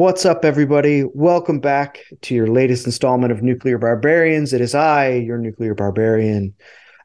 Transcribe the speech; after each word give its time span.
What's 0.00 0.24
up, 0.24 0.46
everybody? 0.46 1.04
Welcome 1.04 1.60
back 1.60 2.00
to 2.22 2.34
your 2.34 2.46
latest 2.46 2.86
installment 2.86 3.32
of 3.32 3.42
Nuclear 3.42 3.76
Barbarians. 3.76 4.54
It 4.54 4.62
is 4.62 4.74
I, 4.74 5.10
your 5.10 5.36
nuclear 5.36 5.74
barbarian, 5.74 6.54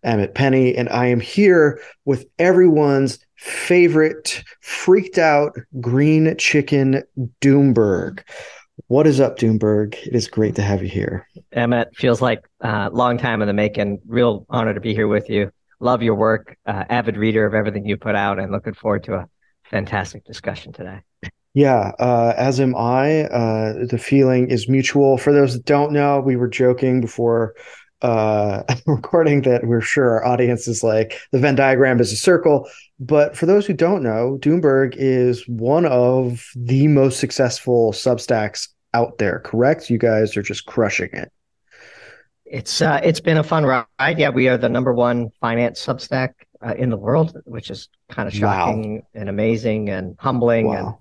Emmett 0.05 0.34
Penny, 0.34 0.73
and 0.77 0.88
I 0.88 1.08
am 1.08 1.20
here 1.20 1.81
with 2.05 2.26
everyone's 2.40 3.20
favorite 3.35 4.41
freaked 4.62 5.18
out 5.18 5.58
green 5.81 6.38
chicken, 6.38 7.04
Doomberg. 7.41 8.23
What 8.88 9.07
is 9.07 9.20
up, 9.20 9.38
Doomberg? 9.38 9.96
It 10.07 10.16
is 10.16 10.30
great 10.30 10.55
to 10.55 10.62
have 10.62 10.82
you 10.82 10.88
here. 10.88 11.27
Emmett, 11.52 11.93
feels 11.98 12.21
like 12.21 12.48
a 12.62 12.90
long 12.91 13.18
time 13.18 13.41
in 13.41 13.49
the 13.49 13.54
making. 13.54 13.99
Real 14.07 14.46
honor 14.49 14.74
to 14.74 14.80
be 14.80 14.93
here 14.93 15.09
with 15.09 15.30
you. 15.30 15.52
Love 15.82 16.02
your 16.02 16.15
work, 16.15 16.57
uh, 16.65 16.85
avid 16.90 17.18
reader 17.18 17.46
of 17.46 17.54
everything 17.54 17.85
you 17.85 17.98
put 17.98 18.15
out, 18.15 18.40
and 18.40 18.54
looking 18.54 18.74
forward 18.74 19.04
to 19.04 19.15
a 19.15 19.27
fantastic 19.70 20.24
discussion 20.24 20.71
today. 20.71 21.02
Yeah, 21.56 21.94
uh, 22.00 22.34
as 22.36 22.60
am 22.60 22.76
I. 22.76 23.24
Uh, 23.24 23.86
the 23.86 23.98
feeling 23.98 24.50
is 24.50 24.68
mutual. 24.68 25.18
For 25.18 25.32
those 25.32 25.54
that 25.54 25.64
don't 25.64 25.94
know, 25.94 26.20
we 26.20 26.36
were 26.36 26.50
joking 26.50 27.00
before 27.00 27.56
uh, 28.02 28.64
recording 28.86 29.42
that 29.44 29.66
we're 29.66 29.80
sure 29.80 30.12
our 30.12 30.26
audience 30.26 30.68
is 30.68 30.84
like 30.84 31.18
the 31.32 31.40
Venn 31.40 31.56
diagram 31.56 32.02
is 32.02 32.12
a 32.12 32.18
circle. 32.18 32.68
But 33.00 33.38
for 33.38 33.46
those 33.46 33.66
who 33.66 33.74
don't 33.74 34.04
know, 34.04 34.38
Doomberg 34.42 34.96
is 34.98 35.48
one 35.48 35.86
of 35.86 36.46
the 36.58 36.90
most 36.90 37.22
successful 37.22 37.94
Substacks 37.94 38.68
out 38.94 39.18
there. 39.18 39.40
Correct? 39.40 39.90
You 39.90 39.98
guys 39.98 40.36
are 40.36 40.44
just 40.44 40.66
crushing 40.66 41.10
it. 41.14 41.32
It's 42.44 42.82
uh, 42.82 43.00
it's 43.02 43.22
been 43.22 43.38
a 43.38 43.44
fun 43.44 43.66
ride. 43.66 44.20
Yeah, 44.20 44.30
we 44.30 44.50
are 44.50 44.58
the 44.58 44.70
number 44.70 44.94
one 44.94 45.30
finance 45.40 45.84
Substack 45.84 46.34
uh, 46.62 46.76
in 46.78 46.90
the 46.90 46.98
world, 46.98 47.38
which 47.46 47.72
is 47.72 47.88
kind 48.10 48.28
of 48.28 48.34
shocking 48.34 48.96
wow. 48.96 49.02
and 49.14 49.30
amazing 49.30 49.90
and 49.90 50.18
humbling. 50.20 50.68
Wow. 50.68 50.74
And 50.76 50.96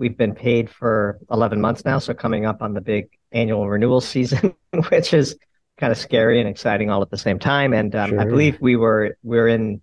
We've 0.00 0.16
been 0.16 0.34
paid 0.34 0.70
for 0.70 1.18
11 1.30 1.60
months 1.60 1.84
now, 1.84 1.98
so 1.98 2.14
coming 2.14 2.46
up 2.46 2.62
on 2.62 2.72
the 2.72 2.80
big 2.80 3.10
annual 3.32 3.68
renewal 3.68 4.00
season, 4.00 4.54
which 4.88 5.12
is 5.12 5.36
kind 5.76 5.92
of 5.92 5.98
scary 5.98 6.40
and 6.40 6.48
exciting 6.48 6.88
all 6.88 7.02
at 7.02 7.10
the 7.10 7.18
same 7.18 7.38
time. 7.38 7.74
And 7.74 7.94
um, 7.94 8.08
sure. 8.08 8.20
I 8.22 8.24
believe 8.24 8.56
we 8.62 8.76
were 8.76 9.18
we're 9.22 9.48
in, 9.48 9.82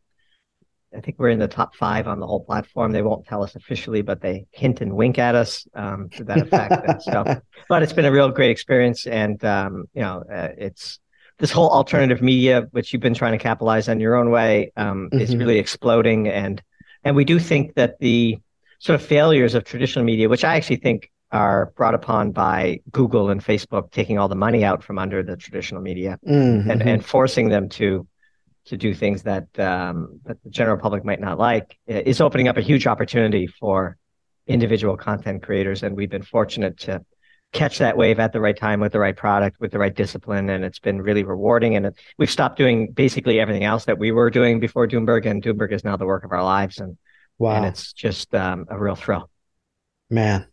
I 0.95 1.01
think 1.01 1.19
we're 1.19 1.29
in 1.29 1.37
the 1.37 1.47
top 1.47 1.75
five 1.75 2.07
on 2.07 2.19
the 2.19 2.25
whole 2.25 2.43
platform. 2.43 2.93
They 2.93 3.03
won't 3.03 3.27
tell 3.27 3.43
us 3.43 3.55
officially, 3.55 4.01
but 4.01 4.19
they 4.19 4.47
hint 4.49 4.81
and 4.81 4.95
wink 4.95 5.19
at 5.19 5.35
us 5.35 5.67
um, 5.75 6.09
to 6.15 6.23
that 6.23 6.39
effect. 6.39 7.01
so, 7.03 7.39
but 7.69 7.83
it's 7.83 7.93
been 7.93 8.05
a 8.05 8.11
real 8.11 8.31
great 8.31 8.49
experience, 8.49 9.05
and 9.05 9.45
um, 9.45 9.85
you 9.93 10.01
know, 10.01 10.23
uh, 10.33 10.49
it's 10.57 10.97
this 11.37 11.51
whole 11.51 11.69
alternative 11.69 12.23
media, 12.23 12.67
which 12.71 12.91
you've 12.91 13.03
been 13.03 13.13
trying 13.13 13.33
to 13.33 13.37
capitalize 13.37 13.87
on 13.87 13.99
your 13.99 14.15
own 14.15 14.31
way, 14.31 14.71
um, 14.77 15.11
mm-hmm. 15.11 15.19
is 15.19 15.35
really 15.35 15.59
exploding, 15.59 16.27
and 16.27 16.59
and 17.03 17.15
we 17.15 17.23
do 17.23 17.37
think 17.37 17.75
that 17.75 17.99
the 17.99 18.39
sort 18.79 18.99
of 18.99 19.05
failures 19.05 19.55
of 19.55 19.63
traditional 19.63 20.05
media, 20.05 20.29
which 20.29 20.43
I 20.43 20.55
actually 20.55 20.77
think 20.77 21.11
are 21.31 21.73
brought 21.75 21.93
upon 21.93 22.31
by 22.31 22.79
Google 22.91 23.29
and 23.29 23.43
Facebook 23.43 23.91
taking 23.91 24.17
all 24.17 24.27
the 24.27 24.35
money 24.35 24.63
out 24.63 24.83
from 24.83 24.97
under 24.97 25.23
the 25.23 25.35
traditional 25.35 25.81
media 25.81 26.17
mm-hmm. 26.25 26.69
and, 26.69 26.81
and 26.81 27.05
forcing 27.05 27.49
them 27.49 27.69
to 27.69 28.07
to 28.65 28.77
do 28.77 28.93
things 28.93 29.23
that 29.23 29.47
um, 29.59 30.19
that 30.25 30.41
the 30.43 30.49
general 30.49 30.77
public 30.77 31.03
might 31.05 31.21
not 31.21 31.37
like 31.37 31.77
is 31.87 32.19
opening 32.21 32.47
up 32.47 32.57
a 32.57 32.61
huge 32.61 32.85
opportunity 32.85 33.47
for 33.47 33.97
individual 34.45 34.97
content 34.97 35.43
creators. 35.43 35.83
And 35.83 35.95
we've 35.95 36.09
been 36.09 36.23
fortunate 36.23 36.77
to 36.79 37.03
catch 37.53 37.77
that 37.77 37.97
wave 37.97 38.19
at 38.19 38.33
the 38.33 38.41
right 38.41 38.57
time 38.57 38.79
with 38.79 38.91
the 38.91 38.99
right 38.99 39.15
product, 39.15 39.59
with 39.59 39.71
the 39.71 39.79
right 39.79 39.95
discipline. 39.95 40.49
And 40.49 40.65
it's 40.65 40.79
been 40.79 41.01
really 41.01 41.23
rewarding. 41.23 41.75
And 41.75 41.87
it, 41.87 41.95
we've 42.17 42.31
stopped 42.31 42.57
doing 42.57 42.91
basically 42.91 43.39
everything 43.39 43.63
else 43.63 43.85
that 43.85 43.97
we 43.97 44.11
were 44.11 44.29
doing 44.29 44.59
before 44.59 44.87
Doomberg. 44.87 45.25
And 45.25 45.41
Doomberg 45.41 45.71
is 45.71 45.83
now 45.83 45.95
the 45.95 46.05
work 46.05 46.23
of 46.23 46.31
our 46.31 46.43
lives. 46.43 46.79
And 46.79 46.97
Wow. 47.39 47.55
And 47.55 47.65
it's 47.65 47.93
just 47.93 48.33
um, 48.33 48.65
a 48.69 48.77
real 48.77 48.95
thrill. 48.95 49.29
Man, 50.09 50.47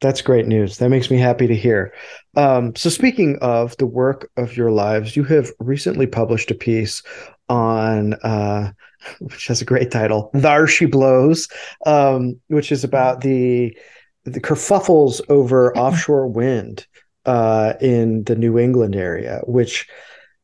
that's 0.00 0.22
great 0.22 0.46
news. 0.46 0.78
That 0.78 0.90
makes 0.90 1.10
me 1.10 1.18
happy 1.18 1.46
to 1.46 1.56
hear. 1.56 1.92
Um, 2.36 2.74
so, 2.76 2.90
speaking 2.90 3.38
of 3.40 3.76
the 3.78 3.86
work 3.86 4.30
of 4.36 4.56
your 4.56 4.70
lives, 4.70 5.16
you 5.16 5.24
have 5.24 5.50
recently 5.58 6.06
published 6.06 6.50
a 6.50 6.54
piece 6.54 7.02
on, 7.48 8.14
uh, 8.14 8.72
which 9.20 9.46
has 9.48 9.60
a 9.60 9.64
great 9.64 9.90
title, 9.90 10.30
"Thar 10.36 10.66
She 10.66 10.86
Blows," 10.86 11.48
um, 11.86 12.40
which 12.48 12.70
is 12.70 12.84
about 12.84 13.22
the 13.22 13.76
the 14.24 14.40
kerfuffles 14.40 15.20
over 15.28 15.76
offshore 15.76 16.28
wind 16.28 16.86
uh, 17.24 17.74
in 17.80 18.24
the 18.24 18.36
New 18.36 18.58
England 18.58 18.94
area, 18.94 19.40
which 19.46 19.88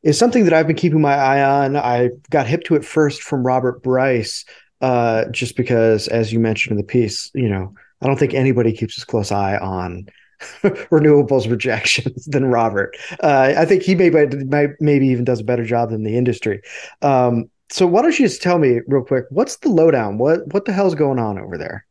is 0.03 0.17
something 0.17 0.43
that 0.43 0.53
I've 0.53 0.67
been 0.67 0.75
keeping 0.75 1.01
my 1.01 1.15
eye 1.15 1.43
on. 1.43 1.75
I 1.77 2.09
got 2.29 2.47
hip 2.47 2.63
to 2.65 2.75
it 2.75 2.85
first 2.85 3.23
from 3.23 3.45
Robert 3.45 3.81
Bryce, 3.81 4.45
uh, 4.81 5.25
just 5.31 5.55
because, 5.55 6.07
as 6.07 6.31
you 6.33 6.39
mentioned 6.39 6.71
in 6.71 6.77
the 6.77 6.83
piece, 6.83 7.31
you 7.33 7.49
know, 7.49 7.73
I 8.01 8.07
don't 8.07 8.17
think 8.17 8.33
anybody 8.33 8.73
keeps 8.73 8.97
as 8.97 9.03
close 9.03 9.31
eye 9.31 9.57
on 9.57 10.07
renewables 10.63 11.47
projections 11.47 12.25
than 12.27 12.45
Robert. 12.45 12.95
Uh, 13.21 13.53
I 13.57 13.65
think 13.65 13.83
he 13.83 13.95
maybe 13.95 14.75
maybe 14.79 15.07
even 15.07 15.23
does 15.23 15.39
a 15.39 15.45
better 15.45 15.65
job 15.65 15.89
than 15.89 16.03
the 16.03 16.17
industry. 16.17 16.61
Um, 17.01 17.49
so 17.69 17.87
why 17.87 18.01
don't 18.01 18.17
you 18.19 18.25
just 18.25 18.41
tell 18.41 18.59
me 18.59 18.81
real 18.87 19.03
quick, 19.03 19.25
what's 19.29 19.57
the 19.57 19.69
lowdown? 19.69 20.17
What 20.17 20.53
what 20.53 20.65
the 20.65 20.73
hell's 20.73 20.95
going 20.95 21.19
on 21.19 21.39
over 21.39 21.57
there? 21.57 21.85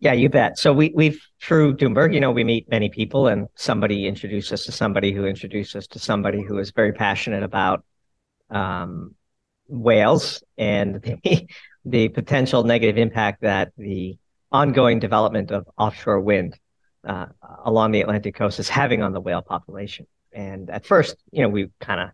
Yeah, 0.00 0.12
you 0.12 0.28
bet. 0.28 0.58
So 0.58 0.72
we 0.72 0.92
we've 0.94 1.20
through 1.40 1.76
Doomberg, 1.76 2.12
you 2.12 2.20
know, 2.20 2.32
we 2.32 2.44
meet 2.44 2.68
many 2.68 2.88
people, 2.88 3.28
and 3.28 3.48
somebody 3.54 4.06
introduced 4.06 4.52
us 4.52 4.64
to 4.66 4.72
somebody 4.72 5.12
who 5.12 5.26
introduced 5.26 5.76
us 5.76 5.86
to 5.88 5.98
somebody 5.98 6.42
who 6.42 6.58
is 6.58 6.72
very 6.72 6.92
passionate 6.92 7.42
about 7.42 7.84
um, 8.50 9.14
whales 9.68 10.42
and 10.58 11.20
the 11.84 12.08
potential 12.08 12.64
negative 12.64 12.96
impact 12.96 13.42
that 13.42 13.72
the 13.76 14.16
ongoing 14.50 14.98
development 14.98 15.50
of 15.50 15.66
offshore 15.78 16.20
wind 16.20 16.58
uh, 17.06 17.26
along 17.64 17.92
the 17.92 18.00
Atlantic 18.00 18.34
coast 18.34 18.60
is 18.60 18.68
having 18.68 19.02
on 19.02 19.12
the 19.12 19.20
whale 19.20 19.42
population. 19.42 20.06
And 20.32 20.70
at 20.70 20.86
first, 20.86 21.16
you 21.30 21.42
know, 21.42 21.48
we 21.48 21.70
kind 21.80 22.00
of, 22.00 22.10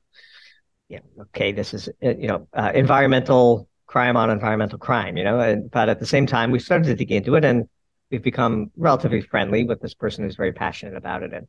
you 0.89 0.97
know, 0.99 1.25
okay, 1.25 1.53
this 1.53 1.75
is, 1.75 1.89
uh, 2.03 2.15
you 2.17 2.29
know, 2.29 2.49
uh, 2.53 2.73
environmental 2.75 3.69
crime 3.87 4.17
on 4.17 4.31
environmental 4.31 4.79
crime, 4.79 5.17
you 5.17 5.25
know, 5.25 5.41
and, 5.41 5.71
but 5.71 5.89
at 5.89 6.01
the 6.01 6.07
same 6.07 6.27
time, 6.27 6.51
we 6.51 6.59
started 6.59 6.87
to 6.87 6.95
dig 6.95 7.13
into 7.13 7.35
it 7.35 7.45
and 7.45 7.69
we've 8.11 8.23
become 8.23 8.71
relatively 8.77 9.21
friendly 9.21 9.65
with 9.65 9.81
this 9.81 9.95
person 9.95 10.25
who's 10.25 10.37
very 10.37 10.53
passionate 10.53 10.97
about 10.97 11.23
it. 11.23 11.33
And, 11.33 11.47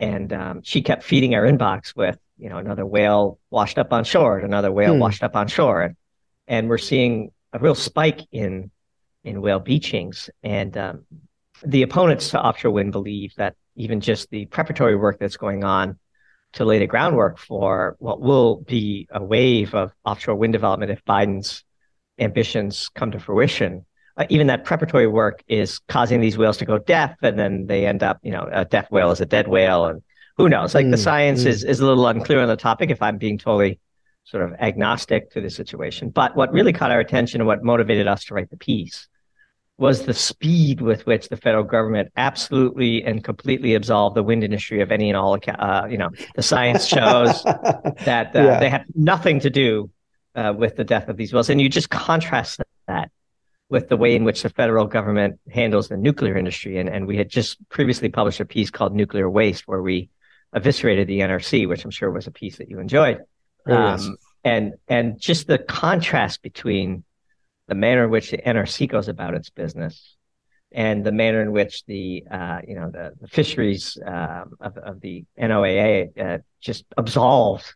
and 0.00 0.32
um, 0.32 0.62
she 0.62 0.82
kept 0.82 1.02
feeding 1.02 1.34
our 1.34 1.44
inbox 1.44 1.96
with, 1.96 2.18
you 2.36 2.48
know, 2.48 2.58
another 2.58 2.86
whale 2.86 3.38
washed 3.50 3.78
up 3.78 3.92
on 3.92 4.04
shore, 4.04 4.38
another 4.38 4.70
whale 4.70 4.94
hmm. 4.94 5.00
washed 5.00 5.22
up 5.22 5.34
on 5.34 5.48
shore. 5.48 5.82
And, 5.82 5.96
and 6.46 6.68
we're 6.68 6.78
seeing 6.78 7.32
a 7.52 7.58
real 7.58 7.74
spike 7.74 8.20
in 8.32 8.70
in 9.24 9.40
whale 9.40 9.60
beachings, 9.60 10.30
and 10.42 10.76
um, 10.76 11.04
the 11.64 11.82
opponents 11.82 12.30
to 12.30 12.40
offshore 12.40 12.70
wind 12.70 12.92
believe 12.92 13.34
that 13.36 13.56
even 13.76 14.00
just 14.00 14.30
the 14.30 14.46
preparatory 14.46 14.96
work 14.96 15.18
that's 15.18 15.36
going 15.36 15.64
on 15.64 15.98
to 16.52 16.64
lay 16.64 16.78
the 16.78 16.86
groundwork 16.86 17.38
for 17.38 17.96
what 17.98 18.20
will 18.20 18.56
be 18.56 19.06
a 19.10 19.22
wave 19.22 19.74
of 19.74 19.92
offshore 20.04 20.34
wind 20.34 20.52
development 20.52 20.90
if 20.90 21.04
Biden's 21.04 21.64
ambitions 22.18 22.90
come 22.94 23.10
to 23.10 23.20
fruition. 23.20 23.84
Uh, 24.16 24.26
even 24.30 24.48
that 24.48 24.64
preparatory 24.64 25.06
work 25.06 25.42
is 25.46 25.78
causing 25.88 26.20
these 26.20 26.36
whales 26.36 26.56
to 26.56 26.64
go 26.64 26.78
deaf, 26.78 27.14
and 27.22 27.38
then 27.38 27.66
they 27.66 27.86
end 27.86 28.02
up, 28.02 28.18
you 28.22 28.32
know, 28.32 28.48
a 28.50 28.64
deaf 28.64 28.90
whale 28.90 29.10
is 29.10 29.20
a 29.20 29.26
dead 29.26 29.46
whale, 29.46 29.86
and 29.86 30.02
who 30.36 30.48
knows? 30.48 30.74
Like 30.74 30.86
mm, 30.86 30.90
the 30.90 30.96
science 30.96 31.44
mm. 31.44 31.46
is 31.46 31.64
is 31.64 31.80
a 31.80 31.86
little 31.86 32.06
unclear 32.06 32.40
on 32.40 32.48
the 32.48 32.56
topic. 32.56 32.90
If 32.90 33.02
I'm 33.02 33.18
being 33.18 33.38
totally 33.38 33.78
sort 34.28 34.44
of 34.44 34.52
agnostic 34.60 35.30
to 35.30 35.40
the 35.40 35.48
situation. 35.48 36.10
But 36.10 36.36
what 36.36 36.52
really 36.52 36.72
caught 36.72 36.90
our 36.90 37.00
attention 37.00 37.40
and 37.40 37.48
what 37.48 37.62
motivated 37.64 38.06
us 38.06 38.24
to 38.24 38.34
write 38.34 38.50
the 38.50 38.58
piece 38.58 39.08
was 39.78 40.04
the 40.04 40.12
speed 40.12 40.82
with 40.82 41.06
which 41.06 41.30
the 41.30 41.36
federal 41.36 41.64
government 41.64 42.12
absolutely 42.16 43.02
and 43.04 43.24
completely 43.24 43.74
absolved 43.74 44.16
the 44.16 44.22
wind 44.22 44.44
industry 44.44 44.82
of 44.82 44.92
any 44.92 45.08
and 45.08 45.16
all, 45.16 45.38
uh, 45.48 45.86
you 45.88 45.96
know, 45.96 46.10
the 46.34 46.42
science 46.42 46.86
shows 46.86 47.42
that 48.04 48.36
uh, 48.36 48.42
yeah. 48.42 48.60
they 48.60 48.68
have 48.68 48.84
nothing 48.94 49.40
to 49.40 49.48
do 49.48 49.90
uh, 50.34 50.52
with 50.54 50.76
the 50.76 50.84
death 50.84 51.08
of 51.08 51.16
these 51.16 51.32
whales. 51.32 51.48
And 51.48 51.60
you 51.60 51.70
just 51.70 51.88
contrast 51.88 52.60
that 52.86 53.10
with 53.70 53.88
the 53.88 53.96
way 53.96 54.14
in 54.14 54.24
which 54.24 54.42
the 54.42 54.50
federal 54.50 54.86
government 54.86 55.40
handles 55.50 55.88
the 55.88 55.96
nuclear 55.96 56.36
industry. 56.36 56.78
And, 56.78 56.88
and 56.88 57.06
we 57.06 57.16
had 57.16 57.30
just 57.30 57.56
previously 57.70 58.10
published 58.10 58.40
a 58.40 58.44
piece 58.44 58.70
called 58.70 58.94
Nuclear 58.94 59.30
Waste, 59.30 59.66
where 59.66 59.80
we 59.80 60.10
eviscerated 60.52 61.06
the 61.06 61.20
NRC, 61.20 61.66
which 61.66 61.84
I'm 61.84 61.90
sure 61.90 62.10
was 62.10 62.26
a 62.26 62.30
piece 62.30 62.58
that 62.58 62.68
you 62.68 62.78
enjoyed. 62.78 63.20
Um, 63.76 64.16
and 64.44 64.74
and 64.88 65.20
just 65.20 65.46
the 65.46 65.58
contrast 65.58 66.42
between 66.42 67.04
the 67.66 67.74
manner 67.74 68.04
in 68.04 68.10
which 68.10 68.30
the 68.30 68.38
NRC 68.38 68.88
goes 68.88 69.08
about 69.08 69.34
its 69.34 69.50
business 69.50 70.16
and 70.72 71.04
the 71.04 71.12
manner 71.12 71.40
in 71.40 71.52
which 71.52 71.84
the 71.86 72.24
uh, 72.30 72.60
you 72.66 72.74
know 72.74 72.90
the, 72.90 73.12
the 73.20 73.28
fisheries 73.28 73.98
um, 74.04 74.56
of, 74.60 74.76
of 74.78 75.00
the 75.00 75.24
NOAA 75.38 76.18
uh, 76.18 76.38
just 76.60 76.84
absolves 76.96 77.74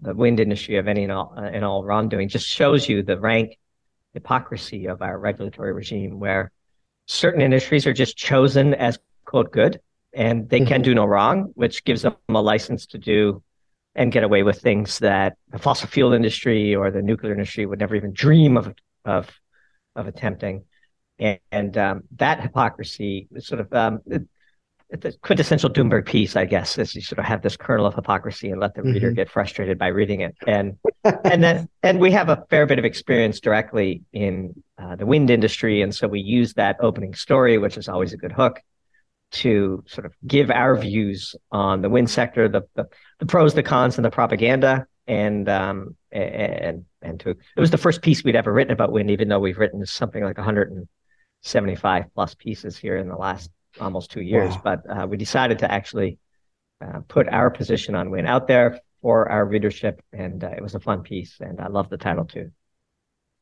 the 0.00 0.14
wind 0.14 0.40
industry 0.40 0.76
of 0.76 0.88
any 0.88 1.04
and 1.04 1.12
all, 1.12 1.34
uh, 1.36 1.42
and 1.42 1.64
all 1.64 1.84
wrongdoing 1.84 2.28
just 2.28 2.46
shows 2.46 2.88
you 2.88 3.02
the 3.02 3.18
rank 3.18 3.58
hypocrisy 4.14 4.86
of 4.86 5.02
our 5.02 5.18
regulatory 5.18 5.72
regime 5.72 6.18
where 6.18 6.50
certain 7.06 7.40
industries 7.40 7.86
are 7.86 7.92
just 7.92 8.16
chosen 8.16 8.74
as 8.74 8.98
quote 9.24 9.52
good 9.52 9.80
and 10.12 10.48
they 10.48 10.58
mm-hmm. 10.58 10.68
can 10.68 10.82
do 10.82 10.94
no 10.94 11.04
wrong 11.04 11.50
which 11.54 11.84
gives 11.84 12.02
them 12.02 12.14
a 12.28 12.42
license 12.42 12.86
to 12.86 12.98
do 12.98 13.42
and 13.94 14.12
get 14.12 14.24
away 14.24 14.42
with 14.42 14.60
things 14.60 14.98
that 15.00 15.36
the 15.50 15.58
fossil 15.58 15.88
fuel 15.88 16.12
industry 16.12 16.74
or 16.74 16.90
the 16.90 17.02
nuclear 17.02 17.32
industry 17.32 17.66
would 17.66 17.78
never 17.78 17.94
even 17.94 18.12
dream 18.12 18.56
of 18.56 18.74
of 19.04 19.30
of 19.94 20.06
attempting. 20.06 20.64
And, 21.18 21.38
and 21.50 21.78
um, 21.78 22.02
that 22.16 22.40
hypocrisy 22.40 23.28
sort 23.38 23.60
of 23.60 23.72
um, 23.72 24.00
the 25.00 25.12
quintessential 25.22 25.70
Doomberg 25.70 26.04
piece, 26.06 26.36
I 26.36 26.44
guess, 26.44 26.76
is 26.76 26.94
you 26.94 27.00
sort 27.00 27.18
of 27.18 27.24
have 27.24 27.40
this 27.42 27.56
kernel 27.56 27.86
of 27.86 27.94
hypocrisy 27.94 28.50
and 28.50 28.60
let 28.60 28.74
the 28.74 28.82
mm-hmm. 28.82 28.92
reader 28.92 29.10
get 29.12 29.30
frustrated 29.30 29.78
by 29.78 29.86
reading 29.88 30.20
it. 30.20 30.36
And 30.46 30.76
and 31.24 31.42
then 31.42 31.68
and 31.82 31.98
we 31.98 32.10
have 32.12 32.28
a 32.28 32.44
fair 32.50 32.66
bit 32.66 32.78
of 32.78 32.84
experience 32.84 33.40
directly 33.40 34.02
in 34.12 34.62
uh, 34.78 34.96
the 34.96 35.06
wind 35.06 35.30
industry, 35.30 35.82
and 35.82 35.94
so 35.94 36.08
we 36.08 36.20
use 36.20 36.54
that 36.54 36.76
opening 36.80 37.14
story, 37.14 37.58
which 37.58 37.76
is 37.76 37.88
always 37.88 38.12
a 38.12 38.16
good 38.16 38.32
hook, 38.32 38.60
to 39.32 39.82
sort 39.86 40.06
of 40.06 40.14
give 40.26 40.50
our 40.50 40.76
views 40.76 41.34
on 41.50 41.82
the 41.82 41.90
wind 41.90 42.10
sector, 42.10 42.48
the 42.48 42.62
the, 42.74 42.88
the 43.18 43.26
pros, 43.26 43.54
the 43.54 43.62
cons, 43.62 43.96
and 43.98 44.04
the 44.04 44.10
propaganda. 44.10 44.86
And 45.06 45.48
um 45.48 45.96
and 46.12 46.84
and 47.00 47.20
to 47.20 47.30
it 47.30 47.60
was 47.60 47.70
the 47.70 47.78
first 47.78 48.02
piece 48.02 48.22
we'd 48.22 48.36
ever 48.36 48.52
written 48.52 48.72
about 48.72 48.92
wind, 48.92 49.10
even 49.10 49.28
though 49.28 49.40
we've 49.40 49.58
written 49.58 49.84
something 49.84 50.22
like 50.22 50.38
175 50.38 52.04
plus 52.14 52.34
pieces 52.34 52.76
here 52.76 52.96
in 52.96 53.08
the 53.08 53.16
last 53.16 53.50
almost 53.80 54.10
two 54.10 54.20
years. 54.20 54.54
Wow. 54.54 54.60
But 54.64 54.80
uh, 54.88 55.06
we 55.06 55.16
decided 55.16 55.58
to 55.60 55.70
actually 55.70 56.18
uh, 56.80 57.00
put 57.08 57.28
our 57.28 57.50
position 57.50 57.94
on 57.94 58.10
wind 58.10 58.26
out 58.26 58.46
there 58.46 58.80
for 59.00 59.28
our 59.28 59.44
readership, 59.44 60.00
and 60.12 60.42
uh, 60.44 60.50
it 60.56 60.62
was 60.62 60.74
a 60.74 60.80
fun 60.80 61.02
piece, 61.02 61.38
and 61.40 61.60
I 61.60 61.66
love 61.66 61.88
the 61.88 61.98
title 61.98 62.24
too. 62.24 62.52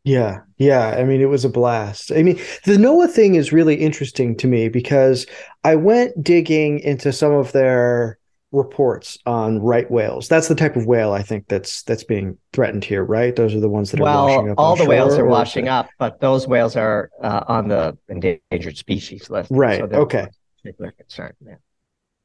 Yeah, 0.05 0.41
yeah. 0.57 0.97
I 0.99 1.05
mean, 1.05 1.21
it 1.21 1.29
was 1.29 1.45
a 1.45 1.51
blast. 1.51 2.11
I 2.11 2.23
mean, 2.23 2.41
the 2.65 2.77
NOAA 2.77 3.11
thing 3.11 3.35
is 3.35 3.53
really 3.53 3.75
interesting 3.75 4.35
to 4.37 4.47
me 4.47 4.69
because 4.69 5.27
I 5.63 5.77
went 5.77 6.23
digging 6.23 6.81
into 6.81 7.13
some 7.13 7.33
of 7.33 7.53
their 7.53 8.19
reports 8.53 9.19
on 9.27 9.61
right 9.61 9.89
whales. 9.91 10.29
That's 10.29 10.49
the 10.49 10.55
type 10.55 10.77
of 10.77 10.87
whale 10.87 11.13
I 11.13 11.23
think 11.23 11.49
that's 11.49 11.83
that's 11.83 12.05
being 12.05 12.39
threatened 12.53 12.85
here, 12.85 13.05
right? 13.05 13.35
Those 13.37 13.55
are 13.55 13.61
the 13.61 13.69
ones 13.69 13.91
that 13.91 14.01
well, 14.01 14.25
are 14.25 14.27
washing 14.27 14.51
up. 14.51 14.59
Well, 14.59 14.67
all 14.67 14.77
the 14.77 14.87
whales 14.87 15.19
are 15.19 15.27
washing 15.27 15.69
up, 15.69 15.89
but 15.99 16.21
those 16.21 16.49
whales 16.49 16.77
are 16.77 17.11
uh, 17.23 17.45
on 17.47 17.69
the 17.69 17.97
endangered 18.09 18.77
species 18.77 19.31
list. 19.31 19.51
Right. 19.51 19.79
So 19.79 19.85
okay. 20.01 20.29
Particular 20.63 20.93
concern. 20.93 21.33
Yeah. 21.47 21.57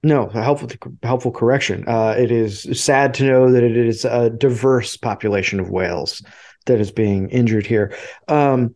No, 0.04 0.30
helpful 0.30 0.69
helpful 1.04 1.31
correction. 1.31 1.83
Uh, 1.88 2.16
it 2.18 2.31
is 2.31 2.68
sad 2.80 3.13
to 3.16 3.24
know 3.25 3.51
that 3.51 3.63
it 3.63 3.75
is 3.75 4.06
a 4.06 4.30
diverse 4.30 4.95
population 4.98 5.60
of 5.60 5.69
whales 5.69 6.24
that 6.65 6.79
is 6.79 6.91
being 6.91 7.29
injured 7.29 7.65
here. 7.65 7.95
Um, 8.27 8.75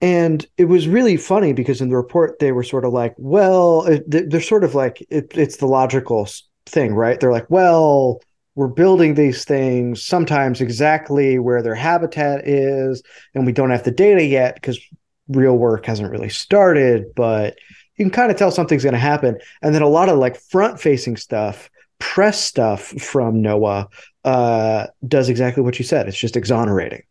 and 0.00 0.46
it 0.58 0.66
was 0.66 0.88
really 0.88 1.16
funny 1.16 1.52
because 1.52 1.80
in 1.80 1.88
the 1.88 1.96
report 1.96 2.38
they 2.38 2.52
were 2.52 2.62
sort 2.62 2.84
of 2.84 2.92
like 2.92 3.14
well 3.16 3.82
they're 4.06 4.40
sort 4.40 4.64
of 4.64 4.74
like 4.74 5.04
it, 5.08 5.36
it's 5.36 5.56
the 5.56 5.66
logical 5.66 6.28
thing 6.66 6.94
right 6.94 7.18
they're 7.20 7.32
like 7.32 7.48
well 7.48 8.20
we're 8.54 8.68
building 8.68 9.14
these 9.14 9.44
things 9.44 10.02
sometimes 10.02 10.60
exactly 10.60 11.38
where 11.38 11.62
their 11.62 11.74
habitat 11.74 12.46
is 12.46 13.02
and 13.34 13.46
we 13.46 13.52
don't 13.52 13.70
have 13.70 13.84
the 13.84 13.90
data 13.90 14.24
yet 14.24 14.54
because 14.54 14.78
real 15.28 15.56
work 15.56 15.86
hasn't 15.86 16.10
really 16.10 16.28
started 16.28 17.06
but 17.14 17.56
you 17.96 18.04
can 18.04 18.10
kind 18.10 18.30
of 18.30 18.36
tell 18.36 18.50
something's 18.50 18.82
going 18.82 18.92
to 18.92 18.98
happen 18.98 19.38
and 19.62 19.74
then 19.74 19.82
a 19.82 19.88
lot 19.88 20.08
of 20.10 20.18
like 20.18 20.36
front 20.36 20.78
facing 20.78 21.16
stuff 21.16 21.70
press 21.98 22.42
stuff 22.42 22.88
from 23.00 23.42
NOAA 23.42 23.86
uh, 24.26 24.86
does 25.06 25.28
exactly 25.28 25.62
what 25.62 25.78
you 25.78 25.84
said 25.84 26.08
it's 26.08 26.18
just 26.18 26.36
exonerating 26.36 27.02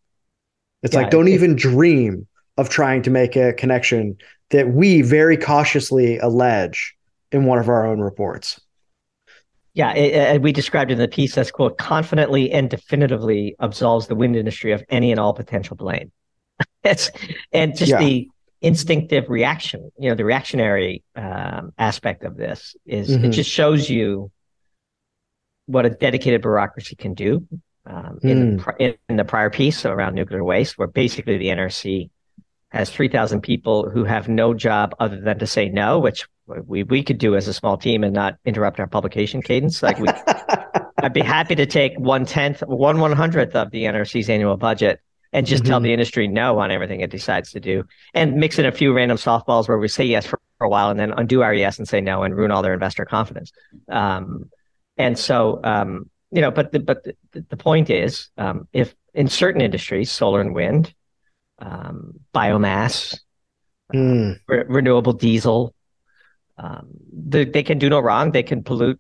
it's 0.84 0.94
yeah, 0.94 1.02
like 1.02 1.10
don't 1.10 1.28
it, 1.28 1.34
even 1.34 1.56
dream 1.56 2.28
of 2.58 2.70
trying 2.70 3.02
to 3.04 3.10
make 3.10 3.36
a 3.36 3.54
connection 3.54 4.18
that 4.52 4.70
we 4.70 5.02
very 5.02 5.38
cautiously 5.38 6.18
allege 6.20 6.96
in 7.32 7.46
one 7.46 7.60
of 7.60 7.70
our 7.70 7.86
own 7.86 8.00
reports. 8.00 8.60
Yeah, 9.74 9.94
it, 9.94 10.36
it, 10.36 10.42
we 10.42 10.54
described 10.54 10.92
in 10.92 10.98
the 10.98 11.08
piece 11.08 11.38
as 11.38 11.52
quote 11.52 11.78
confidently 11.78 12.52
and 12.52 12.70
definitively 12.70 13.56
absolves 13.60 14.08
the 14.08 14.16
wind 14.16 14.36
industry 14.36 14.72
of 14.72 14.84
any 14.90 15.12
and 15.12 15.20
all 15.20 15.34
potential 15.34 15.76
blame. 15.76 16.12
it's 16.84 17.12
and 17.52 17.76
just 17.76 17.92
yeah. 17.92 18.00
the 18.00 18.30
instinctive 18.62 19.30
reaction, 19.30 19.92
you 20.00 20.10
know, 20.10 20.16
the 20.16 20.24
reactionary 20.24 21.04
um, 21.18 21.74
aspect 21.78 22.24
of 22.24 22.38
this 22.38 22.76
is 22.86 23.10
mm-hmm. 23.10 23.26
it 23.26 23.30
just 23.32 23.50
shows 23.50 23.90
you 23.90 24.32
what 25.66 25.86
a 25.86 25.90
dedicated 25.90 26.42
bureaucracy 26.42 26.96
can 26.96 27.14
do. 27.14 27.48
Um, 27.88 28.20
mm. 28.24 28.30
in, 28.30 28.58
the, 28.58 28.64
hmm. 28.64 28.92
in 29.10 29.16
the 29.18 29.26
prior 29.26 29.52
piece 29.52 29.86
around 29.86 30.16
nuclear 30.16 30.44
waste, 30.44 30.78
where 30.78 30.88
basically 30.88 31.38
the 31.38 31.48
NRC 31.48 32.10
has 32.70 32.90
3,000 32.90 33.42
people 33.42 33.90
who 33.90 34.04
have 34.04 34.28
no 34.28 34.54
job 34.54 34.96
other 35.00 35.22
than 35.22 35.38
to 35.40 35.48
say 35.48 35.70
no, 35.70 36.00
which 36.00 36.28
we, 36.48 36.84
we 36.84 37.04
could 37.04 37.18
do 37.18 37.36
as 37.36 37.48
a 37.48 37.54
small 37.54 37.78
team 37.78 38.04
and 38.04 38.14
not 38.14 38.38
interrupt 38.44 38.80
our 38.80 38.88
publication 38.88 39.42
cadence. 39.42 39.82
Like 39.82 40.00
we, 40.00 40.08
I'd 40.98 41.14
be 41.14 41.22
happy 41.22 41.56
to 41.56 41.66
take 41.66 41.98
one 41.98 42.26
tenth, 42.26 42.62
one 42.62 43.00
one 43.00 43.12
hundredth 43.12 43.56
of 43.56 43.72
the 43.72 43.84
NRC's 43.84 44.30
annual 44.30 44.58
budget 44.58 45.00
and 45.34 45.46
just 45.46 45.64
mm-hmm. 45.64 45.72
tell 45.72 45.80
the 45.80 45.92
industry 45.92 46.28
no 46.28 46.60
on 46.60 46.72
everything 46.72 47.02
it 47.02 47.12
decides 47.12 47.52
to 47.52 47.60
do, 47.60 47.84
and 48.14 48.36
mix 48.36 48.58
in 48.58 48.66
a 48.66 48.72
few 48.72 48.94
random 48.94 49.18
softballs 49.18 49.68
where 49.68 49.78
we 49.78 49.88
say 49.88 50.06
yes 50.06 50.26
for, 50.26 50.40
for 50.58 50.66
a 50.66 50.70
while 50.70 50.90
and 50.90 51.00
then 51.00 51.14
undo 51.18 51.42
our 51.42 51.54
yes 51.54 51.78
and 51.78 51.88
say 51.88 52.00
no 52.00 52.24
and 52.24 52.36
ruin 52.36 52.52
all 52.52 52.62
their 52.62 52.74
investor 52.74 53.06
confidence. 53.06 53.52
Um, 53.90 54.50
and 54.98 55.18
so, 55.18 55.60
um, 55.64 56.10
you 56.32 56.42
know, 56.42 56.52
but 56.52 56.72
the, 56.72 56.80
but 56.80 57.04
the, 57.04 57.46
the 57.50 57.58
point 57.58 57.90
is, 57.90 58.30
um, 58.38 58.68
if 58.74 58.96
in 59.14 59.28
certain 59.28 59.62
industries, 59.62 60.12
solar 60.12 60.42
and 60.42 60.54
wind, 60.54 60.94
um, 61.60 62.20
biomass, 62.34 63.18
mm. 63.94 64.40
re- 64.48 64.64
renewable 64.68 65.14
diesel. 65.14 65.74
Um, 66.58 66.88
the, 67.12 67.46
they 67.46 67.64
can 67.64 67.80
do 67.80 67.90
no 67.90 68.00
wrong. 68.00 68.32
They 68.32 68.44
can 68.44 68.64
pollute 68.64 69.00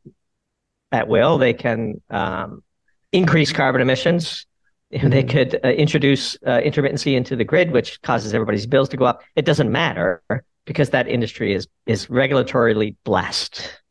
at 0.92 1.08
will. 1.08 1.38
They 1.38 1.54
can 1.54 2.02
um, 2.10 2.64
increase 3.12 3.52
carbon 3.52 3.82
emissions. 3.82 4.46
Mm. 4.94 5.12
They 5.12 5.24
could 5.24 5.60
uh, 5.64 5.70
introduce 5.70 6.36
uh, 6.46 6.62
intermittency 6.64 7.16
into 7.16 7.36
the 7.36 7.44
grid, 7.44 7.72
which 7.72 8.02
causes 8.02 8.34
everybody's 8.34 8.68
bills 8.68 8.90
to 8.90 8.98
go 8.98 9.06
up. 9.06 9.24
It 9.36 9.46
doesn't 9.46 9.72
matter 9.72 10.22
because 10.66 10.92
that 10.92 11.08
industry 11.08 11.54
is 11.54 11.68
is 11.86 12.08
regulatorily 12.08 12.96
blessed. 13.04 13.82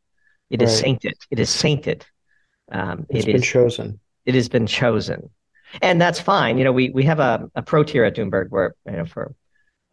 It 0.49 0.61
right. 0.61 0.69
is 0.69 0.77
sainted. 0.77 1.17
It 1.31 1.39
is 1.39 1.49
sainted. 1.49 2.05
Um, 2.71 3.05
it's 3.09 3.25
it 3.25 3.27
been 3.27 3.35
is, 3.37 3.47
chosen. 3.47 3.99
It 4.25 4.35
has 4.35 4.49
been 4.49 4.67
chosen 4.67 5.29
and 5.81 6.01
that's 6.01 6.19
fine. 6.19 6.57
You 6.57 6.63
know, 6.63 6.71
we 6.71 6.89
we 6.89 7.03
have 7.03 7.19
a, 7.19 7.49
a 7.55 7.61
pro 7.61 7.83
tier 7.83 8.03
at 8.03 8.15
Doomberg 8.15 8.49
where 8.49 8.75
you 8.85 8.93
know 8.93 9.05
for 9.05 9.33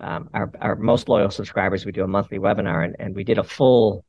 um, 0.01 0.29
our 0.35 0.51
our 0.61 0.77
most 0.77 1.09
loyal 1.09 1.31
subscribers, 1.31 1.85
we 1.85 1.93
do 1.93 2.05
a 2.05 2.09
monthly 2.09 2.39
webinar, 2.39 2.85
and 2.85 2.97
and 2.99 3.15
we 3.15 3.25
did 3.25 3.39
a 3.39 3.45
full, 3.45 4.05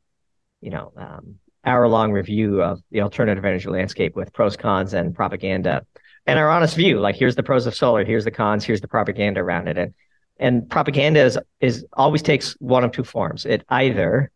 you 0.62 0.69
know, 0.69 0.91
um, 0.97 1.39
hour 1.65 1.88
long 1.88 2.12
review 2.12 2.62
of 2.62 2.81
the 2.91 3.01
alternative 3.01 3.45
energy 3.45 3.69
landscape 3.69 4.15
with 4.15 4.33
pros, 4.33 4.57
cons, 4.57 4.93
and 4.93 5.15
propaganda, 5.15 5.85
and 6.25 6.39
our 6.39 6.50
honest 6.50 6.75
view. 6.75 7.00
Like, 7.00 7.15
here's 7.15 7.35
the 7.35 7.43
pros 7.43 7.65
of 7.65 7.75
solar, 7.75 8.03
here's 8.05 8.25
the 8.25 8.31
cons, 8.31 8.65
here's 8.65 8.81
the 8.81 8.88
propaganda 8.88 9.41
around 9.41 9.67
it, 9.67 9.77
and 9.77 9.93
and 10.38 10.69
propaganda 10.69 11.21
is 11.21 11.38
is 11.59 11.85
always 11.93 12.21
takes 12.21 12.53
one 12.59 12.83
of 12.83 12.91
two 12.91 13.03
forms. 13.03 13.45
It 13.45 13.63
either 13.69 14.31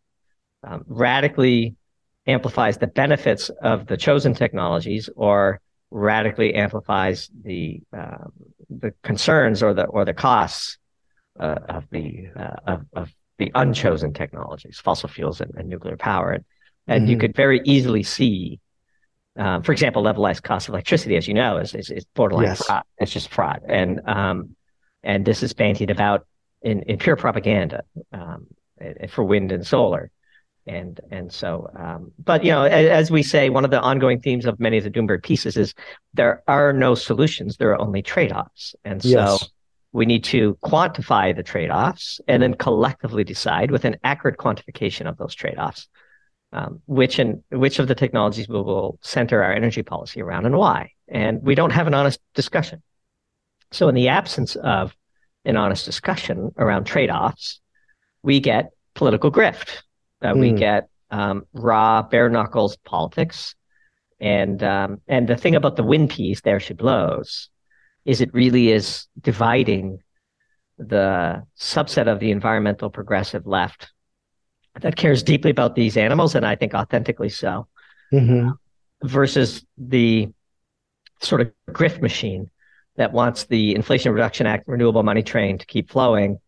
um, 0.64 0.84
radically 0.86 1.76
amplifies 2.28 2.76
the 2.78 2.86
benefits 2.86 3.48
of 3.62 3.86
the 3.86 3.96
chosen 3.96 4.34
technologies, 4.34 5.08
or 5.16 5.60
radically 5.90 6.54
amplifies 6.54 7.30
the 7.42 7.80
uh, 7.96 8.26
the 8.68 8.92
concerns 9.02 9.62
or 9.62 9.74
the 9.74 9.84
or 9.86 10.04
the 10.04 10.14
costs 10.14 10.78
uh, 11.40 11.56
of 11.68 11.84
the 11.90 12.28
uh, 12.36 12.56
of, 12.66 12.86
of, 12.92 13.14
the 13.38 13.52
unchosen 13.54 14.12
technologies, 14.12 14.80
fossil 14.80 15.08
fuels 15.08 15.40
and, 15.40 15.52
and 15.54 15.68
nuclear 15.68 15.96
power, 15.96 16.32
and, 16.32 16.44
and 16.88 17.02
mm-hmm. 17.02 17.12
you 17.12 17.18
could 17.18 17.36
very 17.36 17.60
easily 17.64 18.02
see, 18.02 18.58
um, 19.36 19.62
for 19.62 19.70
example, 19.70 20.02
levelized 20.02 20.42
cost 20.42 20.66
of 20.66 20.74
electricity, 20.74 21.16
as 21.16 21.28
you 21.28 21.34
know, 21.34 21.56
is 21.58 21.74
is, 21.74 21.90
is 21.90 22.04
borderline 22.14 22.46
yes. 22.46 22.66
fraud. 22.66 22.82
It's 22.98 23.12
just 23.12 23.28
fraud, 23.32 23.62
and 23.68 24.00
um, 24.06 24.56
and 25.02 25.24
this 25.24 25.42
is 25.42 25.52
bandied 25.54 25.90
about 25.90 26.26
in, 26.62 26.82
in 26.82 26.98
pure 26.98 27.16
propaganda 27.16 27.84
um, 28.12 28.48
for 29.08 29.22
wind 29.22 29.52
and 29.52 29.66
solar 29.66 30.10
and 30.68 31.00
and 31.10 31.32
so 31.32 31.68
um, 31.76 32.12
but 32.22 32.44
you 32.44 32.50
know 32.50 32.64
as, 32.64 32.86
as, 32.86 33.10
we 33.10 33.22
say 33.22 33.48
one 33.48 33.64
of 33.64 33.70
the 33.70 33.80
ongoing 33.80 34.20
themes 34.20 34.46
of 34.46 34.60
many 34.60 34.78
of 34.78 34.84
the 34.84 34.90
doomberg 34.90 35.22
pieces 35.22 35.56
is 35.56 35.74
there 36.14 36.42
are 36.46 36.72
no 36.72 36.94
solutions 36.94 37.56
there 37.56 37.70
are 37.70 37.80
only 37.80 38.02
trade-offs. 38.02 38.74
And 38.84 39.02
so 39.02 39.08
yes. 39.08 39.50
we 39.92 40.06
need 40.06 40.24
to 40.24 40.56
quantify 40.62 41.34
the 41.34 41.42
trade-offs 41.42 42.20
and 42.28 42.42
then 42.42 42.54
collectively 42.54 43.24
decide 43.24 43.70
with 43.70 43.84
an 43.84 43.96
accurate 44.04 44.38
quantification 44.38 45.08
of 45.08 45.16
those 45.16 45.34
trade-offs 45.34 45.88
um, 46.52 46.80
which 46.86 47.18
and 47.18 47.42
which 47.50 47.78
of 47.78 47.88
the 47.88 47.94
technologies 47.94 48.48
we 48.48 48.60
will 48.60 48.98
center 49.02 49.42
our 49.42 49.52
energy 49.52 49.82
policy 49.82 50.22
around 50.22 50.46
and 50.46 50.56
why. 50.56 50.92
And 51.08 51.42
we 51.42 51.54
don't 51.54 51.72
have 51.72 51.86
an 51.86 51.94
honest 51.94 52.20
discussion. 52.34 52.82
So 53.70 53.88
in 53.88 53.94
the 53.94 54.08
absence 54.08 54.56
of 54.56 54.94
an 55.44 55.56
honest 55.56 55.84
discussion 55.84 56.52
around 56.58 56.84
trade-offs 56.84 57.60
we 58.22 58.40
get 58.40 58.70
political 58.94 59.30
grift 59.30 59.82
uh, 60.22 60.32
mm. 60.32 60.40
We 60.40 60.50
hmm. 60.50 60.56
get 60.56 60.88
um, 61.10 61.46
raw, 61.52 62.02
bare 62.02 62.28
knuckles 62.28 62.76
politics, 62.76 63.54
and 64.20 64.62
um, 64.62 65.00
and 65.06 65.28
the 65.28 65.36
thing 65.36 65.54
about 65.54 65.76
the 65.76 65.84
wind 65.84 66.10
piece, 66.10 66.40
there 66.40 66.60
she 66.60 66.74
blows, 66.74 67.48
is 68.04 68.20
it 68.20 68.32
really 68.32 68.70
is 68.70 69.06
dividing 69.20 70.00
the 70.78 71.42
subset 71.58 72.06
of 72.06 72.20
the 72.20 72.30
environmental 72.30 72.90
progressive 72.90 73.46
left 73.46 73.92
that 74.80 74.96
cares 74.96 75.22
deeply 75.22 75.50
about 75.50 75.74
these 75.74 75.96
animals, 75.96 76.34
and 76.34 76.46
I 76.46 76.56
think 76.56 76.74
authentically 76.74 77.30
so, 77.30 77.66
mm-hmm. 78.12 78.50
versus 79.02 79.64
the 79.76 80.28
sort 81.20 81.40
of 81.40 81.52
grift 81.70 82.00
machine 82.00 82.50
that 82.96 83.12
wants 83.12 83.44
the 83.44 83.74
Inflation 83.74 84.12
Reduction 84.12 84.46
Act 84.46 84.64
renewable 84.66 85.02
money 85.02 85.22
train 85.22 85.58
to 85.58 85.66
keep 85.66 85.90
flowing, 85.90 86.38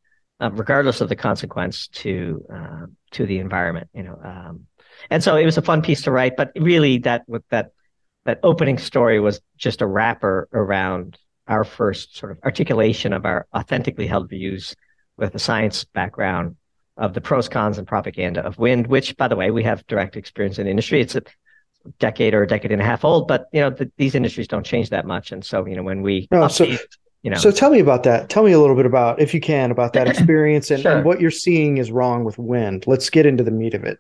uh, 0.41 0.51
regardless 0.53 1.01
of 1.01 1.09
the 1.09 1.17
consequence 1.17 1.89
to 1.89 2.45
uh, 2.53 2.87
to 3.13 3.27
the 3.27 3.39
environment. 3.39 3.89
You 3.95 4.05
know, 4.05 4.21
um, 4.23 4.67
and 5.11 5.23
so 5.23 5.37
it 5.37 5.45
was 5.45 5.59
a 5.59 5.63
fun 5.63 5.83
piece 5.83 6.03
to 6.03 6.11
write. 6.11 6.37
But 6.37 6.53
really, 6.57 6.99
that 6.99 7.25
with 7.27 7.43
that 7.51 7.73
that 8.25 8.41
opening 8.43 8.79
story 8.79 9.21
was 9.21 9.41
just 9.57 9.83
a 9.83 9.87
wrapper 9.87 10.49
around 10.53 11.19
our 11.49 11.65
first 11.65 12.17
sort 12.17 12.33
of 12.33 12.39
articulation 12.45 13.13
of 13.13 13.25
our 13.25 13.47
authentically 13.55 14.07
held 14.07 14.29
views 14.29 14.77
with 15.17 15.35
a 15.35 15.39
science 15.39 15.85
background 15.85 16.57
of 16.97 17.15
the 17.15 17.21
pros, 17.21 17.49
cons, 17.49 17.79
and 17.79 17.87
propaganda 17.87 18.45
of 18.45 18.59
wind, 18.59 18.87
which, 18.87 19.17
by 19.17 19.27
the 19.27 19.37
way, 19.37 19.51
we 19.51 19.63
have 19.65 19.87
direct 19.87 20.17
experience 20.17 20.59
in 20.59 20.65
the 20.65 20.71
industry. 20.71 21.01
It's 21.01 21.17
a 21.17 21.23
decade 21.99 22.35
or 22.35 22.43
a 22.43 22.47
decade 22.47 22.73
and 22.73 22.83
a 22.83 22.85
half 22.85 23.05
old, 23.05 23.27
but 23.27 23.47
you 23.53 23.61
know 23.61 23.71
the, 23.71 23.91
these 23.97 24.15
industries 24.15 24.49
don't 24.49 24.67
change 24.67 24.91
that 24.91 25.07
much. 25.07 25.33
And 25.33 25.45
so, 25.45 25.67
you 25.67 25.77
know, 25.77 25.83
when 25.83 26.03
we 26.03 26.29
no, 26.31 26.47
so, 26.49 26.67
you 27.23 27.31
know, 27.31 27.37
so 27.37 27.51
tell 27.51 27.71
me 27.71 27.81
about 27.81 28.03
that. 28.05 28.29
Tell 28.31 28.43
me 28.43 28.53
a 28.53 28.61
little 28.61 28.77
bit 28.77 28.87
about, 28.87 29.21
if 29.21 29.35
you 29.35 29.41
can, 29.41 29.71
about 29.71 29.93
that 29.93 30.09
experience 30.09 30.71
and, 30.71 30.83
sure. 30.83 30.97
and 30.97 31.05
what 31.05 31.21
you're 31.21 31.31
seeing 31.31 31.79
is 31.79 31.91
wrong 31.91 32.25
with 32.25 32.39
wind. 32.39 32.87
Let's 32.87 33.11
get 33.11 33.27
into 33.27 33.45
the 33.45 33.51
meat 33.51 33.75
of 33.75 33.85
it. 33.85 33.99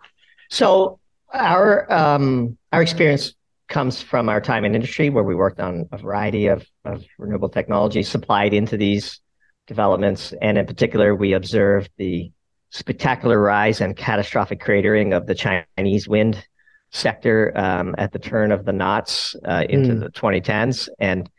So 0.48 0.98
our 1.32 1.90
um, 1.92 2.56
our 2.72 2.82
experience 2.82 3.34
comes 3.68 4.02
from 4.02 4.28
our 4.28 4.40
time 4.40 4.64
in 4.64 4.74
industry 4.74 5.10
where 5.10 5.22
we 5.22 5.34
worked 5.34 5.60
on 5.60 5.88
a 5.92 5.98
variety 5.98 6.48
of, 6.48 6.66
of 6.84 7.04
renewable 7.18 7.48
technologies 7.48 8.08
supplied 8.08 8.52
into 8.52 8.76
these 8.76 9.20
developments. 9.68 10.34
And 10.42 10.58
in 10.58 10.66
particular, 10.66 11.14
we 11.14 11.32
observed 11.32 11.88
the 11.96 12.32
spectacular 12.70 13.40
rise 13.40 13.80
and 13.80 13.96
catastrophic 13.96 14.60
cratering 14.60 15.16
of 15.16 15.26
the 15.26 15.34
Chinese 15.34 16.08
wind 16.08 16.44
sector 16.90 17.52
um, 17.56 17.94
at 17.96 18.12
the 18.12 18.18
turn 18.18 18.50
of 18.50 18.64
the 18.64 18.72
knots 18.72 19.36
uh, 19.44 19.64
into 19.68 19.94
mm. 19.94 20.00
the 20.00 20.10
2010s. 20.10 20.88
And 20.98 21.30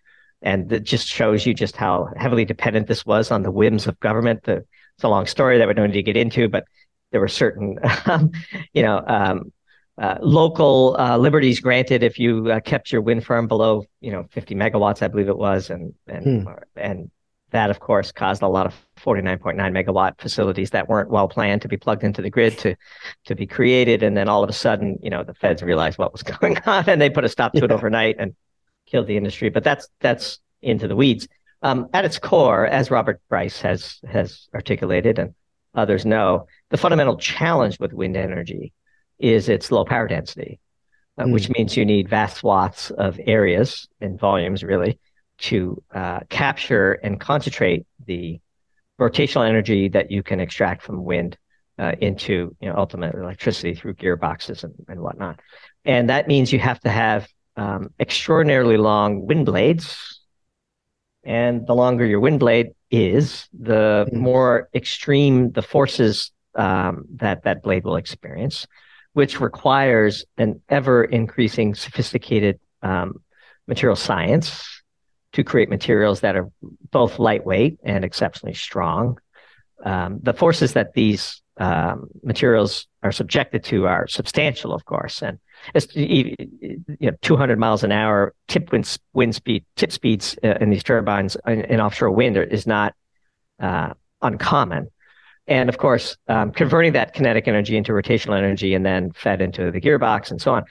and 0.41 0.71
it 0.71 0.83
just 0.83 1.07
shows 1.07 1.45
you 1.45 1.53
just 1.53 1.75
how 1.75 2.09
heavily 2.17 2.45
dependent 2.45 2.87
this 2.87 3.05
was 3.05 3.31
on 3.31 3.43
the 3.43 3.51
whims 3.51 3.87
of 3.87 3.99
government. 3.99 4.43
The, 4.43 4.65
it's 4.95 5.03
a 5.03 5.09
long 5.09 5.25
story 5.25 5.57
that 5.57 5.67
we 5.67 5.73
don't 5.73 5.87
need 5.87 5.93
to 5.93 6.03
get 6.03 6.17
into, 6.17 6.47
but 6.49 6.65
there 7.11 7.21
were 7.21 7.27
certain, 7.27 7.77
um, 8.05 8.31
you 8.73 8.83
know, 8.83 9.03
um, 9.05 9.51
uh, 9.97 10.17
local 10.21 10.95
uh, 10.97 11.17
liberties 11.17 11.59
granted 11.59 12.01
if 12.01 12.17
you 12.17 12.51
uh, 12.51 12.59
kept 12.59 12.91
your 12.91 13.01
wind 13.01 13.25
farm 13.25 13.47
below, 13.47 13.83
you 13.99 14.11
know, 14.11 14.25
50 14.31 14.55
megawatts, 14.55 15.01
I 15.01 15.07
believe 15.07 15.27
it 15.27 15.37
was, 15.37 15.69
and 15.69 15.93
and 16.07 16.43
hmm. 16.43 16.53
and 16.75 17.11
that, 17.51 17.69
of 17.69 17.81
course, 17.81 18.11
caused 18.11 18.41
a 18.41 18.47
lot 18.47 18.65
of 18.65 18.73
49.9 19.01 19.57
megawatt 19.57 20.19
facilities 20.19 20.69
that 20.69 20.87
weren't 20.87 21.09
well 21.09 21.27
planned 21.27 21.61
to 21.61 21.67
be 21.67 21.75
plugged 21.75 22.03
into 22.03 22.21
the 22.21 22.29
grid 22.29 22.57
to 22.59 22.75
to 23.25 23.35
be 23.35 23.45
created, 23.45 24.01
and 24.01 24.17
then 24.17 24.27
all 24.27 24.43
of 24.43 24.49
a 24.49 24.53
sudden, 24.53 24.97
you 25.03 25.09
know, 25.09 25.23
the 25.23 25.35
feds 25.35 25.61
realized 25.61 25.99
what 25.99 26.13
was 26.13 26.23
going 26.39 26.57
on, 26.65 26.89
and 26.89 26.99
they 26.99 27.09
put 27.09 27.25
a 27.25 27.29
stop 27.29 27.51
to 27.51 27.59
yeah. 27.59 27.65
it 27.65 27.71
overnight 27.71 28.15
and 28.17 28.33
killed 28.91 29.07
the 29.07 29.17
industry. 29.17 29.49
But 29.49 29.63
that's 29.63 29.87
that's 29.99 30.39
into 30.61 30.87
the 30.87 30.95
weeds. 30.95 31.27
Um, 31.63 31.87
at 31.93 32.05
its 32.05 32.19
core, 32.19 32.65
as 32.65 32.91
Robert 32.91 33.21
Bryce 33.29 33.61
has 33.61 33.99
has 34.07 34.47
articulated, 34.53 35.19
and 35.19 35.33
others 35.73 36.05
know, 36.05 36.47
the 36.69 36.77
fundamental 36.77 37.17
challenge 37.17 37.79
with 37.79 37.93
wind 37.93 38.17
energy 38.17 38.73
is 39.19 39.49
its 39.49 39.71
low 39.71 39.85
power 39.85 40.07
density, 40.07 40.59
uh, 41.17 41.23
mm. 41.23 41.33
which 41.33 41.49
means 41.49 41.77
you 41.77 41.85
need 41.85 42.09
vast 42.09 42.37
swaths 42.37 42.89
of 42.91 43.19
areas 43.25 43.87
and 44.01 44.19
volumes 44.19 44.63
really 44.63 44.99
to 45.37 45.81
uh, 45.93 46.19
capture 46.29 46.93
and 46.93 47.19
concentrate 47.19 47.85
the 48.05 48.39
rotational 48.99 49.47
energy 49.47 49.89
that 49.89 50.11
you 50.11 50.21
can 50.21 50.39
extract 50.39 50.83
from 50.83 51.03
wind 51.03 51.37
uh, 51.79 51.93
into 51.99 52.55
you 52.59 52.69
know 52.69 52.75
ultimate 52.75 53.15
electricity 53.15 53.73
through 53.73 53.93
gearboxes 53.95 54.63
and, 54.63 54.73
and 54.87 54.99
whatnot. 54.99 55.39
And 55.85 56.09
that 56.09 56.27
means 56.27 56.51
you 56.51 56.59
have 56.59 56.79
to 56.81 56.89
have 56.89 57.27
um, 57.55 57.93
extraordinarily 57.99 58.77
long 58.77 59.25
wind 59.25 59.45
blades. 59.45 60.19
And 61.23 61.67
the 61.67 61.75
longer 61.75 62.05
your 62.05 62.19
wind 62.19 62.39
blade 62.39 62.71
is, 62.89 63.47
the 63.53 64.07
mm. 64.11 64.13
more 64.13 64.69
extreme 64.73 65.51
the 65.51 65.61
forces 65.61 66.31
um, 66.55 67.05
that 67.15 67.43
that 67.43 67.61
blade 67.61 67.83
will 67.83 67.95
experience 67.95 68.65
which 69.13 69.39
requires 69.39 70.25
an 70.37 70.61
ever 70.69 71.03
increasing 71.03 71.75
sophisticated 71.75 72.59
um, 72.81 73.21
material 73.67 73.95
science 73.95 74.81
to 75.33 75.43
create 75.43 75.69
materials 75.69 76.21
that 76.21 76.35
are 76.35 76.49
both 76.91 77.19
lightweight 77.19 77.77
and 77.83 78.03
exceptionally 78.03 78.53
strong. 78.53 79.17
Um, 79.83 80.19
the 80.21 80.33
forces 80.33 80.73
that 80.73 80.93
these 80.93 81.41
um, 81.57 82.07
materials 82.23 82.87
are 83.03 83.11
subjected 83.11 83.63
to 83.65 83.85
are 83.87 84.07
substantial, 84.07 84.73
of 84.73 84.85
course, 84.85 85.21
and 85.21 85.39
you 85.93 86.35
know, 86.99 87.11
200 87.21 87.59
miles 87.59 87.83
an 87.83 87.91
hour 87.91 88.33
tip 88.47 88.71
wind, 88.71 88.97
wind 89.13 89.35
speed, 89.35 89.65
tip 89.75 89.91
speeds 89.91 90.37
uh, 90.43 90.55
in 90.59 90.69
these 90.69 90.83
turbines 90.83 91.37
in, 91.45 91.61
in, 91.65 91.81
offshore 91.81 92.11
wind 92.11 92.37
is 92.37 92.65
not 92.65 92.95
uh, 93.59 93.93
uncommon. 94.21 94.89
And 95.47 95.69
of 95.69 95.77
course, 95.77 96.17
um, 96.27 96.51
converting 96.51 96.93
that 96.93 97.13
kinetic 97.13 97.47
energy 97.47 97.75
into 97.75 97.91
rotational 97.91 98.37
energy 98.37 98.73
and 98.73 98.85
then 98.85 99.11
fed 99.11 99.41
into 99.41 99.71
the 99.71 99.81
gearbox 99.81 100.31
and 100.31 100.41
so 100.41 100.53
on. 100.55 100.63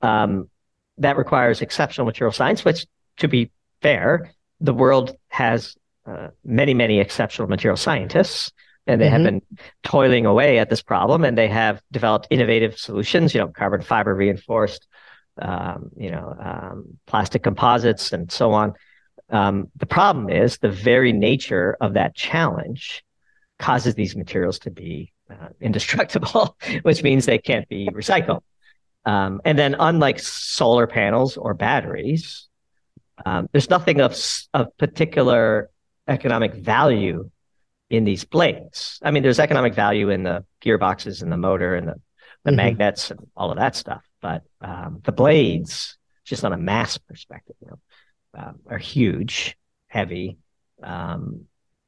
Um, 0.00 0.50
that 0.98 1.16
requires 1.16 1.62
exceptional 1.62 2.06
material 2.06 2.32
science, 2.32 2.64
which, 2.64 2.86
to 3.18 3.28
be 3.28 3.50
fair, 3.82 4.32
the 4.60 4.74
world 4.74 5.16
has 5.28 5.76
uh, 6.06 6.28
many, 6.44 6.74
many 6.74 6.98
exceptional 6.98 7.48
material 7.48 7.76
scientists, 7.76 8.52
and 8.88 9.00
they 9.00 9.06
mm-hmm. 9.06 9.12
have 9.12 9.22
been 9.22 9.42
toiling 9.82 10.26
away 10.26 10.58
at 10.58 10.70
this 10.70 10.82
problem, 10.82 11.24
and 11.24 11.36
they 11.36 11.48
have 11.48 11.82
developed 11.92 12.26
innovative 12.30 12.78
solutions. 12.78 13.34
You 13.34 13.40
know, 13.40 13.48
carbon 13.48 13.82
fiber 13.82 14.14
reinforced, 14.14 14.88
um, 15.40 15.90
you 15.96 16.10
know, 16.10 16.34
um, 16.40 16.98
plastic 17.06 17.42
composites, 17.42 18.12
and 18.12 18.32
so 18.32 18.52
on. 18.52 18.74
Um, 19.30 19.68
the 19.76 19.86
problem 19.86 20.30
is 20.30 20.58
the 20.58 20.70
very 20.70 21.12
nature 21.12 21.76
of 21.80 21.94
that 21.94 22.14
challenge 22.14 23.04
causes 23.58 23.94
these 23.94 24.16
materials 24.16 24.58
to 24.60 24.70
be 24.70 25.12
uh, 25.30 25.48
indestructible, 25.60 26.56
which 26.82 27.02
means 27.02 27.26
they 27.26 27.38
can't 27.38 27.68
be 27.68 27.88
recycled. 27.92 28.40
Um, 29.04 29.40
and 29.44 29.58
then, 29.58 29.76
unlike 29.78 30.18
solar 30.18 30.86
panels 30.86 31.36
or 31.36 31.54
batteries, 31.54 32.48
um, 33.24 33.48
there's 33.52 33.70
nothing 33.70 34.00
of, 34.00 34.18
of 34.54 34.76
particular 34.78 35.70
economic 36.06 36.54
value 36.54 37.30
in 37.90 38.04
these 38.04 38.24
blades. 38.24 38.98
I 39.02 39.10
mean, 39.10 39.22
there's 39.22 39.40
economic 39.40 39.74
value 39.74 40.10
in 40.10 40.22
the 40.22 40.44
gearboxes 40.62 41.22
and 41.22 41.32
the 41.32 41.36
motor 41.36 41.74
and 41.74 41.88
the, 41.88 41.94
the 42.44 42.50
mm-hmm. 42.50 42.56
magnets 42.56 43.10
and 43.10 43.20
all 43.36 43.50
of 43.50 43.58
that 43.58 43.76
stuff, 43.76 44.02
but 44.20 44.42
um, 44.60 45.00
the 45.04 45.12
blades, 45.12 45.96
just 46.24 46.44
on 46.44 46.52
a 46.52 46.58
mass 46.58 46.98
perspective, 46.98 47.56
you 47.60 47.68
know, 47.68 47.78
um, 48.34 48.60
are 48.68 48.78
huge, 48.78 49.56
heavy, 49.86 50.38
um, 50.82 51.46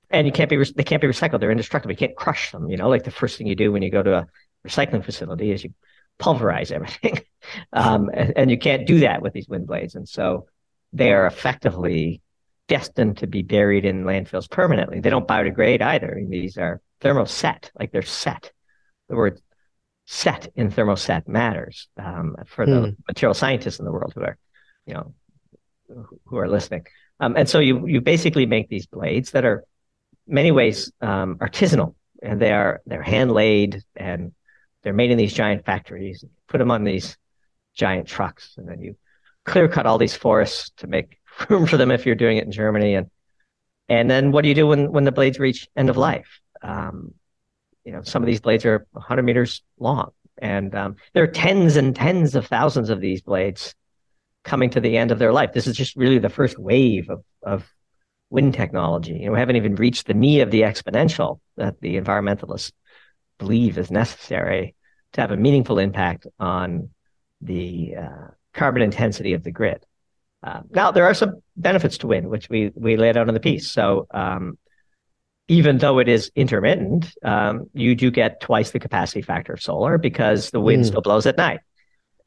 and 0.08 0.26
you 0.26 0.32
can't 0.32 0.50
be 0.50 0.56
they 0.56 0.82
can't 0.82 1.02
be 1.02 1.06
recycled. 1.06 1.40
They're 1.40 1.50
indestructible. 1.52 1.92
You 1.92 1.98
can't 1.98 2.16
crush 2.16 2.50
them. 2.50 2.68
You 2.68 2.76
know, 2.76 2.88
like 2.88 3.04
the 3.04 3.10
first 3.10 3.38
thing 3.38 3.46
you 3.46 3.54
do 3.54 3.70
when 3.70 3.82
you 3.82 3.90
go 3.90 4.02
to 4.02 4.18
a 4.18 4.26
recycling 4.66 5.04
facility 5.04 5.52
is 5.52 5.62
you 5.62 5.72
pulverize 6.18 6.72
everything, 6.72 7.20
um, 7.72 8.10
and, 8.12 8.32
and, 8.36 8.50
you 8.50 8.58
can't 8.58 8.86
do 8.86 9.00
that 9.00 9.22
with 9.22 9.32
these 9.32 9.48
wind 9.48 9.66
blades. 9.66 9.94
And 9.94 10.08
so 10.08 10.46
they 10.92 11.12
are 11.12 11.26
effectively 11.26 12.22
destined 12.70 13.18
to 13.18 13.26
be 13.26 13.42
buried 13.42 13.84
in 13.84 14.04
landfills 14.04 14.48
permanently. 14.48 15.00
They 15.00 15.10
don't 15.10 15.26
biodegrade 15.26 15.82
either. 15.82 16.22
These 16.26 16.56
are 16.56 16.80
thermoset, 17.00 17.68
like 17.78 17.90
they're 17.90 18.02
set. 18.02 18.52
The 19.08 19.16
word 19.16 19.40
set 20.06 20.52
in 20.54 20.70
thermoset 20.70 21.26
matters 21.26 21.88
um, 21.96 22.36
for 22.46 22.64
the 22.66 22.80
hmm. 22.80 22.90
material 23.08 23.34
scientists 23.34 23.80
in 23.80 23.84
the 23.84 23.90
world 23.90 24.12
who 24.14 24.22
are, 24.22 24.38
you 24.86 24.94
know, 24.94 25.12
who 26.26 26.36
are 26.38 26.48
listening. 26.48 26.86
Um, 27.18 27.36
and 27.36 27.48
so 27.48 27.58
you 27.58 27.86
you 27.86 28.00
basically 28.00 28.46
make 28.46 28.68
these 28.68 28.86
blades 28.86 29.32
that 29.32 29.44
are 29.44 29.64
many 30.28 30.52
ways 30.52 30.92
um, 31.00 31.38
artisanal, 31.38 31.96
and 32.22 32.40
they 32.40 32.52
are 32.52 32.82
they're 32.86 33.02
hand 33.02 33.32
laid 33.32 33.82
and 33.96 34.32
they're 34.82 34.92
made 34.92 35.10
in 35.10 35.18
these 35.18 35.34
giant 35.34 35.66
factories. 35.66 36.24
Put 36.46 36.58
them 36.58 36.70
on 36.70 36.84
these 36.84 37.18
giant 37.74 38.06
trucks, 38.06 38.54
and 38.56 38.68
then 38.68 38.80
you 38.80 38.96
clear 39.44 39.68
cut 39.68 39.86
all 39.86 39.98
these 39.98 40.14
forests 40.14 40.70
to 40.76 40.86
make 40.86 41.19
room 41.48 41.66
for 41.66 41.76
them 41.76 41.90
if 41.90 42.06
you're 42.06 42.14
doing 42.14 42.38
it 42.38 42.44
in 42.44 42.52
Germany. 42.52 42.94
And 42.94 43.10
and 43.88 44.10
then 44.10 44.32
what 44.32 44.42
do 44.42 44.48
you 44.48 44.54
do 44.54 44.66
when 44.66 44.92
when 44.92 45.04
the 45.04 45.12
blades 45.12 45.38
reach 45.38 45.68
end 45.76 45.90
of 45.90 45.96
life? 45.96 46.40
Um, 46.62 47.14
you 47.84 47.92
know, 47.92 48.02
some 48.02 48.22
of 48.22 48.26
these 48.26 48.40
blades 48.40 48.64
are 48.64 48.86
100 48.92 49.22
meters 49.22 49.62
long, 49.78 50.10
and 50.38 50.74
um, 50.74 50.96
there 51.12 51.24
are 51.24 51.28
tens 51.28 51.76
and 51.76 51.96
tens 51.96 52.34
of 52.34 52.46
thousands 52.46 52.90
of 52.90 53.00
these 53.00 53.22
blades 53.22 53.74
coming 54.44 54.70
to 54.70 54.80
the 54.80 54.96
end 54.96 55.10
of 55.10 55.18
their 55.18 55.32
life. 55.32 55.52
This 55.52 55.66
is 55.66 55.76
just 55.76 55.96
really 55.96 56.18
the 56.18 56.28
first 56.28 56.58
wave 56.58 57.10
of 57.10 57.24
of 57.42 57.72
wind 58.30 58.54
technology. 58.54 59.14
You 59.14 59.26
know, 59.26 59.32
we 59.32 59.38
haven't 59.38 59.56
even 59.56 59.74
reached 59.74 60.06
the 60.06 60.14
knee 60.14 60.40
of 60.40 60.50
the 60.50 60.62
exponential 60.62 61.40
that 61.56 61.80
the 61.80 62.00
environmentalists 62.00 62.72
believe 63.38 63.76
is 63.78 63.90
necessary 63.90 64.74
to 65.12 65.20
have 65.20 65.32
a 65.32 65.36
meaningful 65.36 65.78
impact 65.78 66.26
on 66.38 66.90
the 67.40 67.94
uh, 67.96 68.28
carbon 68.54 68.82
intensity 68.82 69.32
of 69.32 69.42
the 69.42 69.50
grid. 69.50 69.84
Uh, 70.42 70.60
now, 70.70 70.90
there 70.90 71.04
are 71.04 71.14
some 71.14 71.42
benefits 71.56 71.98
to 71.98 72.06
wind, 72.06 72.28
which 72.28 72.48
we 72.48 72.72
we 72.74 72.96
laid 72.96 73.16
out 73.16 73.28
in 73.28 73.34
the 73.34 73.40
piece. 73.40 73.70
So, 73.70 74.06
um, 74.10 74.58
even 75.48 75.78
though 75.78 75.98
it 75.98 76.08
is 76.08 76.30
intermittent, 76.34 77.12
um, 77.24 77.68
you 77.74 77.94
do 77.94 78.10
get 78.10 78.40
twice 78.40 78.70
the 78.70 78.78
capacity 78.78 79.20
factor 79.20 79.52
of 79.52 79.60
solar 79.60 79.98
because 79.98 80.50
the 80.50 80.60
wind 80.60 80.84
mm. 80.84 80.86
still 80.86 81.02
blows 81.02 81.26
at 81.26 81.36
night. 81.36 81.60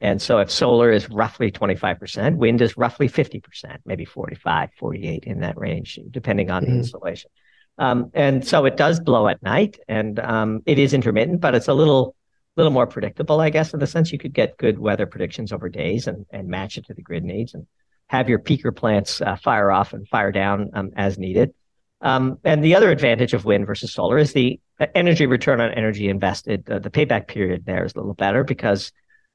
And 0.00 0.20
so 0.20 0.38
if 0.38 0.50
solar 0.50 0.92
is 0.92 1.08
roughly 1.08 1.50
25%, 1.50 2.36
wind 2.36 2.60
is 2.60 2.76
roughly 2.76 3.08
50%, 3.08 3.78
maybe 3.86 4.04
45, 4.04 4.70
48 4.78 5.24
in 5.24 5.40
that 5.40 5.56
range, 5.56 5.98
depending 6.10 6.50
on 6.50 6.62
mm-hmm. 6.62 6.72
the 6.72 6.78
installation. 6.80 7.30
Um, 7.78 8.10
and 8.12 8.46
so 8.46 8.66
it 8.66 8.76
does 8.76 9.00
blow 9.00 9.26
at 9.28 9.42
night 9.42 9.78
and 9.88 10.20
um, 10.20 10.62
it 10.66 10.78
is 10.78 10.92
intermittent, 10.92 11.40
but 11.40 11.54
it's 11.54 11.68
a 11.68 11.74
little 11.74 12.14
little 12.56 12.70
more 12.70 12.86
predictable, 12.86 13.40
I 13.40 13.50
guess, 13.50 13.74
in 13.74 13.80
the 13.80 13.86
sense 13.86 14.12
you 14.12 14.18
could 14.18 14.32
get 14.32 14.58
good 14.58 14.78
weather 14.78 15.06
predictions 15.06 15.52
over 15.52 15.68
days 15.68 16.06
and, 16.06 16.24
and 16.30 16.46
match 16.46 16.78
it 16.78 16.86
to 16.86 16.94
the 16.94 17.02
grid 17.02 17.24
needs 17.24 17.52
and 17.52 17.66
have 18.08 18.28
your 18.28 18.38
peaker 18.38 18.74
plants 18.74 19.20
uh, 19.20 19.36
fire 19.36 19.70
off 19.70 19.92
and 19.92 20.06
fire 20.08 20.32
down 20.32 20.70
um, 20.74 20.90
as 20.96 21.18
needed. 21.18 21.52
Um, 22.00 22.38
and 22.44 22.62
the 22.62 22.74
other 22.74 22.90
advantage 22.90 23.32
of 23.32 23.44
wind 23.44 23.66
versus 23.66 23.92
solar 23.92 24.18
is 24.18 24.32
the 24.32 24.60
energy 24.94 25.26
return 25.26 25.60
on 25.60 25.72
energy 25.72 26.08
invested. 26.08 26.68
Uh, 26.70 26.78
the 26.78 26.90
payback 26.90 27.28
period 27.28 27.64
there 27.64 27.84
is 27.84 27.94
a 27.94 27.98
little 27.98 28.14
better 28.14 28.44
because 28.44 28.92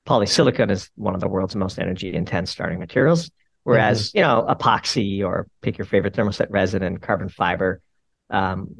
polysilicon 0.07 0.69
is 0.69 0.89
one 0.95 1.15
of 1.15 1.21
the 1.21 1.27
world's 1.27 1.55
most 1.55 1.79
energy 1.79 2.13
intense 2.13 2.51
starting 2.51 2.79
materials. 2.79 3.31
Whereas, 3.63 4.09
mm-hmm. 4.09 4.17
you 4.17 4.23
know, 4.23 4.45
epoxy 4.49 5.23
or 5.23 5.47
pick 5.61 5.77
your 5.77 5.85
favorite 5.85 6.13
thermoset 6.13 6.47
resin 6.49 6.83
and 6.83 7.01
carbon 7.01 7.29
fiber, 7.29 7.81
um, 8.29 8.75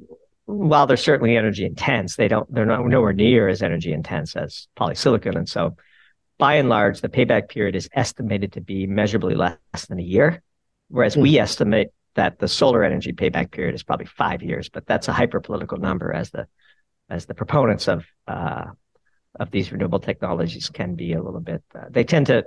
while 0.46 0.88
they're 0.88 0.98
certainly 0.98 1.38
energy 1.38 1.66
intense, 1.66 2.16
they 2.16 2.28
don't, 2.28 2.52
they're 2.54 2.66
not 2.66 2.86
nowhere 2.86 3.14
near 3.14 3.48
as 3.48 3.62
energy 3.62 3.92
intense 3.92 4.36
as 4.36 4.68
polysilicon. 4.78 5.36
And 5.36 5.48
so 5.48 5.76
by 6.40 6.56
and 6.56 6.70
large, 6.70 7.02
the 7.02 7.10
payback 7.10 7.50
period 7.50 7.76
is 7.76 7.88
estimated 7.94 8.54
to 8.54 8.62
be 8.62 8.88
measurably 8.88 9.36
less 9.36 9.58
than 9.88 10.00
a 10.00 10.04
year. 10.04 10.42
Whereas 10.88 11.14
mm-hmm. 11.14 11.24
we 11.24 11.38
estimate 11.38 11.90
that 12.16 12.40
the 12.40 12.48
solar 12.48 12.84
energy 12.84 13.14
payback 13.14 13.52
period 13.52 13.76
is 13.76 13.84
probably 13.84 14.08
five 14.08 14.42
years, 14.42 14.70
but 14.70 14.88
that's 14.88 15.08
a 15.08 15.14
hyper 15.14 15.40
political 15.40 15.78
number 15.78 16.12
as 16.12 16.32
the, 16.32 16.48
as 17.10 17.28
the 17.28 17.36
proponents 17.36 17.88
of, 17.88 18.06
uh, 18.28 18.66
of 19.40 19.52
these 19.52 19.72
renewable 19.72 20.00
technologies 20.00 20.70
can 20.70 20.96
be 20.96 21.14
a 21.14 21.22
little 21.22 21.40
bit, 21.40 21.62
uh, 21.76 21.86
they 21.90 22.04
tend 22.04 22.26
to 22.28 22.44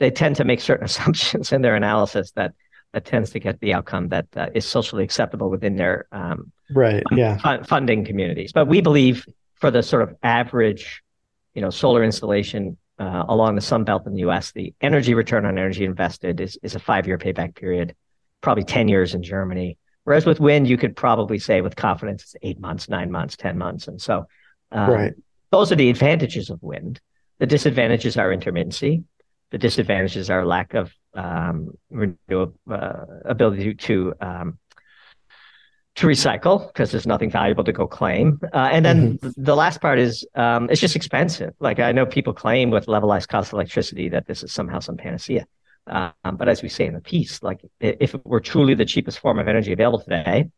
they 0.00 0.10
tend 0.10 0.36
to 0.36 0.44
make 0.44 0.60
certain 0.60 0.84
assumptions 0.90 1.52
in 1.52 1.62
their 1.62 1.76
analysis 1.76 2.32
that 2.32 2.52
that 2.92 3.04
tends 3.04 3.30
to 3.30 3.38
get 3.38 3.60
the 3.60 3.72
outcome 3.72 4.08
that 4.08 4.26
uh, 4.36 4.48
is 4.52 4.66
socially 4.66 5.04
acceptable 5.04 5.48
within 5.48 5.76
their 5.76 6.06
um, 6.10 6.50
right 6.74 7.04
yeah 7.12 7.62
funding 7.62 8.04
communities. 8.04 8.52
But 8.52 8.66
we 8.66 8.80
believe 8.80 9.24
for 9.54 9.70
the 9.70 9.82
sort 9.82 10.02
of 10.02 10.16
average, 10.22 11.02
you 11.54 11.62
know, 11.62 11.70
solar 11.70 12.02
installation 12.02 12.76
uh, 13.00 13.24
along 13.28 13.56
the 13.56 13.60
Sun 13.60 13.84
Belt 13.84 14.06
in 14.06 14.12
the 14.12 14.20
U.S., 14.20 14.52
the 14.52 14.72
energy 14.80 15.14
return 15.14 15.44
on 15.44 15.58
energy 15.58 15.84
invested 15.84 16.40
is 16.40 16.58
is 16.62 16.74
a 16.74 16.78
five 16.78 17.06
year 17.06 17.18
payback 17.18 17.54
period, 17.56 17.94
probably 18.40 18.64
ten 18.64 18.86
years 18.86 19.14
in 19.14 19.22
Germany. 19.22 19.76
Whereas 20.04 20.26
with 20.26 20.40
wind, 20.40 20.68
you 20.68 20.76
could 20.76 20.96
probably 20.96 21.38
say 21.38 21.60
with 21.60 21.76
confidence 21.76 22.22
it's 22.22 22.36
eight 22.42 22.60
months, 22.60 22.88
nine 22.88 23.10
months, 23.10 23.36
ten 23.36 23.58
months, 23.58 23.88
and 23.88 24.00
so 24.00 24.26
um, 24.70 24.90
right. 24.90 25.14
those 25.50 25.72
are 25.72 25.76
the 25.76 25.90
advantages 25.90 26.50
of 26.50 26.62
wind. 26.62 27.00
The 27.38 27.46
disadvantages 27.46 28.16
are 28.16 28.28
intermittency 28.28 29.04
the 29.50 29.58
disadvantages 29.58 30.30
are 30.30 30.46
lack 30.46 30.74
of 30.74 30.92
um, 31.14 31.70
renewable 31.90 32.54
uh, 32.70 33.04
ability 33.24 33.74
to 33.74 34.14
um, 34.20 34.58
to 36.00 36.06
recycle 36.06 36.66
because 36.68 36.90
there's 36.90 37.06
nothing 37.06 37.30
valuable 37.30 37.62
to 37.62 37.72
go 37.72 37.86
claim. 37.86 38.40
Uh, 38.54 38.70
and 38.72 38.84
then 38.86 39.18
mm-hmm. 39.18 39.30
the 39.36 39.54
last 39.54 39.82
part 39.82 39.98
is 39.98 40.26
um, 40.34 40.68
it's 40.70 40.80
just 40.80 40.96
expensive. 40.96 41.52
Like 41.60 41.78
I 41.78 41.92
know 41.92 42.06
people 42.06 42.32
claim 42.32 42.70
with 42.70 42.86
levelized 42.86 43.28
cost 43.28 43.50
of 43.50 43.54
electricity 43.54 44.08
that 44.08 44.26
this 44.26 44.42
is 44.42 44.50
somehow 44.50 44.78
some 44.78 44.96
panacea. 44.96 45.46
Um, 45.86 46.36
but 46.36 46.48
as 46.48 46.62
we 46.62 46.70
say 46.70 46.86
in 46.86 46.94
the 46.94 47.02
piece, 47.02 47.42
like 47.42 47.60
if 47.80 48.14
it 48.14 48.24
were 48.24 48.40
truly 48.40 48.72
the 48.72 48.86
cheapest 48.86 49.18
form 49.18 49.38
of 49.38 49.46
energy 49.46 49.72
available 49.72 50.00
today, 50.00 50.48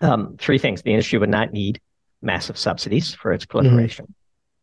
um, 0.00 0.36
three 0.38 0.58
things: 0.58 0.82
the 0.82 0.90
industry 0.90 1.18
would 1.18 1.28
not 1.28 1.52
need 1.52 1.80
massive 2.20 2.56
subsidies 2.56 3.14
for 3.14 3.32
its 3.32 3.44
proliferation. 3.44 4.14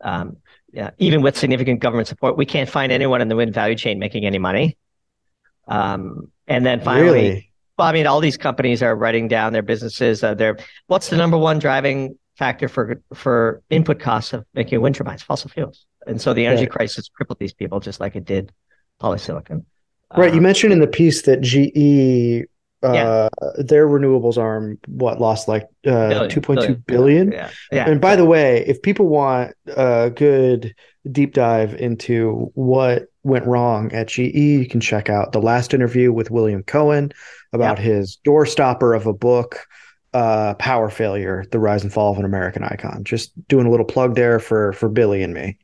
Mm-hmm. 0.01 0.09
Um, 0.09 0.37
yeah, 0.71 0.91
even 0.97 1.21
with 1.21 1.37
significant 1.37 1.81
government 1.81 2.07
support, 2.07 2.37
we 2.37 2.45
can't 2.45 2.69
find 2.69 2.93
anyone 2.93 3.19
in 3.19 3.27
the 3.27 3.35
wind 3.35 3.53
value 3.53 3.75
chain 3.75 3.99
making 3.99 4.25
any 4.25 4.37
money. 4.37 4.77
Um, 5.67 6.31
and 6.47 6.65
then 6.65 6.79
finally, 6.79 7.29
really? 7.29 7.48
Well, 7.79 7.87
I 7.87 7.93
mean, 7.93 8.07
all 8.07 8.19
these 8.19 8.37
companies 8.37 8.83
are 8.83 8.93
writing 8.93 9.29
down 9.29 9.53
their 9.53 9.61
businesses. 9.61 10.21
Uh, 10.21 10.33
their 10.33 10.57
what's 10.87 11.09
the 11.09 11.15
number 11.15 11.37
one 11.37 11.59
driving 11.59 12.17
factor 12.37 12.67
for 12.67 13.01
for 13.13 13.61
input 13.69 13.99
costs 13.99 14.33
of 14.33 14.45
making 14.53 14.81
wind 14.81 14.95
turbines? 14.95 15.23
Fossil 15.23 15.49
fuels. 15.49 15.85
And 16.05 16.21
so 16.21 16.33
the 16.33 16.45
energy 16.45 16.63
right. 16.63 16.71
crisis 16.71 17.07
crippled 17.07 17.39
these 17.39 17.53
people 17.53 17.79
just 17.79 18.01
like 18.01 18.17
it 18.17 18.25
did 18.25 18.51
polysilicon. 19.01 19.63
Right. 20.15 20.29
Um, 20.29 20.35
you 20.35 20.41
mentioned 20.41 20.73
in 20.73 20.79
the 20.79 20.87
piece 20.87 21.21
that 21.23 21.39
GE 21.41 22.49
yeah. 22.81 23.27
Uh, 23.41 23.51
their 23.57 23.87
renewables 23.87 24.37
arm 24.37 24.79
what 24.87 25.19
lost 25.19 25.49
like 25.49 25.63
uh, 25.85 26.29
2.2 26.29 26.85
billion 26.85 27.29
yeah. 27.29 27.49
yeah 27.73 27.89
and 27.89 27.99
by 27.99 28.15
the 28.15 28.23
way 28.23 28.63
if 28.65 28.81
people 28.81 29.07
want 29.07 29.53
a 29.75 30.09
good 30.09 30.73
deep 31.11 31.33
dive 31.33 31.73
into 31.75 32.51
what 32.53 33.07
went 33.23 33.45
wrong 33.45 33.91
at 33.91 34.07
GE 34.07 34.19
you 34.19 34.67
can 34.67 34.79
check 34.79 35.09
out 35.09 35.31
the 35.31 35.41
last 35.41 35.73
interview 35.73 36.11
with 36.11 36.31
William 36.31 36.63
Cohan 36.63 37.11
about 37.53 37.77
yeah. 37.77 37.83
his 37.83 38.17
doorstopper 38.25 38.95
of 38.95 39.05
a 39.05 39.13
book 39.13 39.67
uh, 40.13 40.55
power 40.55 40.89
failure 40.89 41.45
the 41.51 41.59
rise 41.59 41.83
and 41.83 41.93
fall 41.93 42.11
of 42.11 42.17
an 42.17 42.25
American 42.25 42.63
icon 42.63 43.03
just 43.03 43.31
doing 43.47 43.67
a 43.67 43.69
little 43.69 43.85
plug 43.85 44.15
there 44.15 44.39
for 44.39 44.73
for 44.73 44.89
Billy 44.89 45.21
and 45.21 45.33
me 45.33 45.57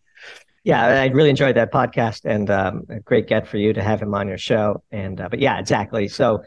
yeah, 0.65 0.83
I 0.83 1.05
really 1.09 1.29
enjoyed 1.29 1.55
that 1.57 1.71
podcast, 1.71 2.25
and 2.25 2.49
um, 2.49 2.87
a 2.89 2.99
great 2.99 3.27
get 3.27 3.47
for 3.47 3.57
you 3.57 3.71
to 3.73 3.83
have 3.83 4.01
him 4.01 4.15
on 4.15 4.27
your 4.27 4.39
show. 4.39 4.83
And 4.89 5.21
uh, 5.21 5.29
but 5.29 5.37
yeah, 5.37 5.59
exactly. 5.59 6.07
So 6.07 6.43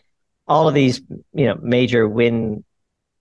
all 0.49 0.67
of 0.67 0.75
these, 0.75 1.01
you 1.33 1.47
know, 1.47 1.57
major 1.63 2.09
wind 2.09 2.65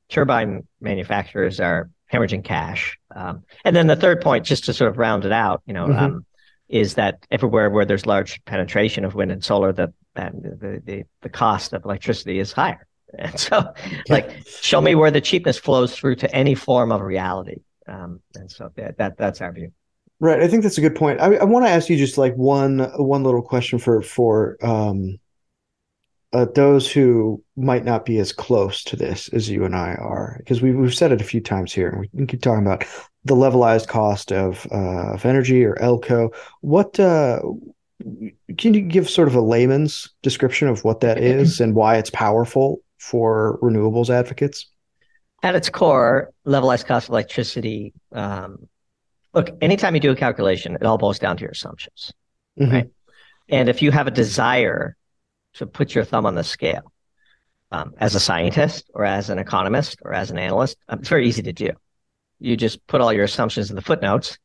turbine 0.10 0.68
manufacturers 0.82 1.60
are 1.60 1.92
hemorrhaging 2.12 2.44
cash. 2.44 2.98
Um, 3.16 3.44
and 3.66 3.76
then 3.76 3.88
the 3.88 3.96
third 3.96 4.22
point, 4.22 4.46
just 4.46 4.66
to 4.66 4.74
sort 4.74 4.90
of 4.90 4.98
round 4.98 5.26
it 5.26 5.32
out, 5.32 5.62
you 5.66 5.74
know, 5.74 5.88
mm-hmm. 5.88 6.00
um, 6.00 6.26
is 6.70 6.96
that 6.96 7.26
everywhere 7.32 7.70
where 7.70 7.86
there's 7.86 8.06
large 8.06 8.44
penetration 8.46 9.06
of 9.06 9.16
wind 9.16 9.32
and 9.32 9.44
solar, 9.44 9.72
the 9.72 9.94
the 10.16 10.82
the, 10.86 11.04
the 11.22 11.30
cost 11.30 11.74
of 11.74 11.86
electricity 11.86 12.40
is 12.40 12.52
higher. 12.52 12.86
And 13.18 13.40
so, 13.40 13.74
like, 14.10 14.46
show 14.46 14.82
me 14.82 14.94
where 14.94 15.12
the 15.12 15.22
cheapness 15.22 15.58
flows 15.58 15.96
through 15.96 16.16
to 16.16 16.36
any 16.36 16.56
form 16.56 16.92
of 16.92 17.00
reality. 17.00 17.62
Um, 17.88 18.20
and 18.36 18.52
so 18.52 18.70
that, 18.76 18.98
that 18.98 19.18
that's 19.18 19.40
our 19.40 19.54
view. 19.54 19.72
Right. 20.20 20.42
I 20.42 20.48
think 20.50 20.64
that's 20.64 20.78
a 20.78 20.82
good 20.82 20.96
point. 20.96 21.22
I, 21.22 21.36
I 21.36 21.46
want 21.46 21.66
to 21.66 21.70
ask 21.70 21.90
you 21.90 21.96
just 21.96 22.18
like 22.18 22.36
one 22.36 22.80
one 22.98 23.24
little 23.24 23.42
question 23.42 23.80
for 23.80 24.02
for 24.02 24.58
um, 24.62 25.20
uh, 26.34 26.46
those 26.56 26.92
who 26.92 27.42
might 27.56 27.86
not 27.86 28.06
be 28.06 28.20
as 28.20 28.34
close 28.34 28.84
to 28.84 28.96
this 28.96 29.30
as 29.30 29.50
you 29.50 29.64
and 29.64 29.76
I 29.76 29.94
are, 29.96 30.36
because 30.40 30.62
we, 30.62 30.74
we've 30.74 30.94
said 30.94 31.12
it 31.12 31.22
a 31.22 31.26
few 31.26 31.40
times 31.40 31.74
here, 31.74 31.90
and 31.90 32.08
we 32.14 32.26
keep 32.26 32.42
talking 32.42 32.66
about 32.66 32.86
the 33.24 33.36
levelized 33.36 33.88
cost 33.88 34.32
of 34.32 34.68
uh, 34.72 35.14
of 35.14 35.26
energy 35.26 35.64
or 35.64 35.76
LCOE. 35.76 36.34
What 36.62 37.00
uh, 37.00 37.42
can 38.58 38.74
you 38.74 38.82
give 38.82 39.10
sort 39.10 39.28
of 39.28 39.36
a 39.36 39.42
layman's 39.42 40.10
description 40.22 40.68
of 40.68 40.84
what 40.84 41.00
that 41.00 41.18
is 41.18 41.62
and 41.62 41.74
why 41.74 41.96
it's 41.96 42.10
powerful 42.10 42.82
for 43.00 43.58
renewables 43.62 44.10
advocates? 44.10 44.68
At 45.44 45.56
its 45.56 45.70
core, 45.70 46.34
levelized 46.46 46.86
cost 46.88 47.08
of 47.08 47.12
electricity. 47.12 47.94
Um, 48.12 48.68
look, 49.34 49.50
anytime 49.62 49.96
you 49.96 50.02
do 50.02 50.12
a 50.12 50.16
calculation, 50.16 50.76
it 50.76 50.84
all 50.84 50.98
boils 50.98 51.20
down 51.20 51.38
to 51.38 51.42
your 51.42 51.52
assumptions, 51.52 52.12
mm-hmm. 52.60 52.72
right? 52.72 52.90
And 53.48 53.70
if 53.70 53.82
you 53.82 53.92
have 53.92 54.08
a 54.08 54.12
desire 54.12 54.97
to 55.58 55.68
put 55.68 55.94
your 55.94 56.04
thumb 56.04 56.26
on 56.26 56.36
the 56.36 56.44
scale. 56.44 56.92
Um, 57.70 57.94
as 57.98 58.16
a 58.16 58.20
scientist 58.20 58.90
or 58.94 59.04
as 59.04 59.30
an 59.30 59.40
economist 59.40 60.00
or 60.02 60.14
as 60.14 60.32
an 60.32 60.38
analyst, 60.38 60.78
um, 60.88 61.00
it's 61.00 61.10
very 61.10 61.28
easy 61.28 61.42
to 61.44 61.52
do. 61.52 61.72
You 62.40 62.56
just 62.56 62.86
put 62.88 63.02
all 63.02 63.12
your 63.12 63.26
assumptions 63.26 63.70
in 63.70 63.76
the 63.76 63.82
footnotes 63.82 64.38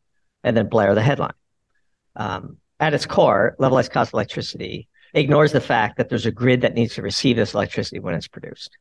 and 0.43 0.57
then 0.57 0.69
blare 0.69 0.95
the 0.97 1.03
headline. 1.03 1.35
Um, 2.17 2.57
at 2.81 2.95
its 2.95 3.07
core, 3.07 3.55
levelized 3.61 3.91
cost 3.91 4.11
of 4.11 4.15
electricity 4.15 4.89
ignores 5.15 5.53
the 5.53 5.61
fact 5.61 5.99
that 5.99 6.09
there's 6.09 6.27
a 6.27 6.33
grid 6.33 6.63
that 6.63 6.75
needs 6.75 6.95
to 6.95 7.03
receive 7.03 7.37
this 7.37 7.55
electricity 7.55 8.01
when 8.01 8.15
it's 8.15 8.27
produced. 8.27 8.77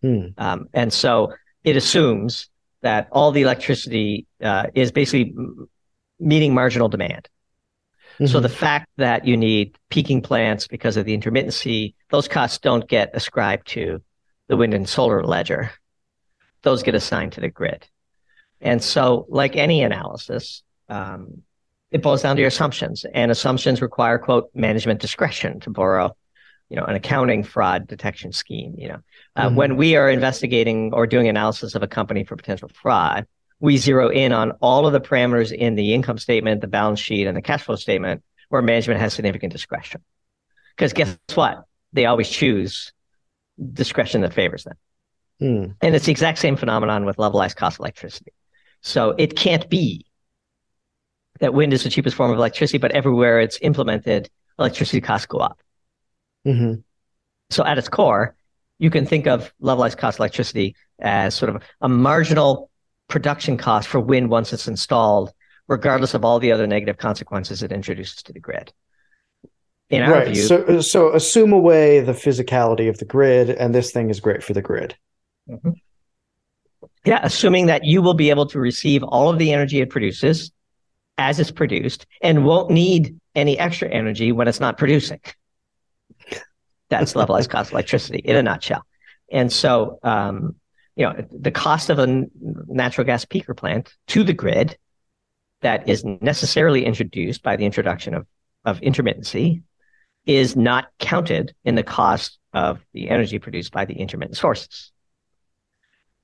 Hmm. 0.00 0.26
Um, 0.38 0.68
and 0.72 0.92
so 0.92 1.32
it 1.64 1.76
assumes 1.76 2.48
that 2.82 3.08
all 3.10 3.32
the 3.32 3.42
electricity 3.42 4.26
uh, 4.42 4.66
is 4.74 4.92
basically 4.92 5.34
meeting 6.20 6.54
marginal 6.54 6.88
demand. 6.88 7.28
Mm-hmm. 8.22 8.32
So 8.32 8.40
the 8.40 8.48
fact 8.48 8.88
that 8.98 9.26
you 9.26 9.36
need 9.36 9.76
peaking 9.90 10.22
plants 10.22 10.66
because 10.66 10.96
of 10.96 11.04
the 11.04 11.16
intermittency, 11.16 11.94
those 12.10 12.28
costs 12.28 12.58
don't 12.58 12.88
get 12.88 13.10
ascribed 13.14 13.66
to 13.68 14.02
the 14.48 14.56
wind 14.56 14.74
and 14.74 14.88
solar 14.88 15.24
ledger. 15.24 15.72
Those 16.62 16.82
get 16.82 16.94
assigned 16.94 17.32
to 17.32 17.40
the 17.40 17.48
grid. 17.48 17.86
And 18.60 18.82
so, 18.82 19.26
like 19.28 19.56
any 19.56 19.82
analysis, 19.82 20.62
um, 20.88 21.42
it 21.90 22.00
boils 22.00 22.22
down 22.22 22.36
to 22.36 22.40
your 22.40 22.48
assumptions, 22.48 23.04
and 23.12 23.30
assumptions 23.30 23.82
require 23.82 24.18
quote 24.18 24.50
management 24.54 25.00
discretion 25.00 25.58
to 25.60 25.70
borrow, 25.70 26.16
you 26.68 26.76
know, 26.76 26.84
an 26.84 26.94
accounting 26.94 27.42
fraud 27.42 27.88
detection 27.88 28.30
scheme. 28.30 28.76
You 28.78 28.88
know, 28.88 28.98
uh, 29.34 29.46
mm-hmm. 29.46 29.56
when 29.56 29.76
we 29.76 29.96
are 29.96 30.08
investigating 30.08 30.94
or 30.94 31.08
doing 31.08 31.26
analysis 31.26 31.74
of 31.74 31.82
a 31.82 31.88
company 31.88 32.22
for 32.22 32.36
potential 32.36 32.70
fraud, 32.72 33.26
we 33.62 33.76
zero 33.76 34.08
in 34.10 34.32
on 34.32 34.50
all 34.60 34.86
of 34.88 34.92
the 34.92 35.00
parameters 35.00 35.52
in 35.52 35.76
the 35.76 35.94
income 35.94 36.18
statement, 36.18 36.60
the 36.60 36.66
balance 36.66 36.98
sheet, 36.98 37.28
and 37.28 37.36
the 37.36 37.40
cash 37.40 37.62
flow 37.62 37.76
statement 37.76 38.22
where 38.48 38.60
management 38.60 38.98
has 38.98 39.14
significant 39.14 39.52
discretion. 39.52 40.02
Because 40.76 40.92
guess 40.92 41.16
what? 41.34 41.64
They 41.92 42.04
always 42.04 42.28
choose 42.28 42.92
discretion 43.72 44.22
that 44.22 44.34
favors 44.34 44.64
them. 44.64 44.76
Hmm. 45.38 45.64
And 45.80 45.94
it's 45.94 46.06
the 46.06 46.10
exact 46.10 46.38
same 46.38 46.56
phenomenon 46.56 47.04
with 47.04 47.18
levelized 47.18 47.54
cost 47.54 47.78
electricity. 47.78 48.32
So 48.80 49.14
it 49.16 49.36
can't 49.36 49.70
be 49.70 50.06
that 51.38 51.54
wind 51.54 51.72
is 51.72 51.84
the 51.84 51.90
cheapest 51.90 52.16
form 52.16 52.32
of 52.32 52.38
electricity, 52.38 52.78
but 52.78 52.90
everywhere 52.90 53.38
it's 53.38 53.58
implemented, 53.62 54.28
electricity 54.58 55.00
costs 55.00 55.26
go 55.26 55.38
up. 55.38 55.60
Mm-hmm. 56.44 56.80
So 57.50 57.64
at 57.64 57.78
its 57.78 57.88
core, 57.88 58.34
you 58.80 58.90
can 58.90 59.06
think 59.06 59.28
of 59.28 59.54
levelized 59.62 59.98
cost 59.98 60.18
electricity 60.18 60.74
as 60.98 61.36
sort 61.36 61.54
of 61.54 61.62
a 61.80 61.88
marginal 61.88 62.70
production 63.12 63.58
cost 63.58 63.88
for 63.88 64.00
wind 64.00 64.30
once 64.30 64.54
it's 64.54 64.66
installed 64.66 65.34
regardless 65.68 66.14
of 66.14 66.24
all 66.24 66.38
the 66.38 66.50
other 66.50 66.66
negative 66.66 66.96
consequences 66.96 67.62
it 67.62 67.70
introduces 67.70 68.22
to 68.22 68.32
the 68.32 68.40
grid. 68.40 68.72
In 69.90 70.02
our 70.02 70.10
right. 70.10 70.28
view, 70.28 70.42
so, 70.42 70.80
so 70.80 71.12
assume 71.12 71.52
away 71.52 72.00
the 72.00 72.12
physicality 72.12 72.88
of 72.88 72.96
the 72.96 73.04
grid, 73.04 73.50
and 73.50 73.74
this 73.74 73.92
thing 73.92 74.08
is 74.08 74.20
great 74.20 74.42
for 74.42 74.54
the 74.54 74.62
grid. 74.62 74.96
Mm-hmm. 75.46 75.72
Yeah, 77.04 77.20
assuming 77.22 77.66
that 77.66 77.84
you 77.84 78.00
will 78.00 78.14
be 78.14 78.30
able 78.30 78.46
to 78.46 78.58
receive 78.58 79.02
all 79.02 79.28
of 79.28 79.38
the 79.38 79.52
energy 79.52 79.82
it 79.82 79.90
produces 79.90 80.50
as 81.18 81.38
it's 81.38 81.50
produced 81.50 82.06
and 82.22 82.46
won't 82.46 82.70
need 82.70 83.18
any 83.34 83.58
extra 83.58 83.88
energy 83.88 84.32
when 84.32 84.48
it's 84.48 84.60
not 84.60 84.78
producing. 84.78 85.20
That's 86.88 87.12
levelized 87.12 87.50
cost 87.50 87.68
of 87.68 87.74
electricity 87.74 88.20
in 88.20 88.36
a 88.36 88.42
nutshell. 88.42 88.86
And 89.30 89.52
so, 89.52 89.98
um, 90.02 90.56
you 90.96 91.06
know, 91.06 91.14
the 91.30 91.50
cost 91.50 91.90
of 91.90 91.98
a 91.98 92.26
natural 92.66 93.06
gas 93.06 93.24
peaker 93.24 93.56
plant 93.56 93.94
to 94.08 94.24
the 94.24 94.32
grid 94.32 94.76
that 95.62 95.88
is 95.88 96.04
necessarily 96.04 96.84
introduced 96.84 97.42
by 97.42 97.56
the 97.56 97.64
introduction 97.64 98.14
of, 98.14 98.26
of 98.64 98.80
intermittency 98.80 99.62
is 100.26 100.54
not 100.54 100.88
counted 100.98 101.54
in 101.64 101.74
the 101.74 101.82
cost 101.82 102.38
of 102.52 102.80
the 102.92 103.08
energy 103.08 103.38
produced 103.38 103.72
by 103.72 103.84
the 103.84 103.94
intermittent 103.94 104.36
sources. 104.36 104.92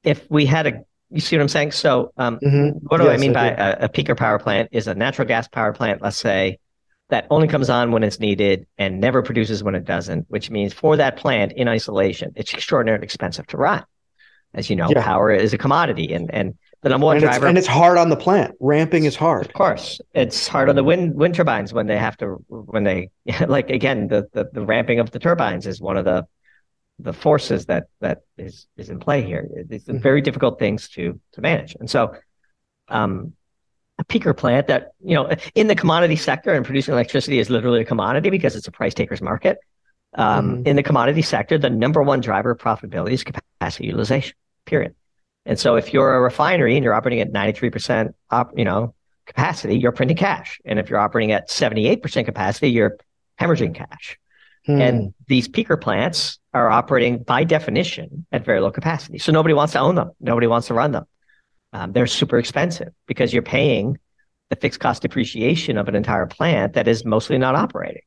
If 0.04 0.30
we 0.30 0.46
had 0.46 0.66
a, 0.66 0.80
you 1.10 1.20
see 1.20 1.36
what 1.36 1.42
I'm 1.42 1.48
saying? 1.48 1.72
So, 1.72 2.12
um, 2.16 2.38
mm-hmm. 2.38 2.78
what 2.86 2.98
do 2.98 3.04
yes, 3.04 3.14
I 3.14 3.16
mean 3.16 3.34
I 3.36 3.54
by 3.54 3.62
a, 3.62 3.84
a 3.84 3.88
peaker 3.88 4.16
power 4.16 4.38
plant 4.38 4.68
is 4.72 4.86
a 4.86 4.94
natural 4.94 5.26
gas 5.26 5.48
power 5.48 5.72
plant, 5.72 6.02
let's 6.02 6.18
say, 6.18 6.58
that 7.08 7.26
only 7.30 7.48
comes 7.48 7.70
on 7.70 7.90
when 7.90 8.04
it's 8.04 8.20
needed 8.20 8.66
and 8.76 9.00
never 9.00 9.22
produces 9.22 9.64
when 9.64 9.74
it 9.74 9.84
doesn't, 9.84 10.26
which 10.28 10.50
means 10.50 10.74
for 10.74 10.96
that 10.96 11.16
plant 11.16 11.52
in 11.52 11.66
isolation, 11.66 12.32
it's 12.36 12.52
extraordinarily 12.52 13.04
expensive 13.04 13.46
to 13.46 13.56
run. 13.56 13.82
As 14.54 14.70
you 14.70 14.76
know, 14.76 14.88
yeah. 14.90 15.02
power 15.02 15.30
is 15.30 15.52
a 15.52 15.58
commodity 15.58 16.12
and, 16.12 16.32
and 16.32 16.56
the 16.82 16.88
number 16.88 17.06
one 17.06 17.16
and 17.16 17.22
driver. 17.22 17.46
It's, 17.46 17.48
and 17.48 17.58
it's 17.58 17.66
hard 17.66 17.98
on 17.98 18.08
the 18.08 18.16
plant. 18.16 18.54
Ramping 18.60 19.04
is 19.04 19.16
hard. 19.16 19.46
Of 19.46 19.52
course. 19.52 20.00
It's 20.14 20.46
hard 20.46 20.68
on 20.68 20.76
the 20.76 20.84
wind 20.84 21.14
wind 21.14 21.34
turbines 21.34 21.72
when 21.72 21.86
they 21.86 21.98
have 21.98 22.16
to 22.18 22.34
when 22.48 22.84
they 22.84 23.10
like 23.48 23.70
again, 23.70 24.08
the, 24.08 24.28
the, 24.32 24.48
the 24.52 24.64
ramping 24.64 25.00
of 25.00 25.10
the 25.10 25.18
turbines 25.18 25.66
is 25.66 25.80
one 25.80 25.96
of 25.96 26.04
the 26.04 26.26
the 27.00 27.12
forces 27.12 27.66
that 27.66 27.84
that 28.00 28.22
is 28.36 28.66
is 28.76 28.90
in 28.90 28.98
play 29.00 29.22
here. 29.22 29.48
It's 29.70 29.84
mm-hmm. 29.84 29.98
very 29.98 30.20
difficult 30.20 30.58
things 30.58 30.88
to 30.90 31.20
to 31.32 31.40
manage. 31.40 31.76
And 31.78 31.90
so 31.90 32.14
um 32.88 33.34
a 33.98 34.04
peaker 34.04 34.36
plant 34.36 34.68
that, 34.68 34.92
you 35.04 35.14
know, 35.14 35.28
in 35.56 35.66
the 35.66 35.74
commodity 35.74 36.14
sector 36.14 36.52
and 36.52 36.64
producing 36.64 36.94
electricity 36.94 37.40
is 37.40 37.50
literally 37.50 37.80
a 37.80 37.84
commodity 37.84 38.30
because 38.30 38.54
it's 38.54 38.68
a 38.68 38.70
price 38.70 38.94
taker's 38.94 39.20
market. 39.20 39.58
Um, 40.14 40.56
mm-hmm. 40.56 40.66
In 40.66 40.76
the 40.76 40.82
commodity 40.82 41.22
sector, 41.22 41.58
the 41.58 41.70
number 41.70 42.02
one 42.02 42.20
driver 42.20 42.52
of 42.52 42.58
profitability 42.58 43.12
is 43.12 43.24
capacity 43.24 43.86
utilization, 43.86 44.34
period. 44.64 44.94
And 45.44 45.58
so 45.58 45.76
if 45.76 45.92
you're 45.92 46.14
a 46.14 46.20
refinery 46.20 46.76
and 46.76 46.84
you're 46.84 46.94
operating 46.94 47.20
at 47.20 47.32
93% 47.32 48.12
op, 48.30 48.56
you 48.56 48.64
know, 48.64 48.94
capacity, 49.26 49.78
you're 49.78 49.92
printing 49.92 50.16
cash. 50.16 50.60
And 50.64 50.78
if 50.78 50.90
you're 50.90 50.98
operating 50.98 51.32
at 51.32 51.48
78% 51.48 52.24
capacity, 52.24 52.70
you're 52.70 52.96
hemorrhaging 53.40 53.74
cash. 53.74 54.18
Hmm. 54.66 54.80
And 54.80 55.14
these 55.26 55.48
peaker 55.48 55.80
plants 55.80 56.38
are 56.52 56.68
operating 56.68 57.22
by 57.22 57.44
definition 57.44 58.26
at 58.32 58.44
very 58.44 58.60
low 58.60 58.70
capacity. 58.70 59.18
So 59.18 59.32
nobody 59.32 59.54
wants 59.54 59.72
to 59.72 59.80
own 59.80 59.94
them. 59.94 60.10
Nobody 60.20 60.46
wants 60.46 60.66
to 60.68 60.74
run 60.74 60.92
them. 60.92 61.04
Um, 61.72 61.92
they're 61.92 62.06
super 62.06 62.38
expensive 62.38 62.88
because 63.06 63.32
you're 63.32 63.42
paying 63.42 63.98
the 64.50 64.56
fixed 64.56 64.80
cost 64.80 65.02
depreciation 65.02 65.78
of 65.78 65.88
an 65.88 65.94
entire 65.94 66.26
plant 66.26 66.74
that 66.74 66.88
is 66.88 67.04
mostly 67.04 67.38
not 67.38 67.54
operating. 67.54 68.02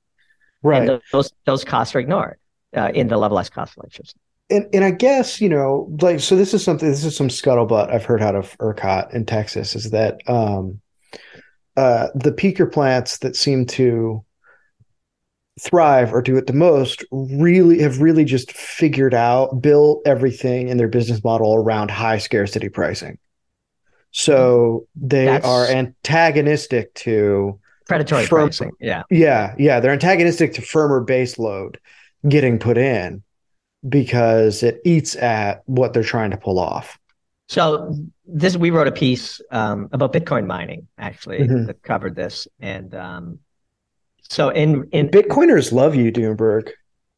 Right. 0.63 0.89
And 0.89 1.02
those 1.12 1.32
those 1.45 1.63
costs 1.63 1.95
are 1.95 2.00
ignored 2.00 2.38
uh, 2.76 2.91
in 2.93 3.08
the 3.08 3.15
levelized 3.15 3.52
cost 3.52 3.74
of 3.74 3.84
electricity. 3.84 4.19
And 4.50 4.67
and 4.74 4.84
I 4.84 4.91
guess 4.91 5.41
you 5.41 5.50
know, 5.50 5.89
like, 6.02 6.19
so 6.19 6.36
this 6.36 6.54
is 6.54 6.63
something. 6.63 6.89
This 6.89 7.06
is 7.06 7.15
some 7.15 7.30
scuttlebutt 7.30 7.91
I've 7.91 8.06
heard 8.06 8.21
out 8.21 8.36
of 8.36 8.58
ERCOT 8.60 9.13
in 9.13 9.26
Texas. 9.26 9.76
Is 9.76 9.91
that 9.91 10.19
um, 10.28 10.82
uh, 11.78 12.08
the 12.15 12.32
peaker 12.32 12.71
plants 12.71 13.19
that 13.19 13.36
seem 13.36 13.65
to 13.65 14.24
thrive 15.60 16.13
or 16.13 16.21
do 16.21 16.38
it 16.38 16.47
the 16.47 16.54
most 16.54 17.04
really 17.12 17.80
have 17.82 18.02
really 18.02 18.26
just 18.26 18.52
figured 18.52 19.13
out 19.13 19.62
built 19.62 20.02
everything 20.06 20.69
in 20.69 20.78
their 20.78 20.88
business 20.88 21.24
model 21.24 21.54
around 21.54 21.91
high 21.91 22.17
scarcity 22.17 22.69
pricing 22.69 23.17
so 24.12 24.88
they 24.95 25.26
That's 25.26 25.45
are 25.45 25.67
antagonistic 25.67 26.93
to 26.95 27.60
predatory 27.91 28.25
firm, 28.25 28.47
pricing. 28.47 28.71
Yeah. 28.80 29.04
Yeah. 29.10 29.54
Yeah. 29.58 29.80
They're 29.80 29.91
antagonistic 29.91 30.54
to 30.54 30.62
firmer 30.62 31.01
base 31.01 31.38
load 31.38 31.80
getting 32.27 32.58
put 32.58 32.77
in 32.77 33.23
because 33.88 34.63
it 34.63 34.80
eats 34.86 35.15
at 35.15 35.63
what 35.65 35.93
they're 35.93 36.04
trying 36.04 36.32
to 36.32 36.38
pull 36.38 36.60
off. 36.60 36.97
So 37.49 37.93
this 38.25 38.56
we 38.56 38.69
wrote 38.69 38.88
a 38.88 38.93
piece 38.93 39.41
um, 39.51 39.89
about 39.91 40.13
Bitcoin 40.13 40.45
mining 40.45 40.88
actually 40.97 41.39
mm-hmm. 41.39 41.65
that 41.65 41.84
covered 41.84 42.15
this, 42.15 42.47
and 42.62 42.95
um, 42.95 43.39
so 44.21 44.47
in 44.49 44.88
in 44.93 45.10
Bitcoiners 45.10 45.73
love 45.73 45.93
you, 45.93 46.13
Doomberg. 46.13 46.69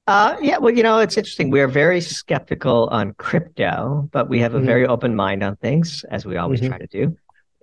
Uh, 0.07 0.35
yeah, 0.41 0.57
well, 0.57 0.73
you 0.73 0.81
know, 0.81 0.97
it's 0.97 1.17
interesting. 1.17 1.51
We 1.51 1.61
are 1.61 1.67
very 1.67 2.01
skeptical 2.01 2.87
on 2.91 3.13
crypto, 3.13 4.09
but 4.11 4.27
we 4.27 4.39
have 4.39 4.55
a 4.55 4.57
mm-hmm. 4.57 4.65
very 4.65 4.87
open 4.87 5.15
mind 5.15 5.43
on 5.43 5.55
things, 5.57 6.03
as 6.09 6.25
we 6.25 6.35
always 6.37 6.61
mm-hmm. 6.61 6.69
try 6.69 6.77
to 6.79 6.87
do. 6.87 7.15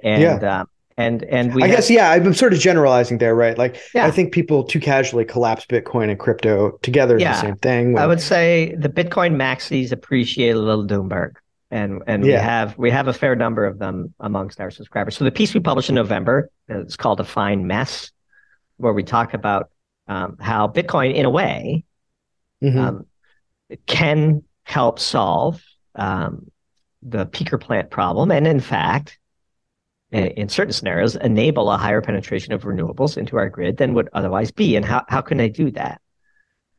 And 0.04 0.22
yeah. 0.22 0.60
Uh, 0.60 0.64
and 1.00 1.22
and 1.24 1.54
we 1.54 1.62
I 1.62 1.68
have, 1.68 1.76
guess 1.76 1.90
yeah, 1.90 2.10
I'm 2.10 2.34
sort 2.34 2.52
of 2.52 2.58
generalizing 2.58 3.18
there, 3.18 3.34
right? 3.34 3.56
Like 3.56 3.80
yeah. 3.94 4.06
I 4.06 4.10
think 4.10 4.32
people 4.32 4.64
too 4.64 4.80
casually 4.80 5.24
collapse 5.24 5.64
Bitcoin 5.66 6.10
and 6.10 6.18
crypto 6.18 6.72
together 6.82 7.18
yeah. 7.18 7.32
the 7.32 7.40
same 7.40 7.56
thing. 7.56 7.98
I 7.98 8.06
would 8.06 8.20
say 8.20 8.74
the 8.78 8.88
Bitcoin 8.88 9.34
maxis 9.34 9.92
appreciate 9.92 10.50
a 10.50 10.58
little 10.60 10.86
Doomberg. 10.86 11.36
And 11.70 12.02
and 12.06 12.26
yeah. 12.26 12.38
we 12.38 12.42
have 12.42 12.78
we 12.78 12.90
have 12.90 13.08
a 13.08 13.12
fair 13.12 13.36
number 13.36 13.64
of 13.64 13.78
them 13.78 14.12
amongst 14.18 14.60
our 14.60 14.70
subscribers. 14.70 15.16
So 15.16 15.24
the 15.24 15.30
piece 15.30 15.54
we 15.54 15.60
published 15.60 15.88
in 15.88 15.94
November 15.94 16.50
is 16.68 16.96
called 16.96 17.20
"A 17.20 17.24
Fine 17.24 17.66
Mess," 17.66 18.10
where 18.76 18.92
we 18.92 19.04
talk 19.04 19.34
about 19.34 19.70
um, 20.08 20.36
how 20.40 20.66
Bitcoin, 20.66 21.14
in 21.14 21.24
a 21.24 21.30
way, 21.30 21.84
mm-hmm. 22.60 22.78
um, 22.78 23.06
can 23.86 24.42
help 24.64 24.98
solve 24.98 25.62
um, 25.94 26.50
the 27.02 27.26
peaker 27.26 27.60
plant 27.60 27.90
problem, 27.90 28.32
and 28.32 28.48
in 28.48 28.58
fact, 28.58 29.19
in, 30.12 30.48
certain 30.48 30.72
scenarios, 30.72 31.16
enable 31.16 31.70
a 31.70 31.76
higher 31.76 32.00
penetration 32.00 32.52
of 32.52 32.62
renewables 32.62 33.16
into 33.16 33.36
our 33.36 33.48
grid 33.48 33.76
than 33.76 33.94
would 33.94 34.08
otherwise 34.12 34.50
be. 34.50 34.76
And 34.76 34.84
how 34.84 35.04
how 35.08 35.20
can 35.20 35.38
they 35.38 35.48
do 35.48 35.70
that? 35.72 36.00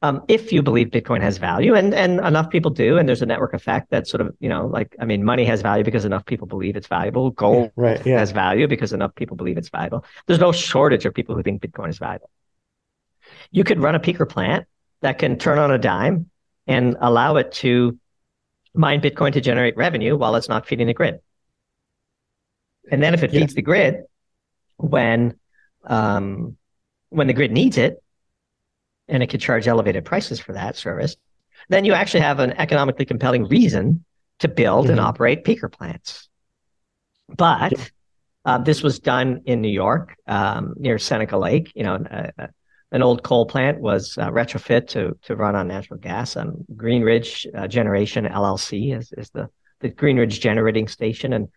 Um, 0.03 0.23
if 0.27 0.51
you 0.51 0.63
believe 0.63 0.87
Bitcoin 0.87 1.21
has 1.21 1.37
value, 1.37 1.75
and 1.75 1.93
and 1.93 2.19
enough 2.19 2.49
people 2.49 2.71
do, 2.71 2.97
and 2.97 3.07
there's 3.07 3.21
a 3.21 3.25
network 3.25 3.53
effect 3.53 3.91
that 3.91 4.07
sort 4.07 4.21
of 4.21 4.35
you 4.39 4.49
know 4.49 4.67
like 4.67 4.95
I 4.99 5.05
mean, 5.05 5.23
money 5.23 5.45
has 5.45 5.61
value 5.61 5.83
because 5.83 6.05
enough 6.05 6.25
people 6.25 6.47
believe 6.47 6.75
it's 6.75 6.87
valuable. 6.87 7.31
Gold 7.31 7.71
yeah, 7.77 7.83
right, 7.83 8.05
yeah. 8.05 8.19
has 8.19 8.31
value 8.31 8.67
because 8.67 8.93
enough 8.93 9.15
people 9.15 9.37
believe 9.37 9.57
it's 9.57 9.69
valuable. 9.69 10.03
There's 10.27 10.39
no 10.39 10.51
shortage 10.51 11.05
of 11.05 11.13
people 11.13 11.35
who 11.35 11.43
think 11.43 11.61
Bitcoin 11.61 11.89
is 11.89 11.99
valuable. 11.99 12.29
You 13.51 13.63
could 13.63 13.79
run 13.79 13.95
a 13.95 13.99
peaker 13.99 14.27
plant 14.27 14.65
that 15.01 15.19
can 15.19 15.37
turn 15.37 15.57
on 15.57 15.71
a 15.71 15.77
dime 15.77 16.29
and 16.67 16.97
allow 16.99 17.37
it 17.37 17.51
to 17.53 17.97
mine 18.73 19.01
Bitcoin 19.01 19.33
to 19.33 19.41
generate 19.41 19.77
revenue 19.77 20.15
while 20.15 20.35
it's 20.35 20.49
not 20.49 20.67
feeding 20.67 20.87
the 20.87 20.93
grid. 20.93 21.19
And 22.89 23.01
then 23.01 23.13
if 23.13 23.23
it 23.23 23.33
yeah. 23.33 23.41
feeds 23.41 23.53
the 23.53 23.61
grid 23.61 24.03
when 24.77 25.35
um, 25.83 26.57
when 27.09 27.27
the 27.27 27.33
grid 27.33 27.51
needs 27.51 27.77
it, 27.77 28.01
and 29.07 29.21
it 29.21 29.27
could 29.27 29.41
charge 29.41 29.67
elevated 29.67 30.05
prices 30.05 30.39
for 30.39 30.53
that 30.53 30.75
service, 30.75 31.15
then 31.69 31.85
you 31.85 31.93
actually 31.93 32.21
have 32.21 32.39
an 32.39 32.53
economically 32.53 33.05
compelling 33.05 33.47
reason 33.47 34.03
to 34.39 34.47
build 34.47 34.85
mm-hmm. 34.85 34.91
and 34.91 34.99
operate 34.99 35.43
peaker 35.43 35.71
plants. 35.71 36.29
But 37.27 37.73
yeah. 37.73 37.85
uh, 38.45 38.57
this 38.59 38.81
was 38.81 38.99
done 38.99 39.41
in 39.45 39.61
New 39.61 39.69
York 39.69 40.15
um, 40.27 40.73
near 40.77 40.97
Seneca 40.97 41.37
Lake. 41.37 41.71
You 41.75 41.83
know, 41.83 41.95
uh, 41.95 42.47
an 42.91 43.03
old 43.03 43.23
coal 43.23 43.45
plant 43.45 43.79
was 43.79 44.17
uh, 44.17 44.29
retrofit 44.29 44.87
to 44.89 45.17
to 45.23 45.35
run 45.35 45.55
on 45.55 45.67
natural 45.67 45.99
gas. 45.99 46.35
Um, 46.35 46.65
Greenidge 46.75 47.45
uh, 47.55 47.67
Generation 47.67 48.25
LLC 48.25 48.97
is 48.97 49.13
is 49.17 49.29
the 49.29 49.49
the 49.79 49.89
Greenidge 49.89 50.39
generating 50.39 50.87
station, 50.87 51.33
and 51.33 51.47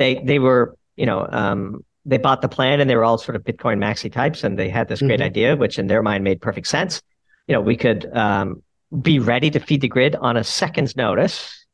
they 0.00 0.14
they 0.16 0.40
were 0.40 0.74
you 0.96 1.06
know 1.06 1.28
um, 1.30 1.84
they 2.04 2.18
bought 2.18 2.42
the 2.42 2.48
plant 2.48 2.80
and 2.80 2.90
they 2.90 2.96
were 2.96 3.04
all 3.04 3.18
sort 3.18 3.36
of 3.36 3.44
Bitcoin 3.44 3.78
maxi 3.78 4.10
types, 4.10 4.42
and 4.42 4.58
they 4.58 4.68
had 4.68 4.88
this 4.88 5.00
great 5.00 5.20
mm-hmm. 5.20 5.26
idea, 5.26 5.56
which 5.56 5.78
in 5.78 5.86
their 5.86 6.02
mind 6.02 6.24
made 6.24 6.40
perfect 6.40 6.66
sense. 6.66 7.02
You 7.46 7.54
know, 7.54 7.60
we 7.60 7.76
could 7.76 8.10
um, 8.16 8.62
be 9.00 9.20
ready 9.20 9.50
to 9.50 9.60
feed 9.60 9.82
the 9.82 9.88
grid 9.88 10.16
on 10.16 10.36
a 10.36 10.42
second's 10.42 10.96
notice. 10.96 11.66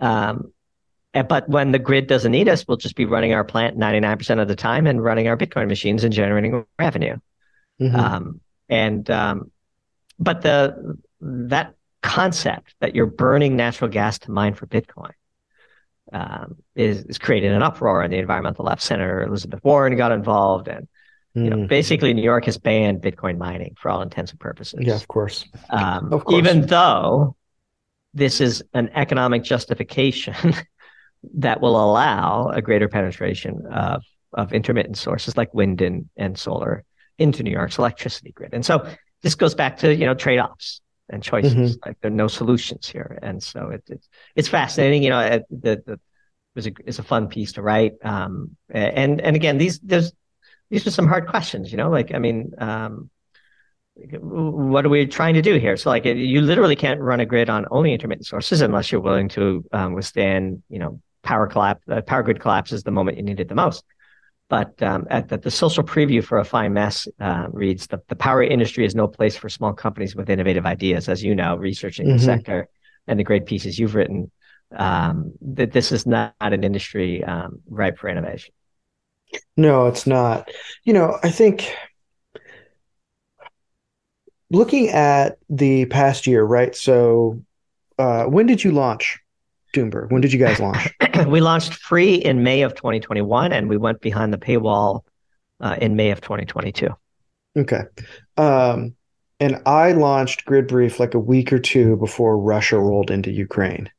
Um, 0.00 0.52
but 1.14 1.48
when 1.48 1.72
the 1.72 1.78
grid 1.78 2.08
doesn't 2.08 2.32
need 2.32 2.48
us, 2.48 2.66
we'll 2.68 2.76
just 2.76 2.96
be 2.96 3.06
running 3.06 3.32
our 3.32 3.44
plant 3.44 3.78
99% 3.78 4.42
of 4.42 4.48
the 4.48 4.56
time 4.56 4.86
and 4.86 5.02
running 5.02 5.28
our 5.28 5.36
Bitcoin 5.36 5.68
machines 5.68 6.04
and 6.04 6.12
generating 6.12 6.66
revenue. 6.78 7.16
Mm-hmm. 7.80 7.96
Um, 7.96 8.40
and 8.68 9.08
um, 9.10 9.50
but 10.18 10.42
the 10.42 10.98
that 11.20 11.74
concept 12.02 12.74
that 12.80 12.94
you're 12.94 13.06
burning 13.06 13.56
natural 13.56 13.90
gas 13.90 14.18
to 14.20 14.30
mine 14.30 14.54
for 14.54 14.66
Bitcoin 14.66 15.12
um, 16.12 16.56
is, 16.74 17.02
is 17.04 17.18
creating 17.18 17.52
an 17.52 17.62
uproar 17.62 18.02
in 18.02 18.10
the 18.10 18.18
environmental 18.18 18.64
left. 18.64 18.82
Senator 18.82 19.22
Elizabeth 19.22 19.62
Warren 19.64 19.96
got 19.96 20.12
involved, 20.12 20.68
and 20.68 20.86
you 21.34 21.50
know, 21.50 21.56
mm. 21.56 21.68
basically 21.68 22.14
New 22.14 22.22
York 22.22 22.46
has 22.46 22.58
banned 22.58 23.02
Bitcoin 23.02 23.38
mining 23.38 23.76
for 23.78 23.90
all 23.90 24.02
intents 24.02 24.30
and 24.30 24.40
purposes. 24.40 24.80
Yeah, 24.82 24.94
of 24.94 25.08
course. 25.08 25.44
Um, 25.70 26.12
of 26.12 26.24
course. 26.24 26.38
Even 26.38 26.66
though 26.66 27.36
this 28.14 28.40
is 28.40 28.62
an 28.72 28.90
economic 28.94 29.42
justification 29.42 30.54
that 31.34 31.60
will 31.60 31.76
allow 31.76 32.48
a 32.48 32.62
greater 32.62 32.88
penetration 32.88 33.66
of 33.70 34.02
of 34.32 34.52
intermittent 34.52 34.98
sources 34.98 35.36
like 35.36 35.52
wind 35.54 35.80
and, 35.80 36.08
and 36.16 36.38
solar 36.38 36.84
into 37.18 37.42
New 37.42 37.50
York's 37.50 37.78
electricity 37.78 38.32
grid. 38.32 38.52
And 38.52 38.64
so 38.64 38.86
this 39.22 39.34
goes 39.34 39.54
back 39.54 39.78
to, 39.78 39.94
you 39.94 40.04
know, 40.04 40.14
trade-offs 40.14 40.80
and 41.08 41.22
choices. 41.22 41.76
Mm-hmm. 41.76 41.88
Like 41.88 42.00
there 42.00 42.10
are 42.10 42.14
no 42.14 42.28
solutions 42.28 42.88
here. 42.88 43.18
And 43.22 43.42
so 43.42 43.70
it, 43.70 43.84
it's, 43.88 44.08
it's 44.34 44.48
fascinating. 44.48 45.02
You 45.02 45.10
know, 45.10 45.40
the, 45.50 45.82
the, 45.86 45.92
it 45.92 46.00
was 46.54 46.66
a, 46.66 46.72
it's 46.84 46.98
a 46.98 47.02
fun 47.02 47.28
piece 47.28 47.52
to 47.52 47.62
write. 47.62 47.92
Um, 48.02 48.56
and, 48.70 49.20
and 49.20 49.36
again, 49.36 49.58
these, 49.58 49.78
there's, 49.80 50.12
these 50.70 50.86
are 50.86 50.90
some 50.90 51.06
hard 51.06 51.28
questions, 51.28 51.70
you 51.70 51.78
know, 51.78 51.90
like, 51.90 52.12
I 52.12 52.18
mean, 52.18 52.52
um, 52.58 53.10
what 53.94 54.84
are 54.84 54.88
we 54.90 55.06
trying 55.06 55.34
to 55.34 55.42
do 55.42 55.54
here? 55.58 55.76
So 55.76 55.88
like 55.90 56.04
you 56.04 56.42
literally 56.42 56.76
can't 56.76 57.00
run 57.00 57.20
a 57.20 57.24
grid 57.24 57.48
on 57.48 57.66
only 57.70 57.92
intermittent 57.92 58.26
sources 58.26 58.60
unless 58.60 58.92
you're 58.92 59.00
willing 59.00 59.28
to 59.30 59.64
um, 59.72 59.94
withstand, 59.94 60.62
you 60.68 60.78
know, 60.78 61.00
power 61.22 61.46
collapse, 61.46 61.82
uh, 61.88 62.02
power 62.02 62.22
grid 62.22 62.40
collapses 62.40 62.82
the 62.82 62.90
moment 62.90 63.16
you 63.16 63.22
need 63.22 63.40
it 63.40 63.48
the 63.48 63.54
most. 63.54 63.84
But 64.48 64.80
um, 64.80 65.06
at 65.10 65.28
the, 65.28 65.38
the, 65.38 65.50
social 65.50 65.82
preview 65.82 66.22
for 66.22 66.38
a 66.38 66.44
fine 66.44 66.72
mess 66.72 67.08
uh, 67.18 67.46
reads 67.50 67.88
the, 67.88 68.00
the 68.08 68.14
power 68.14 68.44
industry 68.44 68.84
is 68.84 68.94
no 68.94 69.08
place 69.08 69.36
for 69.36 69.48
small 69.48 69.72
companies 69.72 70.14
with 70.14 70.30
innovative 70.30 70.64
ideas. 70.64 71.08
As 71.08 71.24
you 71.24 71.34
know, 71.34 71.56
researching 71.56 72.06
mm-hmm. 72.06 72.18
the 72.18 72.22
sector 72.22 72.68
and 73.08 73.18
the 73.18 73.24
great 73.24 73.46
pieces 73.46 73.76
you've 73.76 73.96
written, 73.96 74.30
um, 74.76 75.32
that 75.40 75.72
this 75.72 75.90
is 75.90 76.06
not 76.06 76.34
an 76.40 76.62
industry 76.62 77.24
um, 77.24 77.60
ripe 77.68 77.98
for 77.98 78.08
innovation. 78.08 78.54
No, 79.56 79.86
it's 79.86 80.06
not. 80.06 80.48
You 80.84 80.92
know, 80.92 81.18
I 81.24 81.30
think 81.30 81.74
looking 84.50 84.88
at 84.90 85.38
the 85.50 85.86
past 85.86 86.26
year, 86.26 86.44
right? 86.44 86.74
So, 86.74 87.42
uh, 87.98 88.24
when 88.24 88.46
did 88.46 88.62
you 88.62 88.72
launch 88.72 89.18
Doomberg? 89.76 90.10
When 90.10 90.22
did 90.22 90.32
you 90.32 90.38
guys 90.38 90.58
launch? 90.58 90.88
we 91.28 91.40
launched 91.40 91.74
free 91.74 92.14
in 92.14 92.42
May 92.42 92.62
of 92.62 92.74
2021, 92.74 93.52
and 93.52 93.68
we 93.68 93.76
went 93.76 94.00
behind 94.00 94.32
the 94.32 94.38
paywall 94.38 95.02
uh, 95.60 95.76
in 95.80 95.96
May 95.96 96.10
of 96.10 96.20
2022. 96.20 96.88
Okay. 97.58 97.82
Um, 98.36 98.94
and 99.38 99.60
I 99.66 99.92
launched 99.92 100.46
Grid 100.46 100.66
Brief 100.66 100.98
like 100.98 101.14
a 101.14 101.18
week 101.18 101.52
or 101.52 101.58
two 101.58 101.96
before 101.96 102.38
Russia 102.38 102.78
rolled 102.78 103.10
into 103.10 103.30
Ukraine. 103.30 103.90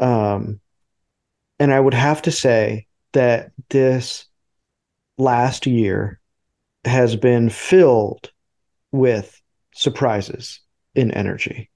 Um, 0.00 0.60
and 1.58 1.72
I 1.72 1.80
would 1.80 1.94
have 1.94 2.22
to 2.22 2.32
say 2.32 2.86
that 3.12 3.50
this 3.68 4.26
last 5.18 5.66
year 5.66 6.20
has 6.84 7.16
been 7.16 7.50
filled 7.50 8.30
with 8.92 9.40
surprises 9.74 10.60
in 10.94 11.10
energy 11.10 11.70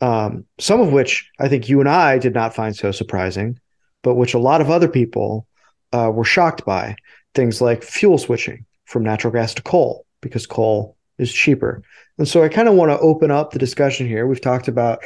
um, 0.00 0.44
some 0.58 0.80
of 0.80 0.92
which 0.92 1.30
I 1.38 1.48
think 1.48 1.68
you 1.68 1.80
and 1.80 1.88
I 1.88 2.18
did 2.18 2.34
not 2.34 2.54
find 2.54 2.74
so 2.74 2.90
surprising, 2.90 3.58
but 4.02 4.14
which 4.14 4.34
a 4.34 4.38
lot 4.38 4.60
of 4.60 4.70
other 4.70 4.88
people 4.88 5.46
uh, 5.92 6.10
were 6.12 6.24
shocked 6.24 6.64
by. 6.64 6.96
Things 7.34 7.60
like 7.60 7.82
fuel 7.82 8.18
switching 8.18 8.64
from 8.86 9.04
natural 9.04 9.32
gas 9.32 9.54
to 9.54 9.62
coal 9.62 10.04
because 10.20 10.46
coal 10.46 10.96
is 11.18 11.32
cheaper. 11.32 11.82
And 12.18 12.26
so 12.26 12.42
I 12.42 12.48
kind 12.48 12.68
of 12.68 12.74
want 12.74 12.90
to 12.90 12.98
open 12.98 13.30
up 13.30 13.52
the 13.52 13.58
discussion 13.58 14.06
here. 14.06 14.26
We've 14.26 14.40
talked 14.40 14.68
about 14.68 15.04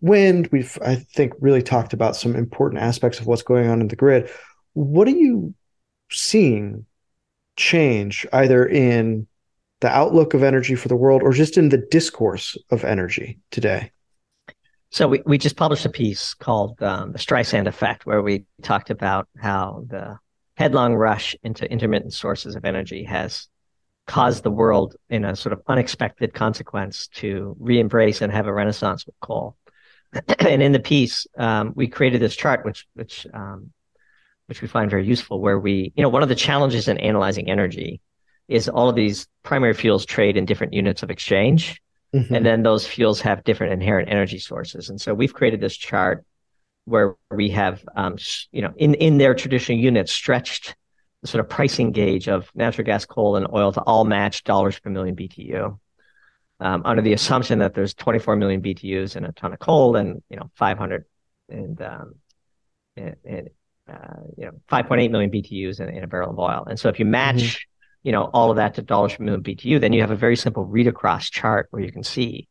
wind. 0.00 0.48
We've, 0.52 0.76
I 0.84 0.96
think, 0.96 1.32
really 1.40 1.62
talked 1.62 1.92
about 1.92 2.16
some 2.16 2.36
important 2.36 2.82
aspects 2.82 3.20
of 3.20 3.26
what's 3.26 3.42
going 3.42 3.68
on 3.68 3.80
in 3.80 3.88
the 3.88 3.96
grid. 3.96 4.30
What 4.74 5.08
are 5.08 5.12
you 5.12 5.54
seeing 6.10 6.84
change 7.56 8.26
either 8.32 8.66
in 8.66 9.26
the 9.80 9.88
outlook 9.88 10.34
of 10.34 10.42
energy 10.42 10.74
for 10.74 10.88
the 10.88 10.96
world 10.96 11.22
or 11.22 11.32
just 11.32 11.56
in 11.56 11.70
the 11.70 11.78
discourse 11.90 12.56
of 12.70 12.84
energy 12.84 13.38
today? 13.50 13.90
So 14.92 15.08
we, 15.08 15.22
we 15.24 15.38
just 15.38 15.56
published 15.56 15.86
a 15.86 15.90
piece 15.90 16.34
called 16.34 16.82
um, 16.82 17.12
The 17.12 17.18
Streisand 17.18 17.66
Effect, 17.66 18.04
where 18.04 18.20
we 18.20 18.44
talked 18.60 18.90
about 18.90 19.26
how 19.38 19.84
the 19.88 20.18
headlong 20.58 20.94
rush 20.94 21.34
into 21.42 21.70
intermittent 21.70 22.12
sources 22.12 22.56
of 22.56 22.66
energy 22.66 23.04
has 23.04 23.48
caused 24.06 24.42
the 24.42 24.50
world 24.50 24.94
in 25.08 25.24
a 25.24 25.34
sort 25.34 25.54
of 25.54 25.62
unexpected 25.66 26.34
consequence 26.34 27.08
to 27.08 27.56
re-embrace 27.58 28.20
and 28.20 28.30
have 28.30 28.46
a 28.46 28.52
renaissance 28.52 29.06
with 29.06 29.14
coal. 29.20 29.56
and 30.40 30.62
in 30.62 30.72
the 30.72 30.80
piece, 30.80 31.26
um, 31.38 31.72
we 31.74 31.88
created 31.88 32.20
this 32.20 32.36
chart, 32.36 32.62
which 32.66 32.86
which 32.92 33.26
um, 33.32 33.72
which 34.44 34.60
we 34.60 34.68
find 34.68 34.90
very 34.90 35.06
useful, 35.06 35.40
where 35.40 35.58
we, 35.58 35.90
you 35.96 36.02
know, 36.02 36.10
one 36.10 36.22
of 36.22 36.28
the 36.28 36.34
challenges 36.34 36.86
in 36.86 36.98
analyzing 36.98 37.50
energy 37.50 38.02
is 38.46 38.68
all 38.68 38.90
of 38.90 38.94
these 38.94 39.26
primary 39.42 39.72
fuels 39.72 40.04
trade 40.04 40.36
in 40.36 40.44
different 40.44 40.74
units 40.74 41.02
of 41.02 41.10
exchange. 41.10 41.80
Mm-hmm. 42.14 42.34
And 42.34 42.46
then 42.46 42.62
those 42.62 42.86
fuels 42.86 43.20
have 43.22 43.44
different 43.44 43.72
inherent 43.72 44.10
energy 44.10 44.38
sources. 44.38 44.90
And 44.90 45.00
so 45.00 45.14
we've 45.14 45.32
created 45.32 45.60
this 45.60 45.76
chart 45.76 46.24
where 46.84 47.16
we 47.30 47.48
have, 47.50 47.82
um, 47.96 48.16
you 48.50 48.60
know, 48.60 48.72
in, 48.76 48.94
in 48.94 49.18
their 49.18 49.34
traditional 49.34 49.78
units, 49.78 50.12
stretched 50.12 50.74
the 51.22 51.28
sort 51.28 51.40
of 51.40 51.48
pricing 51.48 51.92
gauge 51.92 52.28
of 52.28 52.50
natural 52.54 52.84
gas, 52.84 53.06
coal, 53.06 53.36
and 53.36 53.46
oil 53.52 53.72
to 53.72 53.80
all 53.82 54.04
match 54.04 54.44
dollars 54.44 54.78
per 54.78 54.90
million 54.90 55.16
BTU. 55.16 55.78
Um, 56.60 56.82
under 56.84 57.02
the 57.02 57.12
assumption 57.12 57.58
that 57.58 57.74
there's 57.74 57.94
24 57.94 58.36
million 58.36 58.62
BTUs 58.62 59.16
in 59.16 59.24
a 59.24 59.32
ton 59.32 59.52
of 59.52 59.58
coal 59.58 59.96
and 59.96 60.22
you 60.28 60.36
know 60.36 60.48
500 60.54 61.04
and, 61.48 61.82
um, 61.82 62.14
and, 62.96 63.16
and 63.24 63.50
uh, 63.88 64.20
you 64.36 64.46
know 64.46 64.52
5.8 64.70 65.10
million 65.10 65.30
BTUs 65.30 65.80
in, 65.80 65.88
in, 65.88 66.04
a 66.04 66.06
barrel 66.06 66.30
of 66.30 66.38
oil. 66.38 66.64
And 66.68 66.78
so 66.78 66.88
if 66.88 67.00
you 67.00 67.04
match 67.04 67.36
mm-hmm 67.36 67.71
you 68.02 68.12
know, 68.12 68.24
all 68.32 68.50
of 68.50 68.56
that 68.56 68.74
to 68.74 68.82
dollars 68.82 69.14
per 69.14 69.24
million 69.24 69.42
BTU, 69.42 69.80
then 69.80 69.92
you 69.92 70.00
have 70.00 70.10
a 70.10 70.16
very 70.16 70.36
simple 70.36 70.64
read 70.64 70.86
across 70.86 71.30
chart 71.30 71.68
where 71.70 71.82
you 71.82 71.92
can 71.92 72.02
see, 72.02 72.48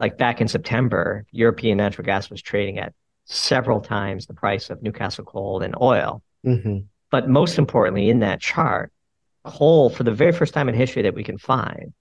like 0.00 0.16
back 0.16 0.40
in 0.40 0.48
September, 0.48 1.26
European 1.30 1.76
natural 1.76 2.06
gas 2.06 2.30
was 2.30 2.40
trading 2.40 2.78
at 2.78 2.94
several 3.26 3.80
times 3.80 4.26
the 4.26 4.34
price 4.34 4.70
of 4.70 4.82
Newcastle 4.82 5.24
coal 5.24 5.60
and 5.62 5.74
oil. 5.80 6.22
Mm-hmm. 6.46 6.78
But 7.10 7.28
most 7.28 7.58
importantly, 7.58 8.08
in 8.08 8.20
that 8.20 8.40
chart, 8.40 8.92
coal, 9.44 9.90
for 9.90 10.04
the 10.04 10.12
very 10.12 10.32
first 10.32 10.54
time 10.54 10.68
in 10.68 10.74
history 10.74 11.02
that 11.02 11.14
we 11.14 11.24
can 11.24 11.38
find, 11.38 11.92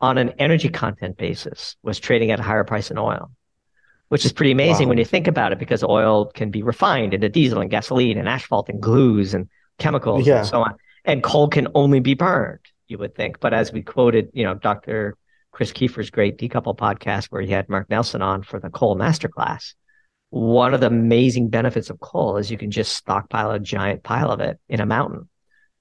on 0.00 0.18
an 0.18 0.30
energy 0.38 0.68
content 0.68 1.16
basis, 1.16 1.76
was 1.82 1.98
trading 1.98 2.30
at 2.30 2.40
a 2.40 2.42
higher 2.42 2.64
price 2.64 2.88
than 2.88 2.98
oil, 2.98 3.30
which 4.08 4.26
is 4.26 4.32
pretty 4.32 4.50
amazing 4.50 4.86
wow. 4.86 4.90
when 4.90 4.98
you 4.98 5.04
think 5.04 5.28
about 5.28 5.52
it, 5.52 5.58
because 5.58 5.82
oil 5.84 6.26
can 6.26 6.50
be 6.50 6.62
refined 6.62 7.14
into 7.14 7.28
diesel 7.28 7.60
and 7.60 7.70
gasoline 7.70 8.18
and 8.18 8.28
asphalt 8.28 8.68
and 8.68 8.82
glues 8.82 9.32
and 9.32 9.48
chemicals 9.78 10.26
yeah. 10.26 10.38
and 10.38 10.46
so 10.46 10.60
on 10.60 10.74
and 11.04 11.22
coal 11.22 11.48
can 11.48 11.68
only 11.74 12.00
be 12.00 12.14
burned, 12.14 12.60
you 12.88 12.98
would 12.98 13.14
think. 13.14 13.40
But 13.40 13.54
as 13.54 13.72
we 13.72 13.82
quoted, 13.82 14.30
you 14.32 14.44
know, 14.44 14.54
Dr. 14.54 15.16
Chris 15.50 15.72
Keefer's 15.72 16.10
great 16.10 16.38
decouple 16.38 16.76
podcast 16.76 17.26
where 17.26 17.42
he 17.42 17.52
had 17.52 17.68
Mark 17.68 17.90
Nelson 17.90 18.22
on 18.22 18.42
for 18.42 18.58
the 18.58 18.70
coal 18.70 18.96
masterclass. 18.96 19.74
One 20.30 20.72
of 20.72 20.80
the 20.80 20.86
amazing 20.86 21.50
benefits 21.50 21.90
of 21.90 22.00
coal 22.00 22.38
is 22.38 22.50
you 22.50 22.56
can 22.56 22.70
just 22.70 22.94
stockpile 22.94 23.50
a 23.50 23.60
giant 23.60 24.02
pile 24.02 24.30
of 24.30 24.40
it 24.40 24.58
in 24.68 24.80
a 24.80 24.86
mountain 24.86 25.28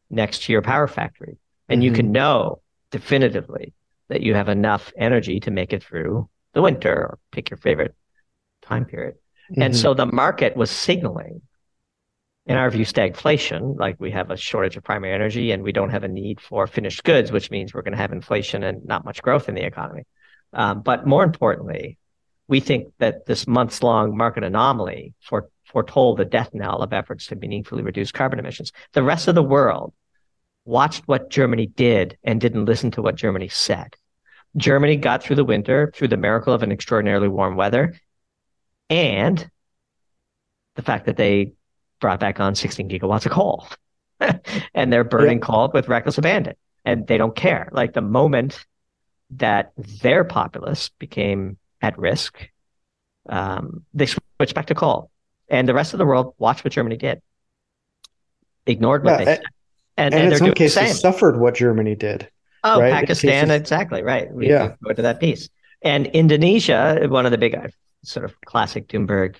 next 0.09 0.43
to 0.43 0.51
your 0.51 0.61
power 0.61 0.87
factory. 0.87 1.37
And 1.69 1.77
mm-hmm. 1.77 1.85
you 1.85 1.91
can 1.93 2.07
mm-hmm. 2.07 2.13
know 2.13 2.61
definitively 2.91 3.73
that 4.09 4.21
you 4.21 4.33
have 4.33 4.49
enough 4.49 4.91
energy 4.97 5.39
to 5.41 5.51
make 5.51 5.71
it 5.71 5.83
through 5.83 6.29
the 6.53 6.61
winter 6.61 6.93
or 6.93 7.19
pick 7.31 7.49
your 7.49 7.57
favorite 7.57 7.95
time 8.61 8.83
period. 8.83 9.15
Mm-hmm. 9.51 9.61
And 9.61 9.75
so 9.75 9.93
the 9.93 10.05
market 10.05 10.57
was 10.57 10.69
signaling 10.69 11.41
in 12.47 12.57
our 12.57 12.69
view, 12.71 12.85
stagflation, 12.85 13.77
like 13.77 13.95
we 13.99 14.11
have 14.11 14.31
a 14.31 14.37
shortage 14.37 14.75
of 14.75 14.83
primary 14.83 15.13
energy 15.13 15.51
and 15.51 15.61
we 15.63 15.71
don't 15.71 15.91
have 15.91 16.03
a 16.03 16.07
need 16.07 16.41
for 16.41 16.65
finished 16.65 17.03
goods, 17.03 17.31
which 17.31 17.51
means 17.51 17.73
we're 17.73 17.83
going 17.83 17.93
to 17.93 17.97
have 17.97 18.11
inflation 18.11 18.63
and 18.63 18.83
not 18.85 19.05
much 19.05 19.21
growth 19.21 19.47
in 19.47 19.55
the 19.55 19.65
economy. 19.65 20.03
Um, 20.53 20.81
but 20.81 21.05
more 21.05 21.23
importantly, 21.23 21.97
we 22.47 22.59
think 22.59 22.93
that 22.97 23.25
this 23.25 23.47
months 23.47 23.83
long 23.83 24.17
market 24.17 24.43
anomaly 24.43 25.13
for, 25.21 25.49
foretold 25.65 26.17
the 26.17 26.25
death 26.25 26.49
knell 26.53 26.81
of 26.81 26.93
efforts 26.93 27.27
to 27.27 27.35
meaningfully 27.35 27.83
reduce 27.83 28.11
carbon 28.11 28.39
emissions. 28.39 28.71
The 28.93 29.03
rest 29.03 29.27
of 29.27 29.35
the 29.35 29.43
world 29.43 29.93
watched 30.65 31.07
what 31.07 31.29
Germany 31.29 31.67
did 31.67 32.17
and 32.23 32.41
didn't 32.41 32.65
listen 32.65 32.91
to 32.91 33.01
what 33.01 33.15
Germany 33.15 33.47
said. 33.47 33.95
Germany 34.57 34.97
got 34.97 35.23
through 35.23 35.37
the 35.37 35.45
winter 35.45 35.91
through 35.95 36.09
the 36.09 36.17
miracle 36.17 36.53
of 36.53 36.63
an 36.63 36.71
extraordinarily 36.71 37.29
warm 37.29 37.55
weather 37.55 37.99
and 38.89 39.49
the 40.75 40.81
fact 40.81 41.05
that 41.05 41.17
they 41.17 41.53
brought 42.01 42.19
back 42.19 42.39
on 42.39 42.55
16 42.55 42.89
gigawatts 42.89 43.25
of 43.25 43.31
coal 43.31 43.67
and 44.73 44.91
they're 44.91 45.05
burning 45.05 45.37
yeah. 45.37 45.45
coal 45.45 45.71
with 45.73 45.87
reckless 45.87 46.17
abandon 46.17 46.55
and 46.83 47.07
they 47.07 47.17
don't 47.17 47.35
care. 47.35 47.69
Like 47.71 47.93
the 47.93 48.01
moment 48.01 48.65
that 49.31 49.71
their 49.77 50.23
populace 50.23 50.89
became 50.99 51.57
at 51.81 51.97
risk, 51.97 52.49
um, 53.29 53.85
they 53.93 54.07
switched 54.07 54.55
back 54.55 54.65
to 54.67 54.75
coal. 54.75 55.09
And 55.47 55.67
the 55.67 55.73
rest 55.73 55.93
of 55.93 55.97
the 55.97 56.05
world 56.05 56.33
watched 56.37 56.63
what 56.63 56.73
Germany 56.73 56.97
did, 56.97 57.21
ignored 58.65 59.03
what 59.03 59.11
yeah, 59.11 59.17
they 59.17 59.25
said. 59.25 59.41
And, 59.97 60.13
and, 60.13 60.23
and 60.23 60.33
in 60.33 60.39
some 60.39 60.53
cases 60.53 60.99
suffered 60.99 61.39
what 61.39 61.55
Germany 61.55 61.95
did. 61.95 62.29
Oh, 62.63 62.79
right? 62.79 62.93
Pakistan, 62.93 63.47
cases... 63.47 63.61
exactly 63.61 64.03
right. 64.03 64.31
We 64.31 64.49
yeah. 64.49 64.75
go 64.83 64.93
to 64.93 65.01
that 65.01 65.19
piece. 65.19 65.49
And 65.81 66.07
Indonesia, 66.07 67.05
one 67.09 67.25
of 67.25 67.31
the 67.31 67.37
big 67.37 67.55
sort 68.03 68.25
of 68.25 68.39
classic 68.41 68.87
Doomberg 68.87 69.35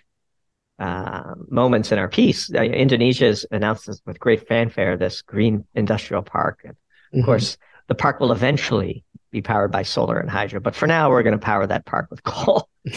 uh, 0.82 1.36
moments 1.48 1.92
in 1.92 2.00
our 2.00 2.08
piece. 2.10 2.52
Uh, 2.54 2.64
Indonesia 2.64 3.26
has 3.26 3.46
announced 3.52 3.86
this 3.86 4.02
with 4.06 4.20
great 4.20 4.48
fanfare 4.48 4.98
this 4.98 5.22
green 5.22 5.64
industrial 5.76 6.24
park. 6.24 6.62
And 6.64 6.72
of 6.72 6.78
mm-hmm. 7.14 7.26
course, 7.26 7.58
the 7.88 7.96
park 7.96 8.20
will 8.20 8.32
eventually 8.32 9.04
be 9.32 9.42
powered 9.42 9.72
by 9.72 9.84
solar 9.84 10.20
and 10.20 10.30
hydro, 10.30 10.60
but 10.60 10.76
for 10.76 10.88
now, 10.88 11.10
we're 11.10 11.24
going 11.24 11.38
to 11.38 11.46
power 11.46 11.66
that 11.68 11.86
park 11.86 12.08
with 12.10 12.24
coal. 12.24 12.68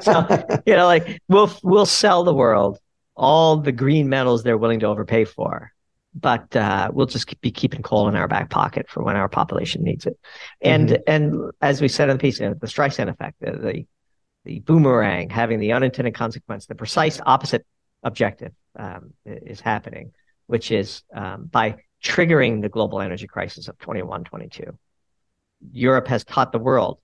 so 0.00 0.26
you 0.64 0.74
know, 0.74 0.86
like 0.86 1.20
we'll 1.28 1.52
we'll 1.62 1.84
sell 1.84 2.22
the 2.22 2.32
world 2.32 2.78
all 3.16 3.56
the 3.56 3.72
green 3.72 4.08
metals 4.08 4.42
they're 4.42 4.56
willing 4.56 4.80
to 4.80 4.86
overpay 4.86 5.24
for, 5.24 5.72
but 6.14 6.54
uh, 6.54 6.90
we'll 6.92 7.06
just 7.06 7.40
be 7.40 7.50
keeping 7.50 7.82
coal 7.82 8.08
in 8.08 8.14
our 8.14 8.28
back 8.28 8.50
pocket 8.50 8.88
for 8.88 9.02
when 9.02 9.16
our 9.16 9.28
population 9.28 9.82
needs 9.82 10.06
it. 10.06 10.18
And 10.60 10.90
mm-hmm. 10.90 11.02
and 11.06 11.50
as 11.60 11.80
we 11.80 11.88
said 11.88 12.08
in 12.08 12.16
the 12.16 12.20
piece, 12.20 12.38
you 12.38 12.46
know, 12.46 12.54
the 12.54 12.68
Streisand 12.68 13.08
effect, 13.08 13.36
the, 13.40 13.52
the, 13.52 13.86
the 14.46 14.60
boomerang 14.60 15.28
having 15.28 15.58
the 15.58 15.72
unintended 15.72 16.14
consequence, 16.14 16.66
the 16.66 16.74
precise 16.74 17.20
opposite 17.26 17.66
objective 18.02 18.52
um, 18.78 19.12
is 19.24 19.60
happening, 19.60 20.12
which 20.46 20.70
is 20.70 21.02
um, 21.12 21.46
by 21.46 21.76
triggering 22.02 22.62
the 22.62 22.68
global 22.68 23.00
energy 23.00 23.26
crisis 23.26 23.66
of 23.66 23.76
21, 23.78 24.24
22. 24.24 24.78
Europe 25.72 26.06
has 26.06 26.24
taught 26.24 26.52
the 26.52 26.60
world 26.60 26.98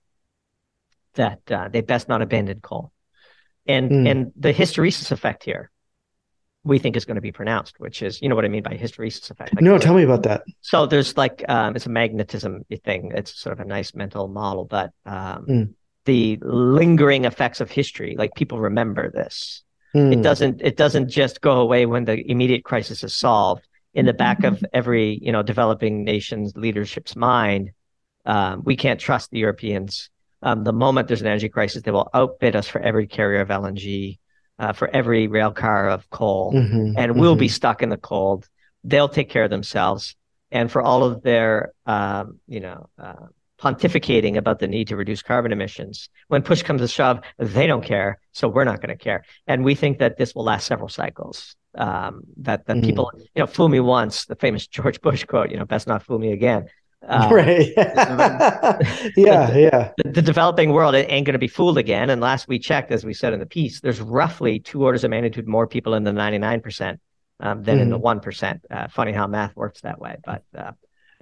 that 1.15 1.39
uh, 1.51 1.67
they 1.67 1.81
best 1.81 2.07
not 2.07 2.21
abandon 2.21 2.61
coal. 2.61 2.91
And 3.67 3.91
mm. 3.91 4.09
and 4.09 4.31
the 4.37 4.53
hysteresis 4.53 5.11
effect 5.11 5.43
here, 5.43 5.71
we 6.63 6.79
think 6.79 6.95
is 6.95 7.05
going 7.05 7.15
to 7.15 7.21
be 7.21 7.31
pronounced, 7.31 7.79
which 7.79 8.01
is, 8.01 8.21
you 8.21 8.29
know 8.29 8.35
what 8.35 8.45
I 8.45 8.49
mean 8.49 8.63
by 8.63 8.75
hysteresis 8.75 9.31
effect. 9.31 9.53
Like, 9.53 9.63
no, 9.63 9.77
tell 9.77 9.93
me 9.93 10.03
about 10.03 10.23
that. 10.23 10.43
So 10.61 10.85
there's 10.85 11.17
like, 11.17 11.43
um, 11.47 11.75
it's 11.75 11.85
a 11.85 11.89
magnetism 11.89 12.63
thing. 12.83 13.11
It's 13.15 13.37
sort 13.37 13.53
of 13.53 13.59
a 13.59 13.67
nice 13.67 13.93
mental 13.93 14.27
model, 14.27 14.65
but 14.65 14.91
um, 15.05 15.45
mm. 15.49 15.73
The 16.05 16.37
lingering 16.41 17.25
effects 17.25 17.61
of 17.61 17.71
history, 17.71 18.15
like 18.17 18.35
people 18.35 18.59
remember 18.59 19.09
this. 19.11 19.63
Mm. 19.95 20.13
It 20.13 20.21
doesn't. 20.21 20.61
It 20.61 20.75
doesn't 20.75 21.09
just 21.09 21.41
go 21.41 21.59
away 21.61 21.85
when 21.85 22.05
the 22.05 22.19
immediate 22.29 22.63
crisis 22.63 23.03
is 23.03 23.15
solved. 23.15 23.67
In 23.93 24.07
the 24.07 24.13
back 24.13 24.43
of 24.43 24.65
every, 24.73 25.19
you 25.21 25.31
know, 25.31 25.43
developing 25.43 26.03
nation's 26.03 26.55
leadership's 26.55 27.15
mind, 27.15 27.73
um, 28.25 28.63
we 28.65 28.75
can't 28.75 28.99
trust 28.99 29.29
the 29.29 29.37
Europeans. 29.37 30.09
Um, 30.41 30.63
the 30.63 30.73
moment 30.73 31.07
there's 31.07 31.21
an 31.21 31.27
energy 31.27 31.47
crisis, 31.47 31.83
they 31.83 31.91
will 31.91 32.09
outbid 32.11 32.55
us 32.55 32.67
for 32.67 32.81
every 32.81 33.05
carrier 33.05 33.41
of 33.41 33.49
LNG 33.49 34.17
uh, 34.59 34.73
for 34.73 34.89
every 34.89 35.27
rail 35.27 35.51
car 35.51 35.89
of 35.89 36.09
coal, 36.09 36.53
mm-hmm, 36.53 36.93
and 36.97 37.19
we'll 37.19 37.33
mm-hmm. 37.33 37.41
be 37.41 37.47
stuck 37.47 37.81
in 37.81 37.89
the 37.89 37.97
cold. 37.97 38.47
They'll 38.83 39.09
take 39.09 39.29
care 39.29 39.43
of 39.43 39.49
themselves, 39.49 40.15
and 40.51 40.71
for 40.71 40.81
all 40.81 41.03
of 41.03 41.21
their, 41.23 41.73
um, 41.85 42.39
you 42.47 42.59
know, 42.59 42.89
uh, 42.97 43.27
pontificating 43.61 44.35
about 44.37 44.59
the 44.59 44.67
need 44.67 44.87
to 44.89 44.95
reduce 44.95 45.21
carbon 45.21 45.51
emissions, 45.51 46.09
when 46.27 46.41
push 46.41 46.63
comes 46.63 46.81
to 46.81 46.87
shove, 46.87 47.21
they 47.37 47.67
don't 47.67 47.83
care. 47.83 48.19
So 48.31 48.47
we're 48.47 48.63
not 48.63 48.81
going 48.81 48.95
to 48.95 49.01
care, 49.01 49.23
and 49.47 49.63
we 49.63 49.75
think 49.75 49.99
that 49.99 50.17
this 50.17 50.35
will 50.35 50.43
last 50.43 50.67
several 50.67 50.89
cycles. 50.89 51.55
Um, 51.75 52.21
that 52.37 52.67
that 52.67 52.77
mm-hmm. 52.77 52.85
people, 52.85 53.11
you 53.15 53.39
know, 53.41 53.47
fool 53.47 53.67
me 53.67 53.79
once, 53.79 54.25
the 54.25 54.35
famous 54.35 54.67
George 54.67 55.01
Bush 55.01 55.23
quote, 55.25 55.49
you 55.49 55.57
know, 55.57 55.65
best 55.65 55.87
not 55.87 56.03
fool 56.03 56.19
me 56.19 56.31
again. 56.31 56.67
Uh, 57.07 57.29
right. 57.31 57.73
yeah, 59.17 59.51
the, 59.51 59.69
yeah. 59.71 59.91
The, 59.97 60.11
the, 60.11 60.21
developing 60.21 60.71
world 60.71 60.95
ain't 60.95 61.25
going 61.25 61.33
to 61.33 61.39
be 61.39 61.47
fooled 61.47 61.77
again. 61.77 62.09
And 62.09 62.21
last 62.21 62.47
we 62.47 62.59
checked, 62.59 62.91
as 62.91 63.05
we 63.05 63.13
said 63.13 63.33
in 63.33 63.39
the 63.39 63.45
piece, 63.45 63.81
there's 63.81 63.99
roughly 63.99 64.59
two 64.59 64.83
orders 64.83 65.03
of 65.03 65.11
magnitude 65.11 65.47
more 65.47 65.67
people 65.67 65.95
in 65.95 66.03
the 66.03 66.11
99% 66.11 66.97
um, 67.39 67.63
than 67.63 67.75
mm-hmm. 67.75 67.83
in 67.83 67.89
the 67.89 67.99
1%. 67.99 68.59
Uh, 68.69 68.87
funny 68.87 69.11
how 69.11 69.27
math 69.27 69.55
works 69.55 69.81
that 69.81 69.99
way. 69.99 70.17
But, 70.23 70.43
uh, 70.57 70.71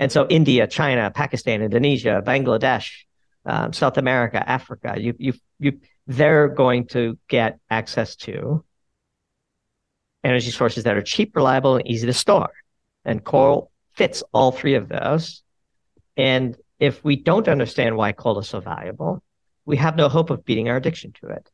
and 0.02 0.12
so 0.12 0.26
India, 0.30 0.66
China, 0.66 1.12
Pakistan, 1.12 1.62
Indonesia, 1.62 2.24
Bangladesh, 2.26 3.04
um, 3.46 3.72
South 3.72 4.00
America, 4.00 4.42
Africa, 4.50 4.96
you, 4.98 5.14
you, 5.20 5.34
you, 5.60 5.80
they're 6.08 6.48
going 6.48 6.88
to 6.88 7.20
get 7.28 7.60
access 7.70 8.16
to 8.16 8.66
energy 10.24 10.50
sources 10.50 10.86
that 10.86 10.98
are 10.98 11.04
cheap, 11.04 11.36
reliable, 11.36 11.76
and 11.76 11.88
easy 11.88 12.08
to 12.08 12.14
store. 12.14 12.50
And 13.06 13.24
coal 13.24 13.70
fits 13.94 14.24
all 14.34 14.52
three 14.52 14.74
of 14.74 14.90
those. 14.90 15.44
And 16.18 16.58
if 16.80 17.04
we 17.04 17.16
don't 17.16 17.48
understand 17.48 17.96
why 17.96 18.12
coal 18.12 18.40
is 18.40 18.50
so 18.50 18.60
valuable, 18.60 19.22
we 19.66 19.78
have 19.78 19.96
no 19.96 20.10
hope 20.10 20.32
of 20.32 20.44
beating 20.44 20.68
our 20.68 20.78
addiction 20.78 21.14
to 21.22 21.28
it. 21.28 21.48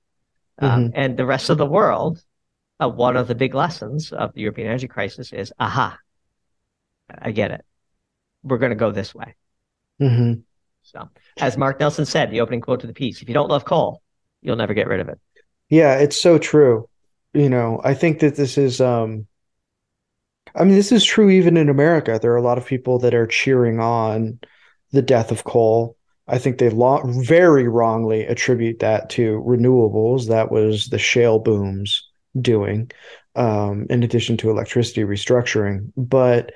Um, 0.59 0.69
mm-hmm. 0.69 0.85
Um, 0.85 0.91
and 0.95 1.17
the 1.17 1.25
rest 1.25 1.49
of 1.49 1.57
the 1.57 1.65
world, 1.65 2.23
uh, 2.79 2.87
one 2.87 3.17
of 3.17 3.27
the 3.27 3.35
big 3.35 3.53
lessons 3.53 4.13
of 4.13 4.33
the 4.33 4.39
European 4.39 4.69
energy 4.69 4.87
crisis 4.87 5.33
is 5.33 5.51
aha, 5.59 5.97
I 7.09 7.31
get 7.31 7.51
it. 7.51 7.66
We're 8.43 8.57
going 8.57 8.71
to 8.71 8.75
go 8.75 8.91
this 8.91 9.13
way. 9.13 9.35
Mm-hmm. 10.01 10.41
So, 10.83 11.09
as 11.37 11.57
Mark 11.57 11.79
Nelson 11.79 12.05
said, 12.05 12.31
the 12.31 12.41
opening 12.41 12.61
quote 12.61 12.79
to 12.81 12.87
the 12.87 12.93
piece 12.93 13.21
if 13.21 13.27
you 13.27 13.33
don't 13.33 13.49
love 13.49 13.65
coal, 13.65 14.01
you'll 14.41 14.55
never 14.55 14.73
get 14.73 14.87
rid 14.87 14.99
of 14.99 15.09
it. 15.09 15.19
Yeah, 15.69 15.95
it's 15.95 16.19
so 16.19 16.37
true. 16.37 16.87
You 17.33 17.49
know, 17.49 17.81
I 17.83 17.93
think 17.93 18.19
that 18.19 18.35
this 18.35 18.57
is 18.57 18.79
um, 18.79 19.27
I 20.55 20.63
mean, 20.63 20.75
this 20.75 20.91
is 20.91 21.03
true 21.03 21.29
even 21.29 21.55
in 21.57 21.69
America. 21.69 22.19
There 22.21 22.31
are 22.31 22.37
a 22.37 22.41
lot 22.41 22.57
of 22.57 22.65
people 22.65 22.99
that 22.99 23.13
are 23.13 23.27
cheering 23.27 23.79
on 23.79 24.39
the 24.91 25.01
death 25.01 25.31
of 25.31 25.43
coal. 25.43 25.95
I 26.27 26.39
think 26.39 26.57
they 26.57 26.69
lo- 26.69 27.01
very 27.05 27.67
wrongly 27.67 28.25
attribute 28.25 28.79
that 28.79 29.09
to 29.11 29.43
renewables. 29.45 30.27
That 30.27 30.51
was 30.51 30.87
the 30.87 30.97
shale 30.97 31.39
booms 31.39 32.09
doing, 32.39 32.91
um, 33.35 33.85
in 33.89 34.03
addition 34.03 34.35
to 34.37 34.49
electricity 34.49 35.03
restructuring. 35.03 35.91
But 35.95 36.53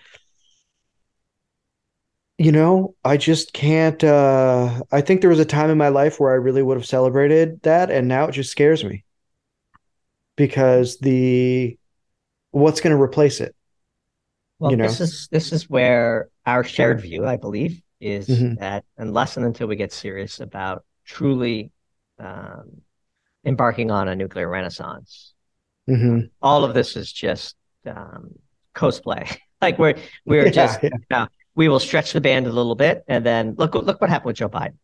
you 2.42 2.52
know, 2.52 2.96
I 3.06 3.18
just 3.18 3.54
can't. 3.54 4.04
Uh, 4.04 4.82
I 4.92 5.02
think 5.02 5.22
there 5.22 5.30
was 5.30 5.40
a 5.40 5.46
time 5.46 5.70
in 5.70 5.78
my 5.78 5.90
life 5.90 6.20
where 6.20 6.32
I 6.32 6.36
really 6.36 6.64
would 6.64 6.76
have 6.76 6.88
celebrated 6.88 7.62
that, 7.62 7.92
and 7.92 8.08
now 8.08 8.26
it 8.26 8.32
just 8.32 8.50
scares 8.50 8.84
me 8.84 9.04
because 10.38 10.98
the 10.98 11.78
what's 12.50 12.82
going 12.82 12.96
to 12.96 13.02
replace 13.02 13.42
it? 13.42 13.56
Well, 14.58 14.72
you 14.72 14.78
know? 14.78 14.88
this 14.88 15.00
is 15.00 15.28
this 15.32 15.52
is 15.52 15.70
where 15.70 16.30
our 16.48 16.64
shared 16.64 17.02
view, 17.02 17.28
I 17.28 17.38
believe, 17.38 17.80
is 18.00 18.28
mm-hmm. 18.28 18.56
that 18.56 18.86
unless 18.98 19.38
and 19.38 19.46
until 19.46 19.68
we 19.68 19.76
get 19.76 19.94
serious 19.94 20.40
about 20.40 20.84
truly 21.06 21.72
um, 22.18 22.82
embarking 23.46 23.92
on 23.92 24.08
a 24.08 24.16
nuclear 24.16 24.50
renaissance, 24.50 25.34
mm-hmm. 25.88 26.22
all 26.42 26.64
of 26.64 26.74
this 26.74 26.96
is 26.96 27.14
just 27.14 27.56
um, 27.86 28.32
cosplay. 28.74 29.38
like 29.62 29.78
we're 29.78 29.96
we're 30.26 30.46
yeah, 30.46 30.52
just 30.52 30.82
yeah. 30.82 30.90
You 30.92 31.00
know, 31.12 31.28
we 31.56 31.68
will 31.68 31.80
stretch 31.80 32.14
the 32.14 32.22
band 32.22 32.48
a 32.48 32.52
little 32.52 32.76
bit, 32.76 33.04
and 33.08 33.26
then 33.26 33.56
look 33.58 33.76
look 33.76 34.00
what 34.00 34.10
happened 34.10 34.28
with 34.28 34.38
Joe 34.38 34.50
Biden 34.50 34.78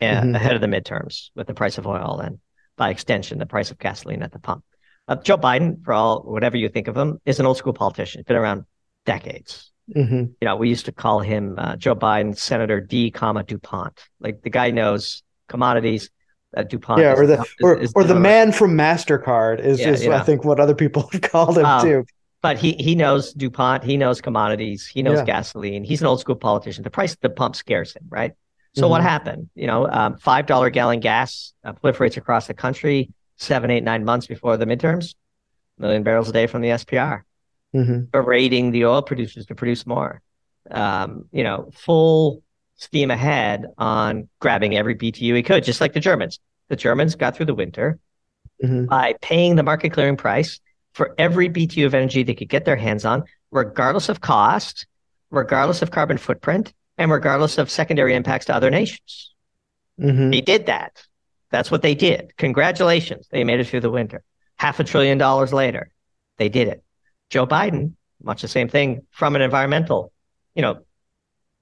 mm-hmm. 0.00 0.34
ahead 0.34 0.54
of 0.54 0.60
the 0.60 0.66
midterms 0.66 1.30
with 1.34 1.46
the 1.46 1.54
price 1.54 1.78
of 1.78 1.86
oil 1.86 2.20
and 2.20 2.38
by 2.76 2.90
extension 2.90 3.38
the 3.38 3.46
price 3.46 3.70
of 3.70 3.78
gasoline 3.78 4.22
at 4.22 4.32
the 4.32 4.38
pump. 4.38 4.64
Uh, 5.06 5.16
Joe 5.16 5.36
Biden, 5.36 5.84
for 5.84 5.92
all 5.92 6.22
whatever 6.22 6.56
you 6.56 6.68
think 6.68 6.88
of 6.88 6.96
him, 6.96 7.20
is 7.26 7.38
an 7.38 7.46
old 7.46 7.56
school 7.56 7.74
politician. 7.74 8.20
He's 8.20 8.26
been 8.26 8.36
around 8.36 8.64
decades. 9.04 9.70
Mm-hmm. 9.94 10.16
You 10.40 10.44
know, 10.44 10.56
we 10.56 10.70
used 10.70 10.86
to 10.86 10.92
call 10.92 11.20
him 11.20 11.56
uh, 11.58 11.76
Joe 11.76 11.94
Biden, 11.94 12.36
Senator 12.36 12.80
D, 12.80 13.10
comma 13.10 13.42
Dupont. 13.42 13.98
Like 14.18 14.42
the 14.42 14.50
guy 14.50 14.70
knows 14.70 15.22
commodities. 15.48 16.10
Uh, 16.56 16.62
Dupont, 16.62 17.00
yeah, 17.00 17.14
or 17.14 17.26
the 17.26 17.40
is, 17.40 17.54
or, 17.60 17.76
is, 17.76 17.92
or 17.96 18.04
the 18.04 18.14
man 18.14 18.52
from 18.52 18.78
Mastercard 18.78 19.58
is, 19.58 19.80
yeah, 19.80 19.88
is 19.88 20.06
I 20.06 20.20
think 20.20 20.44
what 20.44 20.60
other 20.60 20.74
people 20.74 21.08
have 21.12 21.20
called 21.20 21.58
him 21.58 21.64
um, 21.64 21.82
too. 21.82 22.04
But 22.44 22.58
he 22.58 22.72
he 22.72 22.94
knows 22.94 23.32
Dupont, 23.32 23.82
he 23.82 23.96
knows 23.96 24.20
commodities, 24.20 24.86
he 24.86 25.02
knows 25.02 25.20
yeah. 25.20 25.24
gasoline. 25.24 25.82
He's 25.82 26.02
an 26.02 26.06
old 26.06 26.20
school 26.20 26.36
politician. 26.36 26.84
The 26.84 26.90
price 26.90 27.14
of 27.14 27.20
the 27.20 27.30
pump 27.30 27.56
scares 27.56 27.96
him, 27.96 28.02
right? 28.10 28.34
So 28.74 28.82
mm-hmm. 28.82 28.90
what 28.90 29.00
happened? 29.00 29.48
You 29.54 29.66
know, 29.66 29.88
um, 29.88 30.18
five 30.18 30.44
dollar 30.44 30.68
gallon 30.68 31.00
gas 31.00 31.54
uh, 31.64 31.72
proliferates 31.72 32.18
across 32.18 32.46
the 32.46 32.52
country 32.52 33.10
seven, 33.38 33.70
eight, 33.70 33.82
nine 33.82 34.04
months 34.04 34.26
before 34.26 34.58
the 34.58 34.66
midterms. 34.66 35.14
Million 35.78 36.02
barrels 36.02 36.28
a 36.28 36.32
day 36.32 36.46
from 36.46 36.60
the 36.60 36.68
SPR 36.68 37.22
mm-hmm. 37.74 38.00
berating 38.12 38.72
the 38.72 38.84
oil 38.84 39.00
producers 39.00 39.46
to 39.46 39.54
produce 39.54 39.86
more. 39.86 40.20
Um, 40.70 41.24
you 41.32 41.44
know, 41.44 41.70
full 41.72 42.42
steam 42.76 43.10
ahead 43.10 43.64
on 43.78 44.28
grabbing 44.38 44.76
every 44.76 44.96
BTU 44.96 45.34
he 45.34 45.42
could, 45.42 45.64
just 45.64 45.80
like 45.80 45.94
the 45.94 46.00
Germans. 46.00 46.40
The 46.68 46.76
Germans 46.76 47.14
got 47.14 47.36
through 47.36 47.46
the 47.46 47.54
winter 47.54 47.98
mm-hmm. 48.62 48.84
by 48.84 49.14
paying 49.22 49.56
the 49.56 49.62
market 49.62 49.94
clearing 49.94 50.18
price 50.18 50.60
for 50.94 51.14
every 51.18 51.48
BTU 51.48 51.84
of 51.84 51.94
energy 51.94 52.22
they 52.22 52.34
could 52.34 52.48
get 52.48 52.64
their 52.64 52.76
hands 52.76 53.04
on, 53.04 53.24
regardless 53.50 54.08
of 54.08 54.20
cost, 54.20 54.86
regardless 55.30 55.82
of 55.82 55.90
carbon 55.90 56.16
footprint, 56.16 56.72
and 56.96 57.10
regardless 57.10 57.58
of 57.58 57.70
secondary 57.70 58.14
impacts 58.14 58.46
to 58.46 58.54
other 58.54 58.70
nations. 58.70 59.34
Mm-hmm. 60.00 60.30
They 60.30 60.40
did 60.40 60.66
that. 60.66 61.04
That's 61.50 61.70
what 61.70 61.82
they 61.82 61.94
did. 61.94 62.36
Congratulations. 62.36 63.28
They 63.30 63.44
made 63.44 63.60
it 63.60 63.66
through 63.66 63.80
the 63.80 63.90
winter. 63.90 64.22
Half 64.56 64.80
a 64.80 64.84
trillion 64.84 65.18
dollars 65.18 65.52
later, 65.52 65.90
they 66.38 66.48
did 66.48 66.68
it. 66.68 66.82
Joe 67.28 67.46
Biden, 67.46 67.94
much 68.22 68.42
the 68.42 68.48
same 68.48 68.68
thing 68.68 69.02
from 69.10 69.34
an 69.36 69.42
environmental, 69.42 70.12
you 70.54 70.62
know, 70.62 70.80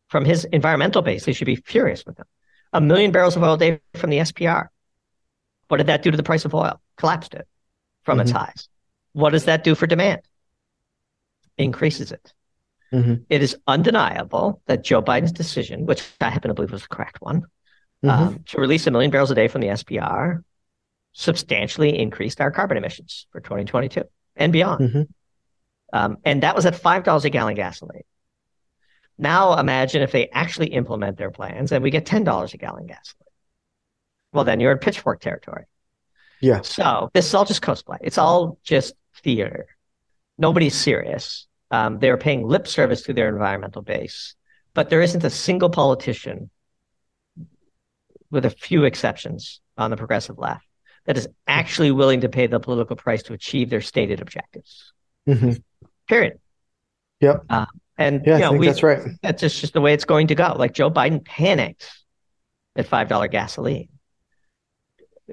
from 0.09 0.26
his 0.26 0.45
environmental 0.45 1.01
base, 1.01 1.24
they 1.24 1.33
should 1.33 1.47
be 1.47 1.57
furious 1.57 2.05
with 2.05 2.18
him. 2.18 2.26
A 2.74 2.80
million 2.80 3.12
barrels 3.12 3.35
of 3.37 3.43
oil 3.43 3.55
a 3.55 3.59
day 3.59 3.80
from 3.95 4.11
the 4.11 4.18
SPR. 4.18 4.68
What 5.68 5.78
did 5.78 5.87
that 5.87 6.03
do 6.03 6.11
to 6.11 6.16
the 6.18 6.22
price 6.22 6.45
of 6.45 6.55
oil? 6.55 6.80
Collapsed 6.99 7.33
it 7.33 7.49
from 8.03 8.18
mm-hmm. 8.18 8.22
its 8.22 8.30
highs. 8.30 8.68
What 9.12 9.30
does 9.30 9.44
that 9.44 9.64
do 9.64 9.74
for 9.74 9.86
demand? 9.86 10.22
Increases 11.58 12.12
it. 12.12 12.32
Mm-hmm. 12.92 13.22
it 13.30 13.40
is 13.40 13.56
undeniable 13.66 14.60
that 14.66 14.84
Joe 14.84 15.00
Biden's 15.00 15.32
decision, 15.32 15.86
which 15.86 16.06
I 16.20 16.28
happen 16.28 16.48
to 16.48 16.54
believe 16.54 16.72
was 16.72 16.82
the 16.82 16.88
correct 16.88 17.22
one, 17.22 17.46
mm-hmm. 18.04 18.10
um, 18.10 18.44
to 18.48 18.60
release 18.60 18.86
a 18.86 18.90
million 18.90 19.10
barrels 19.10 19.30
a 19.30 19.34
day 19.34 19.48
from 19.48 19.62
the 19.62 19.68
SPR 19.68 20.42
substantially 21.12 21.98
increased 21.98 22.40
our 22.40 22.50
carbon 22.50 22.76
emissions 22.76 23.26
for 23.32 23.40
2022 23.40 24.04
and 24.36 24.52
beyond. 24.52 24.80
Mm-hmm. 24.80 25.02
Um, 25.92 26.18
and 26.24 26.42
that 26.42 26.54
was 26.54 26.66
at 26.66 26.74
$5 26.74 27.24
a 27.24 27.30
gallon 27.30 27.54
gasoline. 27.54 28.02
Now 29.18 29.58
imagine 29.58 30.02
if 30.02 30.12
they 30.12 30.28
actually 30.28 30.68
implement 30.68 31.18
their 31.18 31.30
plans 31.30 31.70
and 31.70 31.82
we 31.82 31.90
get 31.90 32.06
$10 32.06 32.22
a 32.54 32.56
gallon 32.56 32.86
gasoline. 32.86 33.26
Well, 34.32 34.44
then 34.44 34.60
you're 34.60 34.72
in 34.72 34.78
pitchfork 34.78 35.20
territory. 35.20 35.64
Yeah. 36.40 36.62
So 36.62 37.10
this 37.12 37.26
is 37.26 37.34
all 37.34 37.44
just 37.44 37.62
cosplay. 37.62 37.98
It's 38.00 38.18
all 38.18 38.58
just 38.64 38.94
theater. 39.14 39.66
Nobody's 40.38 40.74
serious 40.74 41.46
Um, 41.72 41.98
they're 41.98 42.18
paying 42.18 42.46
lip 42.46 42.68
service 42.68 43.02
to 43.04 43.14
their 43.14 43.30
environmental 43.30 43.80
base, 43.80 44.36
but 44.74 44.90
there 44.90 45.00
isn't 45.00 45.24
a 45.24 45.30
single 45.30 45.70
politician, 45.70 46.50
with 48.30 48.44
a 48.44 48.50
few 48.50 48.84
exceptions 48.84 49.60
on 49.78 49.90
the 49.90 49.96
progressive 49.96 50.38
left, 50.38 50.66
that 51.06 51.16
is 51.16 51.28
actually 51.46 51.90
willing 51.90 52.20
to 52.20 52.28
pay 52.28 52.46
the 52.46 52.60
political 52.60 52.94
price 52.94 53.22
to 53.24 53.32
achieve 53.32 53.70
their 53.70 53.80
stated 53.80 54.20
objectives. 54.20 54.92
Mm-hmm. 55.26 55.52
Period. 56.06 56.38
Yep. 57.20 57.44
Uh, 57.48 57.66
and 57.96 58.22
yeah, 58.26 58.34
you 58.34 58.40
know, 58.40 58.46
I 58.46 58.50
think 58.50 58.60
we, 58.60 58.66
that's 58.66 58.82
right. 58.82 59.00
That's 59.22 59.40
just, 59.40 59.60
just 59.60 59.72
the 59.72 59.80
way 59.80 59.94
it's 59.94 60.04
going 60.04 60.26
to 60.26 60.34
go. 60.34 60.54
Like 60.58 60.74
Joe 60.74 60.90
Biden 60.90 61.24
panicked 61.24 61.88
at 62.76 62.86
five 62.86 63.08
dollar 63.08 63.28
gasoline. 63.28 63.88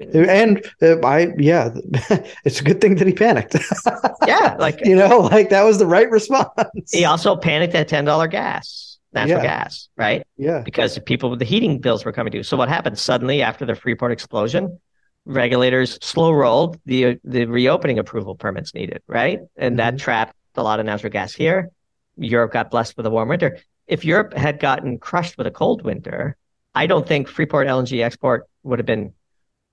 And 0.00 0.64
uh, 0.82 0.98
I, 1.06 1.28
yeah, 1.38 1.70
it's 2.44 2.60
a 2.60 2.64
good 2.64 2.80
thing 2.80 2.96
that 2.96 3.06
he 3.06 3.12
panicked. 3.12 3.56
yeah, 4.26 4.56
like 4.58 4.84
you 4.84 4.96
know, 4.96 5.18
like 5.18 5.50
that 5.50 5.62
was 5.62 5.78
the 5.78 5.86
right 5.86 6.10
response. 6.10 6.50
He 6.90 7.04
also 7.04 7.36
panicked 7.36 7.74
at 7.74 7.88
ten 7.88 8.04
dollar 8.04 8.26
gas, 8.26 8.98
natural 9.12 9.38
Yeah. 9.38 9.42
gas, 9.42 9.88
right? 9.96 10.26
Yeah. 10.36 10.60
because 10.60 10.98
people 11.00 11.30
with 11.30 11.38
the 11.38 11.44
heating 11.44 11.78
bills 11.80 12.04
were 12.04 12.12
coming 12.12 12.30
due. 12.30 12.42
So 12.42 12.56
what 12.56 12.68
happened 12.68 12.98
suddenly 12.98 13.42
after 13.42 13.66
the 13.66 13.74
Freeport 13.74 14.12
explosion? 14.12 14.78
Regulators 15.26 15.98
slow 16.02 16.32
rolled 16.32 16.78
the 16.86 17.18
the 17.24 17.44
reopening 17.44 17.98
approval 17.98 18.34
permits 18.34 18.74
needed, 18.74 19.02
right? 19.06 19.40
And 19.56 19.78
that 19.78 19.94
Mhm. 19.94 19.98
trapped 20.00 20.34
a 20.56 20.62
lot 20.62 20.80
of 20.80 20.86
natural 20.86 21.12
gas 21.12 21.32
here. 21.34 21.70
Europe 22.16 22.52
got 22.52 22.70
blessed 22.70 22.96
with 22.96 23.06
a 23.06 23.10
warm 23.10 23.28
winter. 23.28 23.58
If 23.86 24.04
Europe 24.04 24.32
had 24.34 24.58
gotten 24.60 24.98
crushed 24.98 25.36
with 25.36 25.46
a 25.46 25.50
cold 25.50 25.82
winter, 25.82 26.36
I 26.74 26.86
don't 26.86 27.06
think 27.06 27.28
Freeport 27.28 27.66
LNG 27.66 28.02
export 28.02 28.46
would 28.62 28.78
have 28.78 28.86
been, 28.86 29.12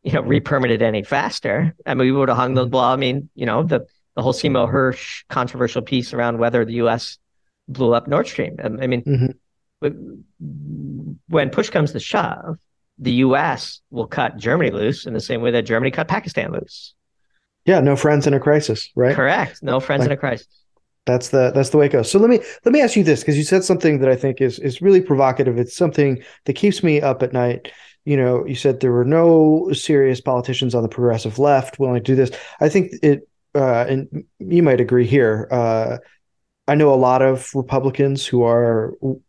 you 0.07 0.13
know, 0.13 0.21
re-permitted 0.21 0.81
any 0.81 1.03
faster. 1.03 1.75
I 1.85 1.93
mean, 1.93 2.07
we 2.07 2.11
would 2.13 2.29
have 2.29 2.37
hung 2.37 2.53
the 2.53 2.65
well. 2.65 2.83
I 2.85 2.95
mean, 2.95 3.29
you 3.35 3.45
know, 3.45 3.63
the 3.63 3.85
the 4.15 4.21
whole 4.23 4.33
Seymour 4.33 4.71
Hersh 4.71 5.23
controversial 5.29 5.81
piece 5.81 6.13
around 6.13 6.39
whether 6.39 6.65
the 6.65 6.73
U.S. 6.73 7.17
blew 7.67 7.93
up 7.93 8.07
Nord 8.07 8.25
Stream. 8.27 8.55
Um, 8.63 8.79
I 8.81 8.87
mean, 8.87 9.03
Mhm. 9.03 10.23
when 11.27 11.49
push 11.49 11.69
comes 11.69 11.91
to 11.91 11.99
shove, 11.99 12.57
the 12.97 13.11
U.S. 13.27 13.81
will 13.91 14.07
cut 14.07 14.37
Germany 14.37 14.71
loose 14.71 15.05
in 15.05 15.13
the 15.13 15.19
same 15.19 15.41
way 15.41 15.51
that 15.51 15.63
Germany 15.63 15.91
cut 15.91 16.07
Pakistan 16.07 16.51
loose. 16.51 16.93
Yeah. 17.65 17.79
No 17.81 17.95
friends 17.95 18.25
in 18.25 18.33
a 18.33 18.39
crisis, 18.39 18.89
right? 18.95 19.15
Correct. 19.15 19.61
No 19.61 19.79
friends 19.79 20.05
in 20.05 20.11
a 20.11 20.17
crisis. 20.17 20.47
That's 21.05 21.29
the 21.29 21.51
that's 21.53 21.69
the 21.69 21.77
way 21.77 21.85
it 21.85 21.91
goes. 21.91 22.09
So 22.09 22.17
let 22.19 22.29
me 22.29 22.39
let 22.65 22.71
me 22.73 22.81
ask 22.81 22.95
you 22.95 23.03
this 23.03 23.19
because 23.21 23.37
you 23.37 23.43
said 23.43 23.63
something 23.63 23.99
that 23.99 24.09
I 24.09 24.15
think 24.15 24.41
is 24.41 24.57
is 24.59 24.81
really 24.81 25.01
provocative. 25.01 25.57
It's 25.57 25.75
something 25.75 26.21
that 26.45 26.53
keeps 26.53 26.81
me 26.83 27.01
up 27.01 27.21
at 27.23 27.33
night. 27.33 27.71
You 28.07 28.15
know, 28.15 28.45
you 28.45 28.55
said 28.55 28.79
there 28.79 28.93
were 28.93 29.03
no 29.03 29.69
serious 29.73 30.21
politicians 30.21 30.73
on 30.73 30.81
the 30.81 30.87
progressive 30.87 31.39
left 31.39 31.77
willing 31.77 31.95
to 31.95 31.99
do 32.11 32.15
this. 32.15 32.31
I 32.61 32.69
think 32.69 32.93
it, 33.03 33.27
uh, 33.53 33.85
and 33.89 34.23
you 34.39 34.63
might 34.63 34.79
agree 34.79 35.05
here. 35.05 35.49
Uh, 35.51 35.97
I 36.69 36.75
know 36.75 36.93
a 36.93 36.95
lot 36.95 37.21
of 37.21 37.49
Republicans 37.53 38.25
who 38.25 38.43
are 38.43 38.93
w- 39.01 39.19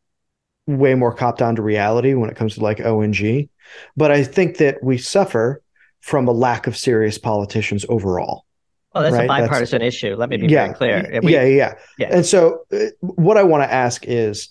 way 0.69 0.95
more 0.95 1.13
copped 1.13 1.43
on 1.43 1.57
to 1.57 1.63
reality 1.63 2.15
when 2.15 2.31
it 2.31 2.37
comes 2.37 2.55
to 2.55 2.61
like 2.61 2.79
ONG, 2.81 3.49
but 3.97 4.13
I 4.13 4.23
think 4.23 4.59
that 4.59 4.77
we 4.81 4.97
suffer 4.97 5.61
from 6.01 6.29
a 6.29 6.33
lack 6.33 6.69
of 6.69 6.77
serious 6.77 7.19
politicians 7.19 7.85
overall. 7.89 8.45
Oh, 8.95 9.03
that's 9.03 9.13
Right, 9.15 9.25
a 9.25 9.27
that's- 9.27 9.49
bipartisan 9.49 9.83
issue. 9.83 10.15
Let 10.15 10.29
me 10.29 10.37
be 10.37 10.47
yeah, 10.47 10.67
very 10.67 10.75
clear. 10.75 11.21
We- 11.25 11.33
yeah, 11.33 11.45
yeah, 11.45 11.75
yeah. 11.99 12.09
And 12.13 12.25
so, 12.25 12.61
uh, 12.73 12.79
what 13.01 13.37
I 13.37 13.43
want 13.43 13.65
to 13.65 13.73
ask 13.73 14.05
is, 14.07 14.51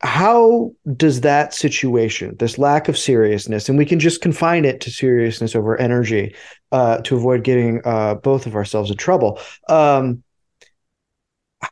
how 0.00 0.72
does 0.96 1.20
that 1.20 1.52
situation, 1.52 2.36
this 2.38 2.58
lack 2.58 2.88
of 2.88 2.96
seriousness, 2.96 3.68
and 3.68 3.76
we 3.76 3.84
can 3.84 4.00
just 4.00 4.22
confine 4.22 4.64
it 4.64 4.80
to 4.80 4.90
seriousness 4.90 5.54
over 5.54 5.76
energy, 5.76 6.34
uh, 6.72 6.98
to 7.02 7.16
avoid 7.16 7.44
getting 7.44 7.82
uh, 7.84 8.14
both 8.14 8.46
of 8.46 8.54
ourselves 8.56 8.90
in 8.90 8.96
trouble. 8.96 9.38
Um, 9.68 10.22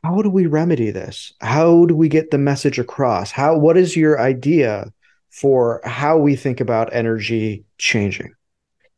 how 0.03 0.21
do 0.21 0.29
we 0.29 0.47
remedy 0.47 0.91
this? 0.91 1.33
How 1.41 1.87
do 1.87 1.97
we 1.97 2.09
get 2.09 2.31
the 2.31 2.39
message 2.39 2.79
across? 2.79 3.31
How? 3.31 3.57
What 3.57 3.79
is 3.79 3.97
your 3.97 4.21
idea 4.21 4.93
for 5.31 5.81
how 5.85 6.19
we 6.19 6.37
think 6.37 6.61
about 6.61 6.93
energy 6.93 7.65
changing? 7.79 8.35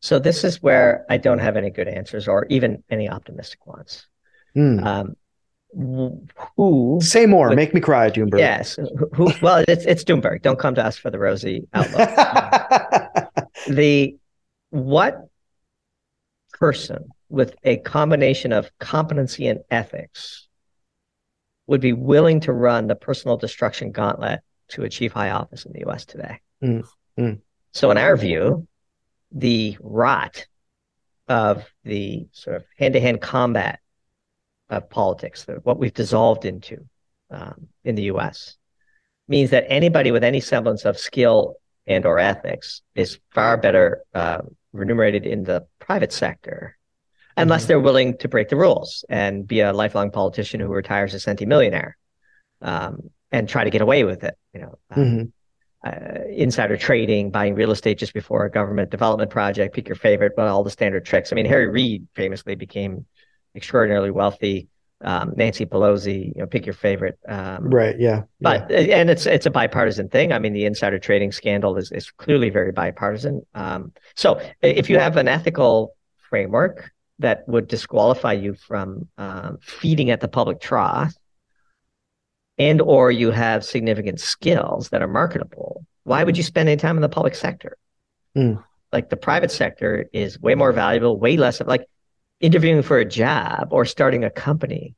So 0.00 0.18
this 0.18 0.42
is 0.42 0.62
where 0.62 1.04
I 1.08 1.18
don't 1.18 1.38
have 1.38 1.56
any 1.56 1.70
good 1.70 1.86
answers 1.86 2.26
or 2.26 2.46
even 2.46 2.82
any 2.90 3.08
optimistic 3.08 3.66
ones. 3.66 4.06
Hmm. 4.54 4.82
Um, 4.82 5.16
who? 5.76 6.98
Say 7.00 7.26
more. 7.26 7.48
but- 7.48 7.56
Make 7.56 7.74
me 7.74 7.80
cry, 7.80 8.10
Doomberg. 8.10 8.38
Yes. 8.38 8.78
Who, 9.14 9.32
well, 9.40 9.64
it's 9.68 9.84
it's 9.84 10.04
Doomberg. 10.04 10.42
Don't 10.42 10.58
come 10.58 10.74
to 10.74 10.84
us 10.84 10.96
for 10.96 11.10
the 11.10 11.18
rosy 11.18 11.66
outlook. 11.74 12.08
the 13.68 14.16
what 14.70 15.28
person 16.52 17.08
with 17.28 17.54
a 17.64 17.78
combination 17.78 18.52
of 18.52 18.70
competency 18.78 19.46
and 19.46 19.60
ethics 19.70 20.48
would 21.66 21.80
be 21.80 21.92
willing 21.92 22.40
to 22.40 22.52
run 22.52 22.86
the 22.86 22.96
personal 22.96 23.36
destruction 23.36 23.92
gauntlet 23.92 24.40
to 24.68 24.82
achieve 24.82 25.12
high 25.12 25.30
office 25.30 25.64
in 25.64 25.72
the 25.72 25.88
US 25.88 26.04
today? 26.04 26.40
Mm, 26.62 26.84
mm. 27.18 27.40
So, 27.72 27.90
in 27.90 27.98
our 27.98 28.16
view, 28.16 28.66
the 29.32 29.76
rot 29.80 30.46
of 31.28 31.64
the 31.84 32.26
sort 32.32 32.56
of 32.56 32.64
hand 32.76 32.94
to 32.94 33.00
hand 33.00 33.20
combat 33.20 33.79
of 34.70 34.88
politics, 34.88 35.46
what 35.64 35.78
we've 35.78 35.94
dissolved 35.94 36.44
into 36.44 36.86
um, 37.30 37.68
in 37.84 37.94
the 37.94 38.04
US, 38.04 38.56
means 39.28 39.50
that 39.50 39.64
anybody 39.68 40.10
with 40.10 40.24
any 40.24 40.40
semblance 40.40 40.84
of 40.84 40.98
skill 40.98 41.56
and 41.86 42.06
or 42.06 42.18
ethics 42.18 42.82
is 42.94 43.18
far 43.32 43.56
better 43.56 44.02
uh, 44.14 44.38
remunerated 44.72 45.26
in 45.26 45.42
the 45.44 45.66
private 45.78 46.12
sector 46.12 46.76
unless 47.36 47.64
Mhm. 47.64 47.68
they're 47.68 47.80
willing 47.80 48.16
to 48.18 48.28
break 48.28 48.48
the 48.48 48.56
rules 48.56 49.04
and 49.08 49.46
be 49.46 49.60
a 49.60 49.72
lifelong 49.72 50.10
politician 50.10 50.60
who 50.60 50.68
retires 50.68 51.14
a 51.14 51.18
centimillionaire 51.18 51.92
um, 52.60 53.10
and 53.32 53.48
try 53.48 53.64
to 53.64 53.70
get 53.70 53.80
away 53.80 54.04
with 54.04 54.22
it 54.24 54.36
you 54.52 54.60
know 54.60 54.78
um, 54.90 55.04
Mhm. 55.04 55.32
uh, 55.82 56.24
insider 56.28 56.76
trading, 56.76 57.30
buying 57.30 57.54
real 57.54 57.70
estate 57.70 57.98
just 57.98 58.12
before 58.12 58.44
a 58.44 58.50
government 58.50 58.90
development 58.90 59.30
project, 59.30 59.74
pick 59.74 59.88
your 59.88 59.96
favorite, 59.96 60.32
but 60.36 60.46
all 60.46 60.62
the 60.62 60.70
standard 60.70 61.06
tricks. 61.06 61.32
I 61.32 61.36
mean, 61.36 61.46
Harry 61.46 61.68
Reid 61.68 62.06
famously 62.14 62.54
became 62.54 63.06
extraordinarily 63.54 64.10
wealthy. 64.10 64.68
Um, 65.02 65.32
Nancy 65.34 65.64
Pelosi, 65.64 66.26
you 66.34 66.42
know, 66.42 66.46
pick 66.46 66.66
your 66.66 66.74
favorite. 66.74 67.18
Um, 67.26 67.70
Right. 67.70 67.98
Yeah. 67.98 68.24
but 68.40 68.70
and 68.70 69.08
it's 69.08 69.24
it's 69.24 69.46
a 69.46 69.50
bipartisan 69.50 70.10
thing. 70.10 70.30
I 70.32 70.38
mean, 70.38 70.52
the 70.52 70.66
insider 70.66 70.98
trading 70.98 71.32
scandal 71.32 71.78
is 71.78 71.90
is 71.90 72.10
clearly 72.10 72.50
very 72.50 72.70
bipartisan. 72.70 73.40
Um, 73.54 73.92
so 74.14 74.40
if 74.60 74.90
you 74.90 74.98
have 74.98 75.16
an 75.16 75.26
ethical 75.26 75.96
framework 76.28 76.90
that 77.18 77.48
would 77.48 77.66
disqualify 77.66 78.34
you 78.34 78.54
from 78.54 79.08
um, 79.16 79.58
feeding 79.62 80.10
at 80.10 80.20
the 80.20 80.28
public 80.28 80.60
trough, 80.60 81.14
and 82.58 82.82
or 82.82 83.10
you 83.10 83.30
have 83.30 83.64
significant 83.64 84.20
skills 84.20 84.90
that 84.90 85.00
are 85.00 85.08
marketable, 85.08 85.86
why 86.04 86.24
would 86.24 86.36
you 86.36 86.42
spend 86.42 86.68
any 86.68 86.76
time 86.76 86.96
in 86.96 87.02
the 87.02 87.08
public 87.08 87.34
sector? 87.34 87.78
Mm. 88.36 88.62
Like 88.92 89.08
the 89.08 89.16
private 89.16 89.50
sector 89.50 90.10
is 90.12 90.38
way 90.40 90.54
more 90.54 90.72
valuable, 90.72 91.18
way 91.18 91.38
less 91.38 91.60
of 91.60 91.66
like 91.66 91.86
interviewing 92.40 92.82
for 92.82 92.98
a 92.98 93.04
job 93.04 93.68
or 93.70 93.84
starting 93.84 94.24
a 94.24 94.30
company 94.30 94.94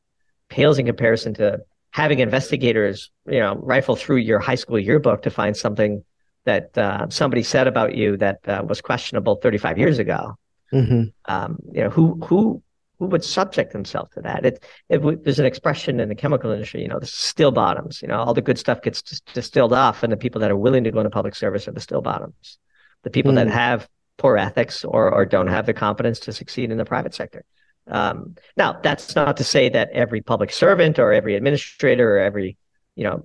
pales 0.49 0.79
in 0.79 0.87
comparison 0.87 1.35
to 1.35 1.61
having 1.91 2.21
investigators, 2.21 3.11
you 3.27 3.41
know, 3.41 3.55
rifle 3.57 3.97
through 3.97 4.17
your 4.17 4.39
high 4.39 4.55
school 4.55 4.79
yearbook 4.79 5.23
to 5.23 5.31
find 5.31 5.57
something 5.57 6.05
that 6.45 6.77
uh, 6.77 7.07
somebody 7.11 7.43
said 7.43 7.67
about 7.67 7.95
you 7.95 8.17
that 8.17 8.39
uh, 8.49 8.63
was 8.67 8.81
questionable 8.81 9.37
35 9.37 9.79
years 9.79 9.99
ago. 9.99 10.37
hmm 10.73 11.13
Um, 11.27 11.59
you 11.73 11.83
know, 11.83 11.91
who 11.91 12.21
who 12.27 12.63
who 12.99 13.07
would 13.07 13.25
subject 13.25 13.73
themselves 13.73 14.11
to 14.15 14.21
that? 14.23 14.45
It, 14.45 14.65
it 14.89 15.25
there's 15.25 15.39
an 15.39 15.47
expression 15.47 16.01
in 16.01 16.09
the 16.09 16.15
chemical 16.15 16.51
industry, 16.51 16.83
you 16.83 16.89
know, 16.89 16.99
the 16.99 17.07
still 17.07 17.51
bottoms. 17.53 18.03
You 18.03 18.09
know, 18.09 18.19
all 18.19 18.35
the 18.35 18.43
good 18.43 18.59
stuff 18.59 18.83
gets 18.83 19.03
dis- 19.03 19.21
distilled 19.33 19.73
off, 19.73 20.03
and 20.03 20.13
the 20.13 20.17
people 20.17 20.41
that 20.41 20.51
are 20.51 20.57
willing 20.57 20.85
to 20.85 20.91
go 20.91 20.99
into 20.99 21.11
public 21.11 21.35
service 21.35 21.69
are 21.69 21.73
the 21.73 21.81
still 21.81 22.03
bottoms. 22.03 22.59
The 23.05 23.11
people 23.11 23.33
that 23.35 23.49
Hmm. 23.49 23.51
have 23.51 23.89
poor 24.23 24.37
ethics 24.39 24.85
or 24.85 25.13
or 25.13 25.27
don't 25.27 25.49
have 25.49 25.67
the 25.67 25.75
competence 25.75 26.21
to 26.21 26.33
succeed 26.33 26.71
in 26.71 26.79
the 26.79 26.85
private 26.85 27.13
sector. 27.13 27.45
Um, 27.89 28.37
now, 28.57 28.79
that's 28.81 29.17
not 29.17 29.37
to 29.39 29.45
say 29.45 29.69
that 29.71 29.91
every 29.91 30.21
public 30.21 30.53
servant 30.53 31.01
or 31.01 31.13
every 31.13 31.35
administrator 31.35 32.17
or 32.17 32.21
every 32.21 32.57
you 32.95 33.05
know 33.05 33.25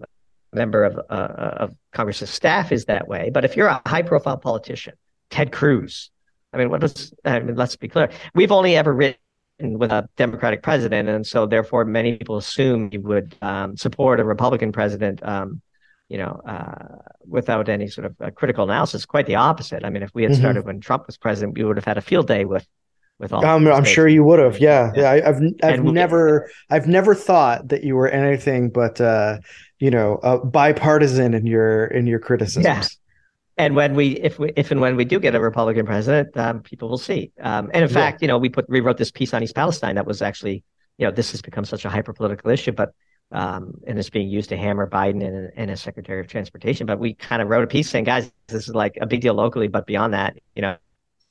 member 0.52 0.84
of 0.84 0.98
uh, 0.98 1.64
of 1.64 1.76
Congress's 1.94 2.32
staff 2.32 2.72
is 2.72 2.86
that 2.86 3.08
way. 3.08 3.30
But 3.32 3.46
if 3.46 3.56
you're 3.56 3.68
a 3.68 3.82
high 3.86 4.02
profile 4.02 4.38
politician, 4.38 4.96
Ted 5.30 5.52
Cruz, 5.52 6.10
I 6.52 6.58
mean, 6.58 6.72
what 6.72 7.12
I 7.24 7.40
mean? 7.40 7.56
Let's 7.56 7.76
be 7.76 7.88
clear. 7.88 8.10
We've 8.34 8.52
only 8.52 8.76
ever 8.76 8.92
written 8.92 9.20
with 9.60 9.92
a 9.92 10.10
Democratic 10.18 10.64
president, 10.64 11.10
and 11.10 11.26
so 11.26 11.46
therefore 11.46 11.86
many 11.86 12.18
people 12.18 12.38
assume 12.38 12.90
he 12.90 12.98
would 12.98 13.36
um, 13.44 13.78
support 13.78 14.20
a 14.20 14.24
Republican 14.24 14.72
president. 14.72 15.22
Um, 15.22 15.62
you 16.10 16.18
know, 16.18 16.42
uh, 16.48 16.96
without 17.28 17.68
any 17.70 17.88
sort 17.88 18.06
of 18.06 18.16
uh, 18.22 18.32
critical 18.32 18.64
analysis. 18.64 19.06
Quite 19.06 19.26
the 19.26 19.36
opposite. 19.36 19.84
I 19.84 19.90
mean, 19.90 20.04
if 20.04 20.12
we 20.14 20.24
had 20.24 20.32
Mhm. 20.32 20.38
started 20.40 20.66
when 20.66 20.80
Trump 20.80 21.06
was 21.08 21.18
president, 21.18 21.58
we 21.58 21.64
would 21.66 21.78
have 21.78 21.86
had 21.86 21.98
a 21.98 22.02
field 22.02 22.28
day 22.28 22.46
with 22.46 22.66
with 23.20 23.34
all. 23.34 23.44
I'm, 23.44 23.68
I'm 23.68 23.84
sure 23.84 24.08
you 24.08 24.24
would 24.24 24.40
have. 24.40 24.60
Yeah. 24.60 24.92
Yeah. 24.96 25.10
I, 25.12 25.16
I've 25.28 25.42
I've 25.64 25.74
And 25.76 25.86
we- 25.86 25.92
never 25.92 26.50
I've 26.70 26.88
never 26.88 27.14
thought 27.16 27.68
that 27.70 27.84
you 27.84 27.96
were 27.96 28.08
anything 28.08 28.70
but 28.70 29.02
uh, 29.02 29.40
you 29.80 29.92
know, 29.92 30.16
uh, 30.24 30.38
bipartisan 30.38 31.34
in 31.34 31.46
your 31.46 31.86
in 31.86 32.08
your 32.08 32.20
criticisms. 32.20 32.66
Yeah. 32.66 32.84
And 33.60 33.76
when 33.76 33.96
we, 33.96 34.10
if 34.10 34.38
we, 34.38 34.52
if 34.56 34.70
and 34.70 34.80
when 34.82 34.96
we 34.96 35.04
do 35.04 35.20
get 35.20 35.34
a 35.34 35.40
Republican 35.42 35.88
president, 35.88 36.38
um, 36.38 36.62
people 36.62 36.90
will 36.90 37.00
see. 37.00 37.32
Um, 37.42 37.72
and 37.74 37.84
in 37.84 37.90
Yeah. 37.90 37.94
fact, 38.02 38.22
you 38.22 38.28
know, 38.28 38.38
we 38.38 38.50
put 38.50 38.70
we 38.70 38.80
wrote 38.82 38.98
this 38.98 39.10
piece 39.12 39.34
on 39.34 39.42
East 39.44 39.56
Palestine 39.56 39.96
that 39.96 40.06
was 40.06 40.22
actually 40.22 40.64
you 41.00 41.06
know, 41.06 41.12
this 41.12 41.30
has 41.32 41.42
become 41.44 41.64
such 41.66 41.86
a 41.86 41.90
hyper 41.90 42.12
political 42.14 42.50
issue, 42.50 42.72
but 42.72 42.90
um, 43.32 43.74
and 43.86 44.00
it's 44.00 44.10
being 44.10 44.30
used 44.30 44.50
to 44.50 44.58
hammer 44.58 44.90
Biden 44.90 45.26
and, 45.26 45.52
and 45.56 45.72
as 45.72 45.82
Secretary 45.82 46.20
of 46.22 46.28
Transportation. 46.28 46.86
But 46.86 47.00
we 47.00 47.14
kind 47.14 47.42
of 47.42 47.50
wrote 47.50 47.64
a 47.64 47.68
piece 47.68 47.90
saying, 47.90 48.06
guys, 48.06 48.32
this 48.48 48.68
is 48.70 48.76
like 48.76 48.98
a 49.02 49.06
big 49.06 49.22
deal 49.22 49.34
locally, 49.34 49.68
but 49.68 49.86
beyond 49.86 50.14
that, 50.14 50.38
you 50.56 50.62
know, 50.62 50.78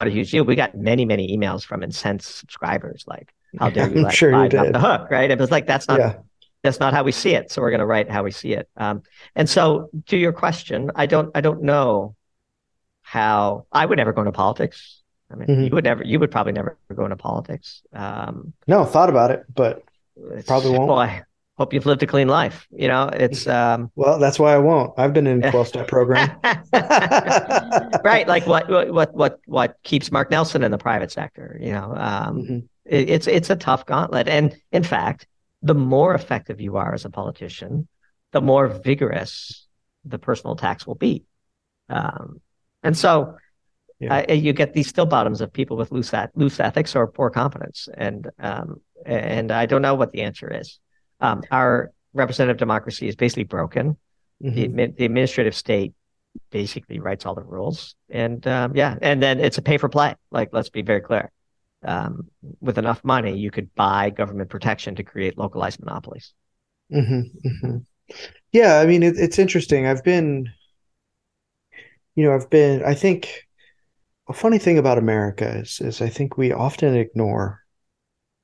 not 0.00 0.08
a 0.08 0.10
huge 0.10 0.30
deal. 0.30 0.44
We 0.44 0.56
got 0.56 0.76
many, 0.76 1.04
many 1.04 1.36
emails 1.36 1.64
from 1.64 1.82
incensed 1.82 2.36
subscribers 2.36 3.04
like, 3.06 3.32
"How 3.58 3.70
dare 3.70 3.88
you 3.94 4.02
let 4.02 4.14
sure 4.14 4.30
Biden 4.30 4.52
you 4.52 4.58
off 4.58 4.72
the 4.72 4.78
hook?" 4.78 5.10
Right? 5.10 5.30
It 5.30 5.38
was 5.38 5.50
like 5.50 5.66
that's 5.66 5.88
not 5.88 5.98
yeah. 5.98 6.14
that's 6.62 6.80
not 6.80 6.92
how 6.92 7.02
we 7.02 7.12
see 7.12 7.34
it. 7.34 7.50
So 7.50 7.62
we're 7.62 7.70
going 7.70 7.80
to 7.80 7.86
write 7.86 8.10
how 8.10 8.22
we 8.22 8.30
see 8.30 8.52
it. 8.52 8.68
Um, 8.76 9.02
and 9.34 9.48
so, 9.48 9.88
to 10.08 10.18
your 10.18 10.32
question, 10.32 10.90
I 10.94 11.06
don't 11.06 11.30
I 11.34 11.40
don't 11.40 11.62
know 11.62 12.14
how 13.00 13.66
I 13.72 13.86
would 13.86 13.96
never 13.96 14.12
go 14.12 14.20
into 14.20 14.32
politics. 14.32 15.02
I 15.30 15.36
mean, 15.36 15.48
mm-hmm. 15.48 15.64
you 15.64 15.70
would 15.70 15.84
never, 15.84 16.04
you 16.04 16.20
would 16.20 16.30
probably 16.30 16.52
never 16.52 16.76
go 16.94 17.04
into 17.04 17.16
politics. 17.16 17.82
Um, 17.92 18.52
no, 18.66 18.84
thought 18.84 19.08
about 19.08 19.30
it, 19.30 19.44
but 19.52 19.82
probably 20.46 20.70
won't. 20.70 20.88
Boy, 20.88 21.22
hope 21.58 21.72
you've 21.72 21.86
lived 21.86 22.02
a 22.02 22.06
clean 22.06 22.28
life. 22.28 22.66
You 22.70 22.88
know, 22.88 23.08
it's 23.12 23.46
um, 23.46 23.90
well, 23.94 24.18
that's 24.18 24.38
why 24.38 24.54
I 24.54 24.58
won't. 24.58 24.92
I've 24.98 25.12
been 25.12 25.26
in 25.26 25.42
twelve 25.50 25.68
step 25.68 25.88
program. 25.88 26.38
right, 26.72 28.26
like 28.26 28.46
what 28.46 28.68
what 28.68 29.14
what 29.14 29.40
what 29.46 29.76
keeps 29.82 30.12
Mark 30.12 30.30
Nelson 30.30 30.62
in 30.62 30.70
the 30.70 30.78
private 30.78 31.10
sector? 31.10 31.58
You 31.60 31.72
know, 31.72 31.94
um, 31.96 32.42
mm-hmm. 32.42 32.58
it, 32.84 33.10
it's 33.10 33.26
it's 33.26 33.50
a 33.50 33.56
tough 33.56 33.86
gauntlet, 33.86 34.28
and 34.28 34.54
in 34.72 34.82
fact, 34.82 35.26
the 35.62 35.74
more 35.74 36.14
effective 36.14 36.60
you 36.60 36.76
are 36.76 36.94
as 36.94 37.04
a 37.04 37.10
politician, 37.10 37.88
the 38.32 38.40
more 38.40 38.68
vigorous 38.68 39.66
the 40.04 40.18
personal 40.18 40.54
attacks 40.54 40.86
will 40.86 40.94
be. 40.94 41.24
Um, 41.88 42.40
and 42.82 42.96
so 42.96 43.36
yeah. 43.98 44.24
uh, 44.28 44.32
you 44.32 44.52
get 44.52 44.72
these 44.72 44.88
still 44.88 45.06
bottoms 45.06 45.40
of 45.40 45.52
people 45.52 45.76
with 45.76 45.90
loose 45.90 46.12
loose 46.34 46.60
ethics 46.60 46.94
or 46.94 47.06
poor 47.06 47.30
competence, 47.30 47.88
and 47.94 48.28
um, 48.38 48.80
and 49.04 49.50
I 49.50 49.66
don't 49.66 49.82
know 49.82 49.94
what 49.94 50.12
the 50.12 50.22
answer 50.22 50.52
is. 50.60 50.78
Um, 51.20 51.42
our 51.50 51.92
representative 52.12 52.58
democracy 52.58 53.08
is 53.08 53.16
basically 53.16 53.44
broken. 53.44 53.96
Mm-hmm. 54.42 54.76
The, 54.76 54.86
the, 54.98 55.04
administrative 55.04 55.54
state 55.54 55.94
basically 56.50 57.00
writes 57.00 57.24
all 57.24 57.34
the 57.34 57.42
rules, 57.42 57.94
and 58.10 58.46
um, 58.46 58.76
yeah, 58.76 58.96
and 59.00 59.22
then 59.22 59.40
it's 59.40 59.56
a 59.56 59.62
pay 59.62 59.78
for 59.78 59.88
play. 59.88 60.14
Like, 60.30 60.50
let's 60.52 60.68
be 60.68 60.82
very 60.82 61.00
clear. 61.00 61.30
Um, 61.82 62.28
with 62.60 62.78
enough 62.78 63.02
money, 63.04 63.38
you 63.38 63.50
could 63.50 63.74
buy 63.74 64.10
government 64.10 64.50
protection 64.50 64.96
to 64.96 65.02
create 65.02 65.38
localized 65.38 65.80
monopolies. 65.80 66.34
Mm-hmm, 66.92 67.48
mm-hmm. 67.48 67.76
Yeah, 68.52 68.80
I 68.80 68.86
mean, 68.86 69.02
it, 69.02 69.16
it's 69.16 69.38
interesting. 69.38 69.86
I've 69.86 70.04
been, 70.04 70.50
you 72.14 72.24
know, 72.24 72.34
I've 72.34 72.50
been. 72.50 72.84
I 72.84 72.94
think 72.94 73.46
a 74.28 74.32
funny 74.32 74.58
thing 74.58 74.78
about 74.78 74.98
America 74.98 75.58
is, 75.58 75.80
is 75.80 76.00
I 76.00 76.08
think 76.08 76.36
we 76.36 76.52
often 76.52 76.96
ignore, 76.96 77.62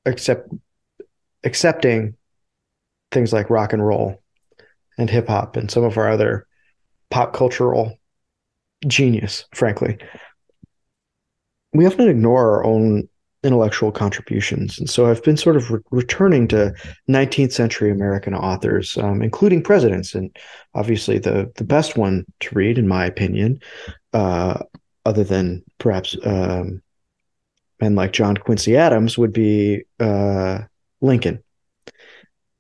accept, 0.07 0.49
accepting 1.45 2.17
things 3.13 3.33
like 3.33 3.51
rock 3.51 3.73
and 3.73 3.87
roll 3.87 4.23
and 4.99 5.09
hip 5.09 5.29
hop 5.29 5.57
and 5.57 5.71
some 5.71 5.85
of 5.85 5.97
our 5.97 6.11
other 6.11 6.47
pop 7.11 7.33
cultural 7.33 7.99
genius, 8.87 9.45
frankly. 9.55 9.99
We 11.73 11.87
often 11.87 12.09
ignore 12.09 12.51
our 12.51 12.65
own 12.65 13.09
intellectual 13.45 13.91
contributions. 13.91 14.79
And 14.79 14.89
so 14.89 15.07
I've 15.07 15.23
been 15.23 15.37
sort 15.37 15.57
of 15.57 15.71
re- 15.71 15.81
returning 15.91 16.47
to 16.49 16.75
19th 17.09 17.53
century 17.53 17.91
American 17.91 18.35
authors, 18.35 18.97
um, 18.99 19.23
including 19.23 19.63
presidents. 19.63 20.15
And 20.15 20.35
obviously, 20.75 21.19
the, 21.19 21.51
the 21.57 21.65
best 21.65 21.97
one 21.97 22.25
to 22.41 22.55
read, 22.55 22.79
in 22.79 22.87
my 22.87 23.05
opinion, 23.05 23.61
uh, 24.13 24.63
other 25.05 25.25
than 25.25 25.65
perhaps 25.79 26.17
um, 26.25 26.83
men 27.81 27.95
like 27.95 28.13
John 28.13 28.37
Quincy 28.37 28.77
Adams, 28.77 29.19
would 29.19 29.33
be 29.33 29.85
uh, 29.99 30.61
Lincoln. 31.01 31.43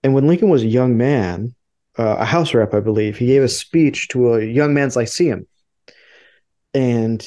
And 0.02 0.14
when 0.14 0.26
Lincoln 0.26 0.48
was 0.48 0.62
a 0.62 0.68
young 0.68 0.96
man, 0.96 1.54
uh, 1.98 2.16
a 2.18 2.24
House 2.24 2.54
rep, 2.54 2.74
I 2.74 2.80
believe, 2.80 3.16
he 3.16 3.26
gave 3.26 3.42
a 3.42 3.48
speech 3.48 4.08
to 4.08 4.34
a 4.34 4.44
young 4.44 4.74
man's 4.74 4.96
lyceum. 4.96 5.46
And 6.74 7.26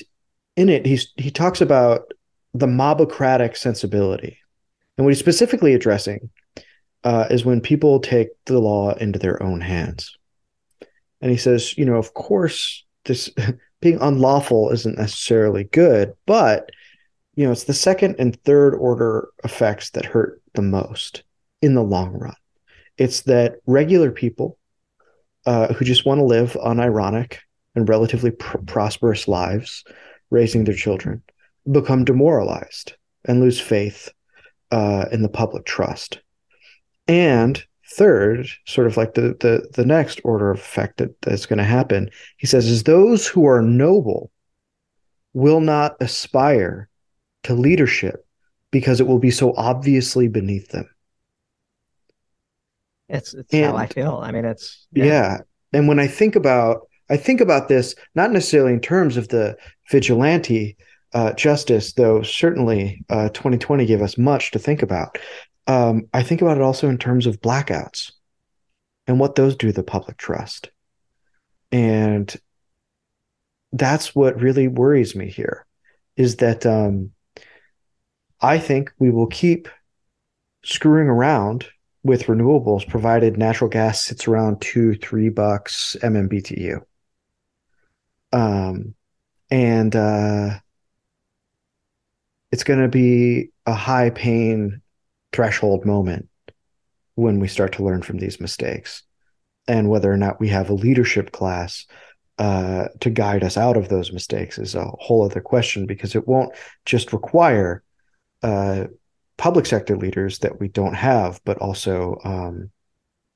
in 0.56 0.70
it, 0.70 0.86
he's, 0.86 1.12
he 1.18 1.32
talks 1.32 1.62
about 1.62 2.12
the 2.54 2.68
mobocratic 2.68 3.58
sensibility. 3.58 4.40
And 4.98 5.06
what 5.06 5.12
he's 5.12 5.20
specifically 5.20 5.74
addressing 5.74 6.30
uh, 7.04 7.28
is 7.30 7.46
when 7.46 7.62
people 7.62 8.00
take 8.00 8.30
the 8.46 8.60
law 8.60 8.94
into 8.96 9.20
their 9.20 9.42
own 9.44 9.62
hands. 9.62 10.18
And 11.22 11.32
he 11.32 11.38
says, 11.38 11.78
you 11.78 11.86
know, 11.86 11.96
of 11.96 12.14
course, 12.14 12.84
this 13.06 13.30
being 13.82 14.00
unlawful 14.02 14.72
isn't 14.72 14.98
necessarily 14.98 15.66
good, 15.66 16.14
but 16.26 16.70
you 17.36 17.46
know, 17.46 17.52
it's 17.52 17.66
the 17.66 17.74
second 17.74 18.16
and 18.18 18.42
third 18.44 18.74
order 18.76 19.30
effects 19.44 19.92
that 19.92 20.06
hurt 20.06 20.42
the 20.54 20.62
most 20.62 21.24
in 21.62 21.76
the 21.76 21.84
long 21.84 22.14
run. 22.14 22.36
It's 22.98 23.22
that 23.22 23.56
regular 23.66 24.12
people 24.12 24.58
uh, 25.46 25.74
who 25.74 25.86
just 25.86 26.06
want 26.06 26.20
to 26.20 26.26
live 26.26 26.54
unironic 26.54 27.38
and 27.76 27.88
relatively 27.88 28.32
pr- 28.32 28.58
prosperous 28.60 29.28
lives, 29.28 29.84
raising 30.30 30.64
their 30.64 30.76
children, 30.76 31.22
become 31.70 32.06
demoralized 32.06 32.96
and 33.26 33.42
lose 33.42 33.60
faith 33.60 34.10
uh, 34.72 35.06
in 35.12 35.22
the 35.22 35.30
public 35.30 35.66
trust. 35.66 36.22
And 37.08 37.64
third, 37.88 38.48
sort 38.66 38.88
of 38.88 38.98
like 38.98 39.14
the 39.14 39.36
the 39.40 39.68
the 39.74 39.86
next 39.86 40.22
order 40.24 40.52
of 40.52 40.60
effect 40.60 40.98
that, 40.98 41.20
that's 41.22 41.46
going 41.46 41.58
to 41.58 41.64
happen, 41.64 42.10
he 42.38 42.48
says, 42.48 42.66
is 42.68 42.84
those 42.84 43.28
who 43.28 43.46
are 43.46 43.62
noble 43.62 44.32
will 45.34 45.60
not 45.60 45.96
aspire 46.00 46.90
to 47.44 47.54
leadership 47.54 48.26
because 48.72 49.00
it 49.00 49.08
will 49.08 49.20
be 49.20 49.32
so 49.32 49.54
obviously 49.56 50.28
beneath 50.28 50.70
them. 50.70 50.90
It's, 53.10 53.34
it's 53.34 53.54
and, 53.54 53.66
how 53.66 53.76
I 53.76 53.88
feel. 53.88 54.20
I 54.22 54.32
mean, 54.32 54.46
it's 54.46 54.88
yeah. 54.92 55.06
yeah. 55.06 55.38
And 55.74 55.88
when 55.88 56.00
I 56.00 56.08
think 56.08 56.36
about, 56.36 56.88
I 57.10 57.18
think 57.18 57.42
about 57.42 57.68
this 57.68 57.96
not 58.16 58.32
necessarily 58.32 58.74
in 58.74 58.80
terms 58.80 59.18
of 59.18 59.28
the 59.28 59.58
vigilante 59.92 60.78
uh, 61.14 61.34
justice, 61.34 61.94
though 61.94 62.22
certainly 62.22 63.04
uh, 63.10 63.30
2020 63.30 63.86
gave 63.86 64.02
us 64.02 64.18
much 64.18 64.52
to 64.52 64.60
think 64.60 64.82
about. 64.82 65.18
Um, 65.68 66.04
I 66.14 66.24
think 66.24 66.42
about 66.42 66.58
it 66.58 66.64
also 66.64 66.90
in 66.90 66.98
terms 66.98 67.26
of 67.26 67.42
blackouts 67.42 68.12
and 69.08 69.20
what 69.20 69.36
those 69.36 69.56
do 69.56 69.68
to 69.68 69.74
the 69.74 69.84
public 69.84 70.18
trust. 70.18 70.70
And 71.72 72.34
that's 73.72 74.16
what 74.16 74.40
really 74.40 74.68
worries 74.68 75.16
me 75.16 75.30
here 75.30 75.66
is 76.16 76.38
that 76.38 76.66
um, 76.66 77.12
I 78.42 78.58
think 78.58 78.92
we 79.00 79.10
will 79.10 79.28
keep 79.28 79.68
screwing 80.64 81.08
around 81.08 81.68
with 82.06 82.26
renewables 82.26 82.88
provided 82.88 83.36
natural 83.36 83.68
gas 83.68 84.00
sits 84.06 84.28
around 84.28 84.62
two, 84.62 84.94
three 84.94 85.30
bucks 85.30 85.98
MMBTU. 86.04 86.80
Um, 88.32 88.94
and 89.50 89.96
uh, 89.96 90.60
it's 92.52 92.64
going 92.64 92.80
to 92.80 92.88
be 92.88 93.50
a 93.66 93.74
high 93.74 94.12
pain 94.12 94.84
threshold 95.34 95.84
moment 95.84 96.30
when 97.16 97.40
we 97.40 97.48
start 97.48 97.74
to 97.74 97.84
learn 97.84 98.04
from 98.04 98.20
these 98.20 98.40
mistakes 98.40 99.02
and 99.68 99.90
whether 99.90 100.12
or 100.12 100.18
not 100.18 100.40
we 100.40 100.50
have 100.50 100.70
a 100.70 100.76
leadership 100.76 101.32
class 101.32 101.88
uh, 102.38 102.86
to 103.00 103.10
guide 103.10 103.44
us 103.44 103.58
out 103.58 103.78
of 103.78 103.90
those 103.90 104.12
mistakes 104.12 104.60
is 104.60 104.76
a 104.76 104.86
whole 105.00 105.26
other 105.26 105.42
question 105.42 105.88
because 105.88 106.14
it 106.14 106.28
won't 106.28 106.54
just 106.86 107.14
require 107.14 107.82
uh, 108.44 108.84
public 109.38 109.66
sector 109.66 109.98
leaders 109.98 110.40
that 110.40 110.60
we 110.60 110.68
don't 110.68 110.94
have, 110.94 111.42
but 111.46 111.58
also 111.58 112.18
um, 112.24 112.72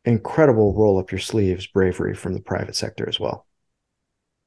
incredible 0.05 0.73
roll 0.73 0.97
up 0.97 1.11
your 1.11 1.19
sleeves 1.19 1.67
bravery 1.67 2.15
from 2.15 2.33
the 2.33 2.41
private 2.41 2.75
sector 2.75 3.07
as 3.07 3.19
well. 3.19 3.45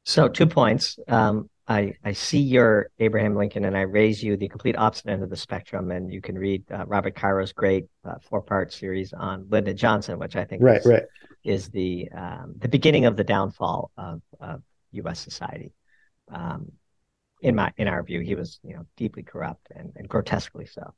So, 0.05 0.29
two 0.29 0.47
points. 0.47 0.99
Um, 1.09 1.49
I, 1.69 1.95
I 2.05 2.13
see 2.13 2.41
your 2.41 2.91
Abraham 2.99 3.37
Lincoln 3.37 3.65
and 3.65 3.77
I 3.77 3.83
raise 3.83 4.23
you 4.23 4.37
the 4.37 4.49
complete 4.49 4.77
opposite 4.77 5.09
end 5.09 5.23
of 5.23 5.31
the 5.31 5.37
spectrum. 5.37 5.93
And 5.93 6.13
you 6.13 6.21
can 6.21 6.37
read 6.37 6.65
uh, 6.73 6.85
Robert 6.87 7.15
Caro's 7.15 7.53
great 7.53 7.87
uh, 8.05 8.17
four 8.21 8.43
part 8.43 8.73
series 8.73 9.13
on 9.13 9.47
Lyndon 9.49 9.77
Johnson, 9.77 10.19
which 10.19 10.35
I 10.35 10.45
think 10.45 10.63
right, 10.63 10.81
is, 10.81 10.87
right. 10.87 11.03
is 11.45 11.69
the 11.69 12.09
um, 12.15 12.55
the 12.59 12.69
beginning 12.69 13.05
of 13.05 13.17
the 13.17 13.25
downfall 13.25 13.93
of, 13.97 14.23
of 14.41 14.63
U.S. 14.93 15.21
society. 15.21 15.73
Um, 16.33 16.73
in 17.43 17.55
my 17.55 17.73
in 17.77 17.89
our 17.89 18.03
view, 18.03 18.21
he 18.21 18.35
was 18.35 18.59
you 18.65 18.75
know 18.75 18.85
deeply 18.97 19.23
corrupt 19.23 19.69
and, 19.75 19.93
and 19.95 20.09
grotesquely 20.09 20.67
so. 20.67 20.93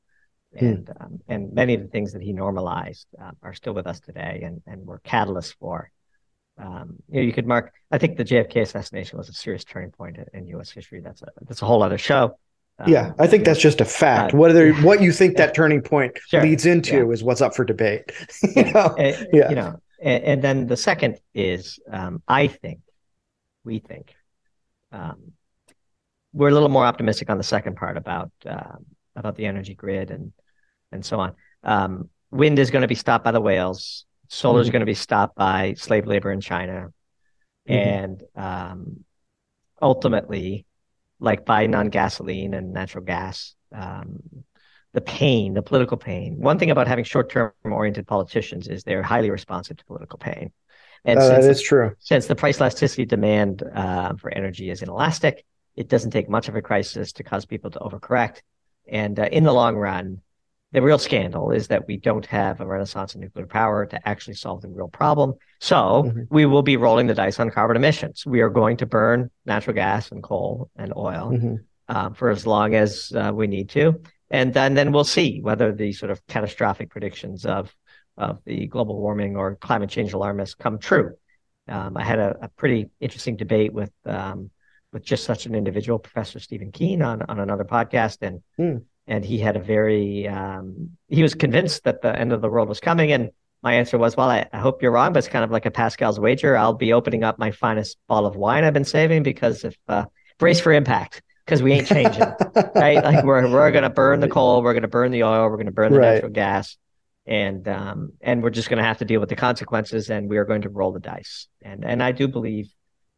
Hmm. 0.59 0.65
and 0.65 0.91
um, 1.01 1.21
and 1.29 1.53
many 1.53 1.75
of 1.75 1.83
the 1.83 1.89
things 1.89 2.13
that 2.13 2.23
he 2.23 2.33
normalized 2.33 3.07
uh, 3.21 3.33
are 3.43 3.55
still 3.55 3.75
with 3.75 3.87
us 3.87 4.01
today, 4.01 4.43
and 4.45 4.63
and 4.67 4.87
were 4.87 5.01
catalysts 5.01 5.55
for. 5.59 5.91
Um, 6.57 6.97
you 7.09 7.17
know, 7.17 7.27
you 7.27 7.33
could 7.33 7.47
mark. 7.47 7.73
I 7.91 7.99
think 7.99 8.17
the 8.17 8.25
JFK 8.25 8.63
assassination 8.63 9.19
was 9.19 9.29
a 9.29 9.33
serious 9.33 9.65
turning 9.65 9.91
point 9.91 10.19
in, 10.33 10.47
U.S. 10.49 10.71
history. 10.71 11.01
That's 11.01 11.23
a 11.23 11.27
that's 11.43 11.63
a 11.63 11.67
whole 11.67 11.83
other 11.83 11.99
show. 11.99 12.39
Um, 12.79 12.91
yeah, 12.91 13.13
I 13.19 13.27
think 13.27 13.45
that's 13.45 13.61
just 13.61 13.81
a 13.81 13.85
fact. 13.85 14.35
Uh, 14.35 14.39
Whether 14.39 14.73
what 14.83 15.03
you 15.03 15.13
think 15.13 15.37
that 15.37 15.55
turning 15.55 15.83
point 15.83 16.17
sure. 16.29 16.43
leads 16.43 16.67
into 16.67 16.97
yeah. 16.97 17.13
is 17.13 17.25
what's 17.25 17.41
up 17.41 17.55
for 17.57 17.65
debate. 17.65 18.13
you 18.57 18.73
know? 18.73 18.95
And, 18.99 19.29
yeah, 19.33 19.49
you 19.49 19.57
know, 19.57 19.81
and, 20.01 20.25
and, 20.25 20.43
then 20.43 20.67
the 20.67 20.77
second 20.77 21.19
is, 21.35 21.79
um, 21.91 22.23
I 22.27 22.49
think, 22.49 22.81
we 23.65 23.79
think, 23.79 24.15
um, 24.91 25.33
we're 26.33 26.49
a 26.49 26.53
little 26.53 26.69
more 26.69 26.85
optimistic 26.85 27.31
on 27.31 27.39
the 27.39 27.45
second 27.45 27.77
part 27.77 27.97
about 27.97 28.31
um, 28.47 28.87
about 29.17 29.37
the 29.37 29.47
energy 29.47 29.75
grid 29.75 30.11
and 30.11 30.33
and 30.95 31.05
so 31.05 31.21
on. 31.21 31.35
Um, 31.63 32.09
wind 32.31 32.59
is 32.59 32.71
going 32.71 32.83
to 32.83 32.89
be 32.89 32.95
stopped 32.95 33.25
by 33.25 33.33
the 33.33 33.41
whales. 33.41 34.07
Solar 34.29 34.61
is 34.61 34.69
Mhm. 34.69 34.73
going 34.73 34.81
to 34.81 34.87
be 34.87 34.95
stopped 34.95 35.37
by 35.37 35.75
slave 35.75 36.07
labor 36.07 36.33
in 36.33 36.41
China, 36.41 36.93
Mhm. 37.69 37.75
and 37.75 38.23
um, 38.35 39.05
ultimately, 39.81 40.67
like 41.21 41.45
Biden 41.45 41.77
on 41.77 41.89
gasoline 41.89 42.55
and 42.55 42.73
natural 42.73 43.05
gas, 43.05 43.55
um, 43.73 44.21
the 44.93 45.01
pain, 45.01 45.55
the 45.55 45.63
political 45.63 45.97
pain. 45.97 46.39
One 46.39 46.59
thing 46.59 46.71
about 46.71 46.87
having 46.87 47.05
short-term 47.05 47.53
oriented 47.65 48.07
politicians 48.07 48.69
is 48.69 48.85
they're 48.85 49.03
highly 49.03 49.31
responsive 49.31 49.77
to 49.77 49.85
political 49.85 50.19
pain. 50.19 50.53
And 51.05 51.19
Uh, 51.21 51.29
that 51.29 51.45
is 51.45 51.61
true. 51.61 51.95
since 51.99 52.27
the 52.27 52.35
price 52.35 52.59
elasticity 52.61 53.05
demand 53.05 53.63
uh, 53.63 54.15
for 54.15 54.31
energy 54.31 54.71
is 54.71 54.83
inelastic, 54.83 55.45
it 55.77 55.89
doesn't 55.89 56.13
take 56.13 56.29
much 56.29 56.49
of 56.49 56.57
a 56.57 56.63
crisis 56.63 57.13
to 57.15 57.23
cause 57.23 57.45
people 57.45 57.71
to 57.73 57.79
overcorrect. 57.81 58.43
And 58.91 59.19
uh, 59.19 59.29
in 59.31 59.45
the 59.45 59.53
long 59.53 59.77
run, 59.77 60.21
the 60.75 60.83
real 60.83 60.99
scandal 60.99 61.53
is 61.53 61.69
that 61.69 61.87
we 61.87 61.97
don't 61.97 62.27
have 62.27 62.61
a 62.61 62.67
renaissance 62.67 63.15
in 63.15 63.21
nuclear 63.21 63.47
power 63.47 63.87
to 63.87 64.09
actually 64.09 64.35
solve 64.35 64.61
the 64.61 64.69
real 64.69 64.89
problem. 64.89 65.35
So 65.61 66.03
Mhm. 66.05 66.27
we 66.31 66.47
will 66.47 66.63
be 66.63 66.77
rolling 66.77 67.07
the 67.07 67.15
dice 67.15 67.39
on 67.39 67.49
carbon 67.51 67.77
emissions. 67.77 68.27
We 68.27 68.41
are 68.41 68.51
going 68.51 68.77
to 68.79 68.87
burn 68.87 69.31
natural 69.47 69.75
gas 69.75 70.11
and 70.11 70.21
coal 70.21 70.69
and 70.77 70.93
oil 70.97 71.31
Mhm. 71.33 71.65
um, 71.89 72.15
for 72.15 72.29
as 72.29 72.45
long 72.45 72.75
as 72.75 73.13
uh, 73.15 73.31
we 73.33 73.47
need 73.47 73.69
to, 73.71 74.03
and 74.31 74.53
then 74.53 74.75
then 74.75 74.91
we'll 74.91 75.05
see 75.05 75.41
whether 75.41 75.73
the 75.73 75.93
sort 75.93 76.11
of 76.11 76.27
catastrophic 76.27 76.91
predictions 76.91 77.47
of 77.47 77.75
of 78.17 78.39
the 78.45 78.67
global 78.67 79.01
warming 79.01 79.37
or 79.37 79.57
climate 79.57 79.91
change 79.91 80.13
alarmists 80.13 80.55
come 80.55 80.79
true. 80.79 81.15
Um, 81.69 81.97
I 81.97 82.03
had 82.05 82.19
a, 82.19 82.37
a 82.43 82.49
pretty 82.49 82.91
interesting 83.01 83.37
debate 83.37 83.73
with 83.73 83.93
um, 84.07 84.51
with 84.93 85.05
just 85.05 85.25
such 85.25 85.47
an 85.47 85.55
individual, 85.55 85.99
Professor 85.99 86.41
Stephen 86.41 86.73
Keen, 86.73 87.01
on 87.01 87.23
on 87.23 87.39
another 87.39 87.65
podcast, 87.65 88.19
and 88.23 88.43
Hmm. 88.57 88.79
And 89.07 89.25
he 89.25 89.39
had 89.39 89.57
a 89.57 89.61
very 89.61 90.27
um, 90.29 90.91
he 91.09 91.23
was 91.23 91.35
convinced 91.35 91.85
that 91.85 92.03
the 92.03 92.17
end 92.19 92.33
of 92.33 92.41
the 92.41 92.49
world 92.49 92.69
was 92.69 92.81
coming, 92.81 93.13
and 93.13 93.31
my 93.63 93.75
answer 93.75 93.97
was, 93.99 94.17
well, 94.17 94.29
I, 94.31 94.47
I 94.53 94.59
hope 94.59 94.83
you're 94.83 94.93
wrong, 94.93 95.13
but 95.13 95.19
it's 95.19 95.29
kind 95.29 95.45
of 95.45 95.51
like 95.51 95.67
a 95.67 95.71
Pascal's 95.71 96.21
wager. 96.21 96.57
I'll 96.57 96.75
be 96.75 96.93
opening 96.93 97.25
up 97.25 97.39
my 97.39 97.51
finest 97.51 97.97
bottle 98.09 98.29
of 98.29 98.37
wine 98.37 98.65
I've 98.65 98.75
been 98.75 98.85
saving 98.85 99.23
because 99.23 99.65
if 99.65 99.77
uh, 99.89 100.05
brace 100.39 100.61
for 100.61 100.73
impact 100.73 101.23
because 101.45 101.63
we 101.63 101.73
ain't 101.73 101.87
changing, 101.87 102.37
right? 102.77 103.03
Like 103.03 103.23
we're 103.23 103.47
we're 103.49 103.71
gonna 103.73 103.91
burn 103.91 104.21
the 104.21 104.29
coal, 104.29 104.63
we're 104.63 104.75
gonna 104.75 104.89
burn 104.89 105.11
the 105.13 105.25
oil, 105.25 105.49
we're 105.51 105.57
gonna 105.59 105.71
burn 105.73 105.93
the 105.93 105.99
Right. 105.99 106.01
natural 106.01 106.31
gas, 106.33 106.77
and 107.27 107.67
um, 107.69 108.13
and 108.21 108.43
we're 108.43 108.51
just 108.51 108.69
gonna 108.69 108.83
have 108.83 108.99
to 108.99 109.05
deal 109.05 109.21
with 109.21 109.29
the 109.29 109.37
consequences, 109.37 110.11
and 110.11 110.29
we 110.29 110.37
are 110.39 110.45
going 110.45 110.63
to 110.63 110.69
roll 110.69 110.93
the 110.93 111.01
dice. 111.01 111.49
And 111.63 111.85
and 111.85 112.03
I 112.03 112.13
do 112.13 112.29
believe, 112.29 112.67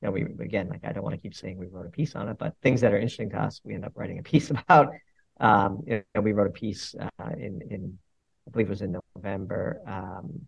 you 0.02 0.06
know, 0.06 0.12
we 0.12 0.22
again, 0.22 0.68
like 0.68 0.84
I 0.84 0.92
don't 0.92 1.02
want 1.02 1.14
to 1.14 1.20
keep 1.20 1.34
saying 1.34 1.58
we 1.58 1.66
wrote 1.66 1.86
a 1.86 1.90
piece 1.90 2.14
on 2.14 2.28
it, 2.28 2.38
but 2.38 2.54
things 2.62 2.82
that 2.82 2.92
are 2.92 2.96
interesting 2.98 3.30
to 3.30 3.38
us, 3.42 3.60
we 3.64 3.74
end 3.74 3.84
up 3.84 3.92
writing 3.96 4.18
a 4.18 4.22
piece 4.22 4.50
about. 4.68 4.92
Um, 5.40 5.82
you 5.86 6.02
know, 6.14 6.20
we 6.20 6.32
wrote 6.32 6.48
a 6.48 6.52
piece 6.52 6.94
uh, 6.98 7.30
in 7.34 7.60
in 7.70 7.98
I 8.46 8.50
believe 8.50 8.68
it 8.68 8.70
was 8.70 8.82
in 8.82 8.98
November. 9.14 9.80
Um, 9.86 10.46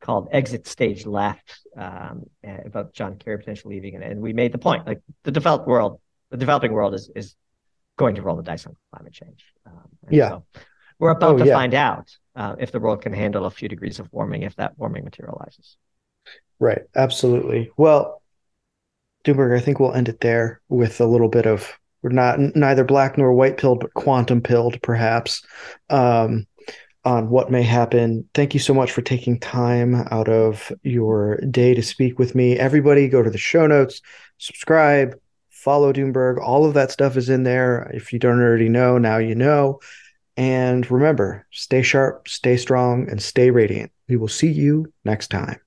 called 0.00 0.28
Exit 0.30 0.66
Stage 0.66 1.06
Left 1.06 1.58
um, 1.76 2.26
about 2.44 2.92
John 2.92 3.16
Kerry 3.16 3.38
potentially 3.38 3.76
leaving, 3.76 3.94
and, 3.94 4.04
and 4.04 4.20
we 4.20 4.32
made 4.32 4.52
the 4.52 4.58
point 4.58 4.86
like 4.86 5.00
the 5.24 5.30
developed 5.32 5.66
world, 5.66 6.00
the 6.30 6.36
developing 6.36 6.72
world 6.72 6.94
is 6.94 7.10
is 7.16 7.34
going 7.96 8.14
to 8.16 8.22
roll 8.22 8.36
the 8.36 8.42
dice 8.42 8.66
on 8.66 8.76
climate 8.92 9.12
change. 9.12 9.52
Um, 9.66 9.88
Yeah. 10.10 10.28
so 10.28 10.44
we're 10.98 11.10
about 11.10 11.34
Oh, 11.34 11.38
to 11.38 11.46
yeah. 11.46 11.54
find 11.54 11.74
out 11.74 12.14
uh, 12.36 12.56
if 12.58 12.72
the 12.72 12.78
world 12.78 13.02
can 13.02 13.12
handle 13.12 13.46
a 13.46 13.50
few 13.50 13.68
degrees 13.68 13.98
of 13.98 14.12
warming 14.12 14.42
if 14.42 14.54
that 14.56 14.78
warming 14.78 15.04
materializes. 15.04 15.78
Right. 16.58 16.82
Absolutely. 16.94 17.70
Well, 17.76 18.22
Doomberg, 19.24 19.56
I 19.56 19.60
think 19.60 19.80
we'll 19.80 19.94
end 19.94 20.08
it 20.08 20.20
there 20.20 20.60
with 20.68 21.00
a 21.00 21.06
little 21.06 21.28
bit 21.28 21.46
of 21.46 21.78
not 22.10 22.38
neither 22.38 22.84
black 22.84 23.18
nor 23.18 23.32
white 23.32 23.56
pilled, 23.56 23.80
but 23.80 23.94
quantum 23.94 24.40
pilled, 24.40 24.80
perhaps, 24.82 25.44
um, 25.90 26.46
on 27.04 27.30
what 27.30 27.50
may 27.50 27.62
happen. 27.62 28.28
Thank 28.34 28.54
you 28.54 28.60
so 28.60 28.74
much 28.74 28.92
for 28.92 29.02
taking 29.02 29.38
time 29.38 29.94
out 30.10 30.28
of 30.28 30.72
your 30.82 31.36
day 31.50 31.74
to 31.74 31.82
speak 31.82 32.18
with 32.18 32.34
me. 32.34 32.58
Everybody, 32.58 33.08
go 33.08 33.22
to 33.22 33.30
the 33.30 33.38
show 33.38 33.66
notes, 33.66 34.00
subscribe, 34.38 35.14
follow 35.50 35.92
Doomberg. 35.92 36.40
All 36.40 36.64
of 36.64 36.74
that 36.74 36.90
stuff 36.90 37.16
is 37.16 37.28
in 37.28 37.42
there. 37.42 37.90
If 37.94 38.12
you 38.12 38.18
don't 38.18 38.40
already 38.40 38.68
know, 38.68 38.98
now 38.98 39.18
you 39.18 39.34
know. 39.34 39.80
And 40.36 40.88
remember, 40.90 41.46
stay 41.50 41.82
sharp, 41.82 42.28
stay 42.28 42.56
strong, 42.56 43.08
and 43.08 43.22
stay 43.22 43.50
radiant. 43.50 43.90
We 44.08 44.16
will 44.16 44.28
see 44.28 44.50
you 44.50 44.92
next 45.04 45.28
time. 45.28 45.60